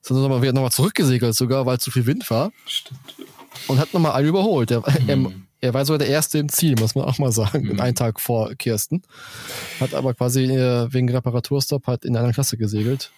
Sondern 0.01 0.25
nochmal 0.25 0.43
wieder 0.43 0.53
nochmal 0.53 0.73
zurückgesegelt 0.73 1.35
sogar, 1.35 1.65
weil 1.65 1.79
zu 1.79 1.93
viel 1.93 2.07
Wind 2.07 2.29
war. 2.31 2.51
Stimmt. 2.67 2.99
Und 3.69 3.79
hat 3.79 3.95
nochmal 3.95 4.13
alle 4.13 4.27
überholt. 4.27 4.71
Er, 4.71 4.81
mhm. 4.81 5.09
er, 5.09 5.33
er, 5.61 5.75
war 5.75 5.85
sogar 5.85 5.99
der 5.99 6.09
Erste 6.09 6.39
im 6.39 6.49
Ziel, 6.49 6.75
muss 6.81 6.95
man 6.95 7.05
auch 7.05 7.19
mal 7.19 7.31
sagen, 7.31 7.75
mhm. 7.75 7.81
einen 7.81 7.95
Tag 7.95 8.19
vor 8.19 8.55
Kirsten. 8.57 9.03
Hat 9.79 9.95
aber 9.95 10.15
quasi 10.15 10.45
äh, 10.45 10.93
wegen 10.93 11.09
Reparaturstop 11.09 11.87
hat 11.87 12.05
in 12.05 12.17
einer 12.17 12.33
Klasse 12.33 12.57
gesegelt. 12.57 13.13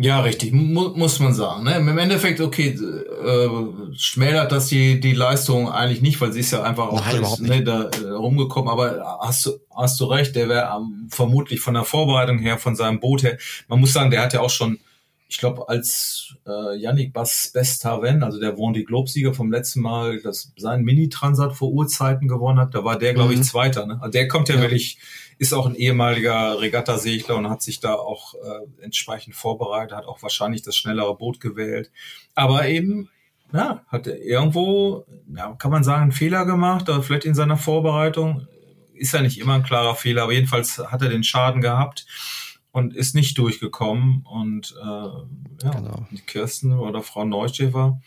Ja, 0.00 0.20
richtig, 0.20 0.52
Mu 0.52 0.90
muss 0.94 1.18
man 1.18 1.34
sagen. 1.34 1.64
Ne? 1.64 1.76
Im 1.76 1.98
Endeffekt, 1.98 2.40
okay, 2.40 2.68
äh, 2.68 3.48
schmälert 3.96 4.52
das 4.52 4.68
die, 4.68 5.00
die 5.00 5.12
Leistung 5.12 5.68
eigentlich 5.68 6.02
nicht, 6.02 6.20
weil 6.20 6.32
sie 6.32 6.38
ist 6.38 6.52
ja 6.52 6.62
einfach 6.62 6.86
auch 6.86 7.04
Nein, 7.04 7.20
das, 7.20 7.40
ne, 7.40 7.64
da 7.64 7.88
äh, 7.88 8.10
rumgekommen. 8.10 8.70
Aber 8.70 9.18
hast 9.20 9.46
du, 9.46 9.58
hast 9.74 9.98
du 9.98 10.04
recht, 10.04 10.36
der 10.36 10.48
wäre 10.48 10.70
ähm, 10.76 11.08
vermutlich 11.10 11.58
von 11.58 11.74
der 11.74 11.82
Vorbereitung 11.82 12.38
her, 12.38 12.58
von 12.58 12.76
seinem 12.76 13.00
Boot 13.00 13.24
her, 13.24 13.38
man 13.66 13.80
muss 13.80 13.92
sagen, 13.92 14.12
der 14.12 14.22
hat 14.22 14.32
ja 14.32 14.40
auch 14.40 14.50
schon, 14.50 14.78
ich 15.26 15.38
glaube, 15.38 15.68
als 15.68 16.36
äh, 16.46 16.76
Yannick 16.76 17.12
Bas 17.12 17.50
Bestaven, 17.52 18.22
also 18.22 18.38
der 18.38 18.56
Vendée 18.56 18.84
Globe-Sieger 18.84 19.34
vom 19.34 19.50
letzten 19.50 19.80
Mal, 19.80 20.20
das 20.20 20.52
sein 20.56 20.84
Mini-Transat 20.84 21.56
vor 21.56 21.72
Urzeiten 21.72 22.28
gewonnen 22.28 22.60
hat, 22.60 22.72
da 22.72 22.84
war 22.84 23.00
der, 23.00 23.14
glaube 23.14 23.32
ich, 23.32 23.40
mhm. 23.40 23.44
Zweiter. 23.44 23.84
Ne? 23.84 23.98
Also 24.00 24.12
der 24.12 24.28
kommt 24.28 24.48
ja, 24.48 24.54
ja. 24.54 24.60
wirklich 24.60 24.98
ist 25.38 25.52
auch 25.52 25.66
ein 25.66 25.76
ehemaliger 25.76 26.60
Regattasegler 26.60 27.36
und 27.36 27.48
hat 27.48 27.62
sich 27.62 27.80
da 27.80 27.94
auch 27.94 28.34
äh, 28.34 28.84
entsprechend 28.84 29.34
vorbereitet, 29.34 29.96
hat 29.96 30.06
auch 30.06 30.22
wahrscheinlich 30.22 30.62
das 30.62 30.76
schnellere 30.76 31.16
Boot 31.16 31.40
gewählt. 31.40 31.90
Aber 32.34 32.66
eben, 32.66 33.08
ja, 33.52 33.82
hat 33.86 34.06
er 34.08 34.20
irgendwo, 34.20 35.06
ja, 35.34 35.54
kann 35.54 35.70
man 35.70 35.84
sagen, 35.84 36.02
einen 36.02 36.12
Fehler 36.12 36.44
gemacht, 36.44 36.88
oder 36.88 37.02
vielleicht 37.02 37.24
in 37.24 37.34
seiner 37.34 37.56
Vorbereitung. 37.56 38.46
Ist 38.94 39.14
ja 39.14 39.22
nicht 39.22 39.38
immer 39.38 39.54
ein 39.54 39.62
klarer 39.62 39.94
Fehler, 39.94 40.24
aber 40.24 40.32
jedenfalls 40.32 40.78
hat 40.78 41.02
er 41.02 41.08
den 41.08 41.22
Schaden 41.22 41.60
gehabt 41.60 42.04
und 42.72 42.94
ist 42.94 43.14
nicht 43.14 43.38
durchgekommen. 43.38 44.26
Und 44.28 44.74
äh, 44.80 45.64
ja, 45.64 45.70
genau. 45.70 46.06
Kirsten 46.26 46.72
oder 46.72 47.02
Frau 47.02 47.24
Neuschäfer 47.24 48.00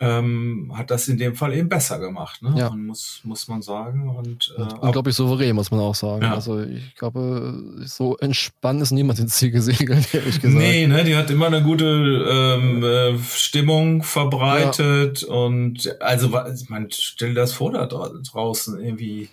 ähm, 0.00 0.72
hat 0.74 0.90
das 0.90 1.06
in 1.06 1.18
dem 1.18 1.36
Fall 1.36 1.54
eben 1.54 1.68
besser 1.68 2.00
gemacht, 2.00 2.42
ne? 2.42 2.52
Ja. 2.56 2.70
Muss, 2.70 3.20
muss 3.22 3.46
man 3.46 3.62
sagen. 3.62 4.08
Und, 4.08 4.52
äh, 4.56 4.60
und 4.60 4.82
unglaublich 4.82 5.14
souverän, 5.14 5.54
muss 5.54 5.70
man 5.70 5.80
auch 5.80 5.94
sagen. 5.94 6.22
Ja. 6.22 6.34
Also 6.34 6.60
ich 6.60 6.96
glaube, 6.96 7.62
so 7.84 8.16
entspannt 8.16 8.82
ist 8.82 8.90
niemand 8.90 9.20
ins 9.20 9.36
Ziel 9.36 9.52
gesegelt, 9.52 10.08
ehrlich 10.14 10.40
gesagt. 10.40 10.58
Nee, 10.58 10.86
ne, 10.88 11.04
die 11.04 11.16
hat 11.16 11.30
immer 11.30 11.46
eine 11.46 11.62
gute 11.62 11.84
ähm, 11.84 12.82
äh, 12.82 13.18
Stimmung 13.18 14.02
verbreitet 14.02 15.22
ja. 15.22 15.28
und 15.32 15.96
also 16.00 16.28
man 16.68 16.88
stell 16.90 17.28
dir 17.30 17.40
das 17.40 17.52
vor 17.52 17.72
da 17.72 17.86
draußen 17.86 18.80
irgendwie. 18.80 19.28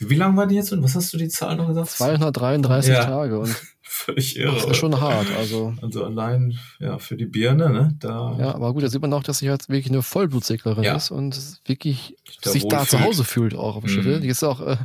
Wie 0.00 0.16
lang 0.16 0.36
war 0.36 0.48
die 0.48 0.56
jetzt 0.56 0.72
und 0.72 0.82
was 0.82 0.96
hast 0.96 1.12
du 1.14 1.18
die 1.18 1.28
Zahl 1.28 1.56
noch 1.56 1.68
gesagt? 1.68 1.90
233 1.90 2.92
ja. 2.92 3.04
Tage 3.04 3.38
und 3.38 3.54
völlig 3.94 4.36
irre. 4.36 4.54
Das 4.54 4.64
ist 4.64 4.76
schon 4.76 5.00
hart, 5.00 5.26
also. 5.36 5.72
Also 5.80 6.04
allein, 6.04 6.58
ja, 6.80 6.98
für 6.98 7.16
die 7.16 7.26
Birne, 7.26 7.70
ne, 7.70 7.96
da. 8.00 8.36
Ja, 8.38 8.54
aber 8.54 8.72
gut, 8.72 8.82
da 8.82 8.88
sieht 8.88 9.00
man 9.00 9.12
auch, 9.12 9.22
dass 9.22 9.38
sie 9.38 9.48
halt 9.48 9.68
wirklich 9.68 9.90
eine 9.90 10.02
Vollblutseglerin 10.02 10.82
ja. 10.82 10.96
ist 10.96 11.10
und 11.10 11.40
wirklich 11.64 12.16
da 12.42 12.50
sich 12.50 12.66
da 12.66 12.84
zu 12.86 13.00
Hause 13.00 13.24
fühlt 13.24 13.54
auch 13.54 13.76
auf 13.76 13.84
dem 13.84 13.94
mhm. 13.94 14.02
Schiff. 14.02 14.20
Die 14.20 14.28
ist 14.28 14.42
auch, 14.42 14.60
äh, 14.60 14.76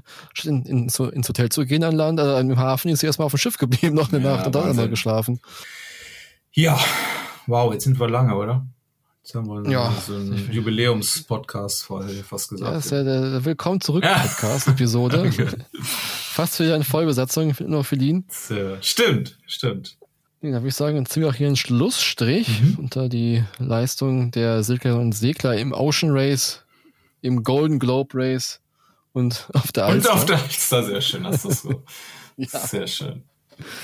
in, 0.44 0.64
in, 0.64 0.90
so, 0.90 1.10
ins 1.10 1.28
Hotel 1.28 1.50
zu 1.50 1.66
gehen 1.66 1.84
an 1.84 1.96
Land, 1.96 2.20
also 2.20 2.38
im 2.38 2.58
Hafen 2.58 2.90
ist 2.90 3.00
sie 3.00 3.08
erstmal 3.08 3.26
auf 3.26 3.34
dem 3.34 3.40
Schiff 3.40 3.58
geblieben, 3.58 3.96
noch 3.96 4.14
eine 4.14 4.24
ja, 4.24 4.36
Nacht 4.36 4.46
und 4.46 4.56
dann 4.56 4.70
einmal 4.70 4.90
geschlafen. 4.90 5.40
Ja, 6.52 6.80
wow, 7.48 7.74
jetzt 7.74 7.84
sind 7.84 8.00
wir 8.00 8.10
lange, 8.10 8.36
oder? 8.36 8.66
Jetzt 9.30 9.36
haben 9.36 9.64
wir 9.64 9.72
ja. 9.72 9.94
so 10.08 10.16
einen 10.16 10.50
Jubiläums-Podcast 10.52 11.84
vorher 11.84 12.24
fast 12.24 12.50
gesagt. 12.50 12.68
Ja, 12.68 12.76
das 12.76 12.86
ist 12.86 12.92
ja 12.92 13.04
der 13.04 13.46
Willkommen 13.46 13.80
zurück 13.80 14.04
Podcast-Episode. 14.04 15.32
Fast 15.84 16.60
wieder 16.60 16.76
in 16.76 16.82
Vollbesetzung, 16.82 17.54
nur 17.68 17.84
Feline. 17.84 18.24
Stimmt, 18.82 19.38
stimmt. 19.46 19.98
Ja, 20.42 20.50
da 20.50 20.56
würde 20.56 20.70
ich 20.70 20.74
sagen, 20.74 20.96
dann 20.96 21.06
ziehen 21.06 21.22
wir 21.22 21.30
auch 21.30 21.36
hier 21.36 21.46
einen 21.46 21.58
Schlussstrich 21.58 22.60
mhm. 22.60 22.80
unter 22.80 23.08
die 23.08 23.44
Leistung 23.60 24.32
der 24.32 24.64
Seglerinnen 24.64 25.06
und 25.06 25.12
Segler 25.12 25.56
im 25.58 25.74
Ocean 25.74 26.10
Race, 26.10 26.64
im 27.22 27.44
Golden 27.44 27.78
Globe 27.78 28.10
Race 28.16 28.62
und 29.14 29.48
auf 29.54 29.72
der 29.72 29.86
Alster. 29.86 30.12
Und 30.12 30.18
auf 30.18 30.26
der 30.26 30.42
Alster, 30.42 30.84
sehr 30.86 31.02
schön, 31.02 31.28
hast 31.28 31.46
du 31.46 31.52
so. 31.52 31.84
ja. 32.36 32.48
Sehr 32.48 32.88
schön. 32.88 33.22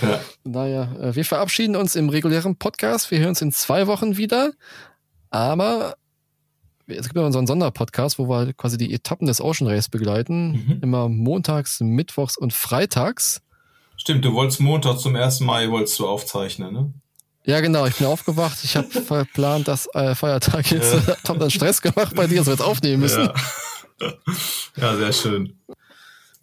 Ja. 0.01 0.21
Naja, 0.43 0.95
äh, 0.99 1.15
wir 1.15 1.23
verabschieden 1.23 1.75
uns 1.75 1.95
im 1.95 2.09
regulären 2.09 2.55
Podcast. 2.55 3.11
Wir 3.11 3.19
hören 3.19 3.29
uns 3.29 3.43
in 3.43 3.51
zwei 3.51 3.85
Wochen 3.85 4.17
wieder. 4.17 4.51
Aber 5.36 5.97
es 6.88 7.03
gibt 7.03 7.17
ja 7.17 7.25
unseren 7.25 7.45
Sonderpodcast, 7.45 8.17
wo 8.19 8.29
wir 8.29 8.53
quasi 8.53 8.77
die 8.77 8.93
Etappen 8.93 9.27
des 9.27 9.41
Ocean 9.41 9.69
Race 9.69 9.89
begleiten. 9.89 10.51
Mhm. 10.51 10.79
Immer 10.81 11.09
montags, 11.09 11.81
mittwochs 11.81 12.38
und 12.38 12.53
freitags. 12.53 13.41
Stimmt, 13.97 14.23
du 14.23 14.33
wolltest 14.33 14.61
Montag 14.61 14.97
zum 14.97 15.15
ersten 15.15 15.45
Mal 15.45 15.69
wolltest 15.71 15.99
du 15.99 16.07
aufzeichnen, 16.07 16.73
ne? 16.73 16.93
Ja, 17.43 17.59
genau. 17.59 17.86
Ich 17.86 17.95
bin 17.95 18.07
aufgewacht. 18.07 18.59
Ich 18.63 18.77
habe 18.77 18.88
verplant, 19.01 19.67
dass 19.67 19.88
äh, 19.93 20.15
Feiertag 20.15 20.71
ist. 20.71 20.93
Ja. 20.93 21.15
hab 21.27 21.38
dann 21.38 21.51
Stress 21.51 21.81
gemacht 21.81 22.15
bei 22.15 22.27
dir, 22.27 22.38
dass 22.38 22.47
wir 22.47 22.53
jetzt 22.53 22.63
aufnehmen 22.63 23.01
müssen. 23.01 23.29
Ja. 23.99 24.13
ja, 24.77 24.95
sehr 24.95 25.11
schön. 25.13 25.59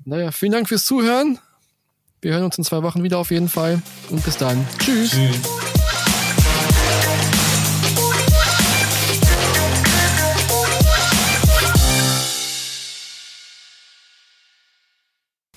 Naja, 0.04 0.32
vielen 0.32 0.52
Dank 0.52 0.68
fürs 0.68 0.84
Zuhören. 0.84 1.38
Wir 2.20 2.34
hören 2.34 2.44
uns 2.44 2.58
in 2.58 2.64
zwei 2.64 2.82
Wochen 2.82 3.02
wieder 3.02 3.18
auf 3.18 3.30
jeden 3.30 3.48
Fall. 3.48 3.80
Und 4.10 4.22
bis 4.22 4.36
dann. 4.36 4.66
Tschüss. 4.78 5.12
Tschüss. 5.12 5.81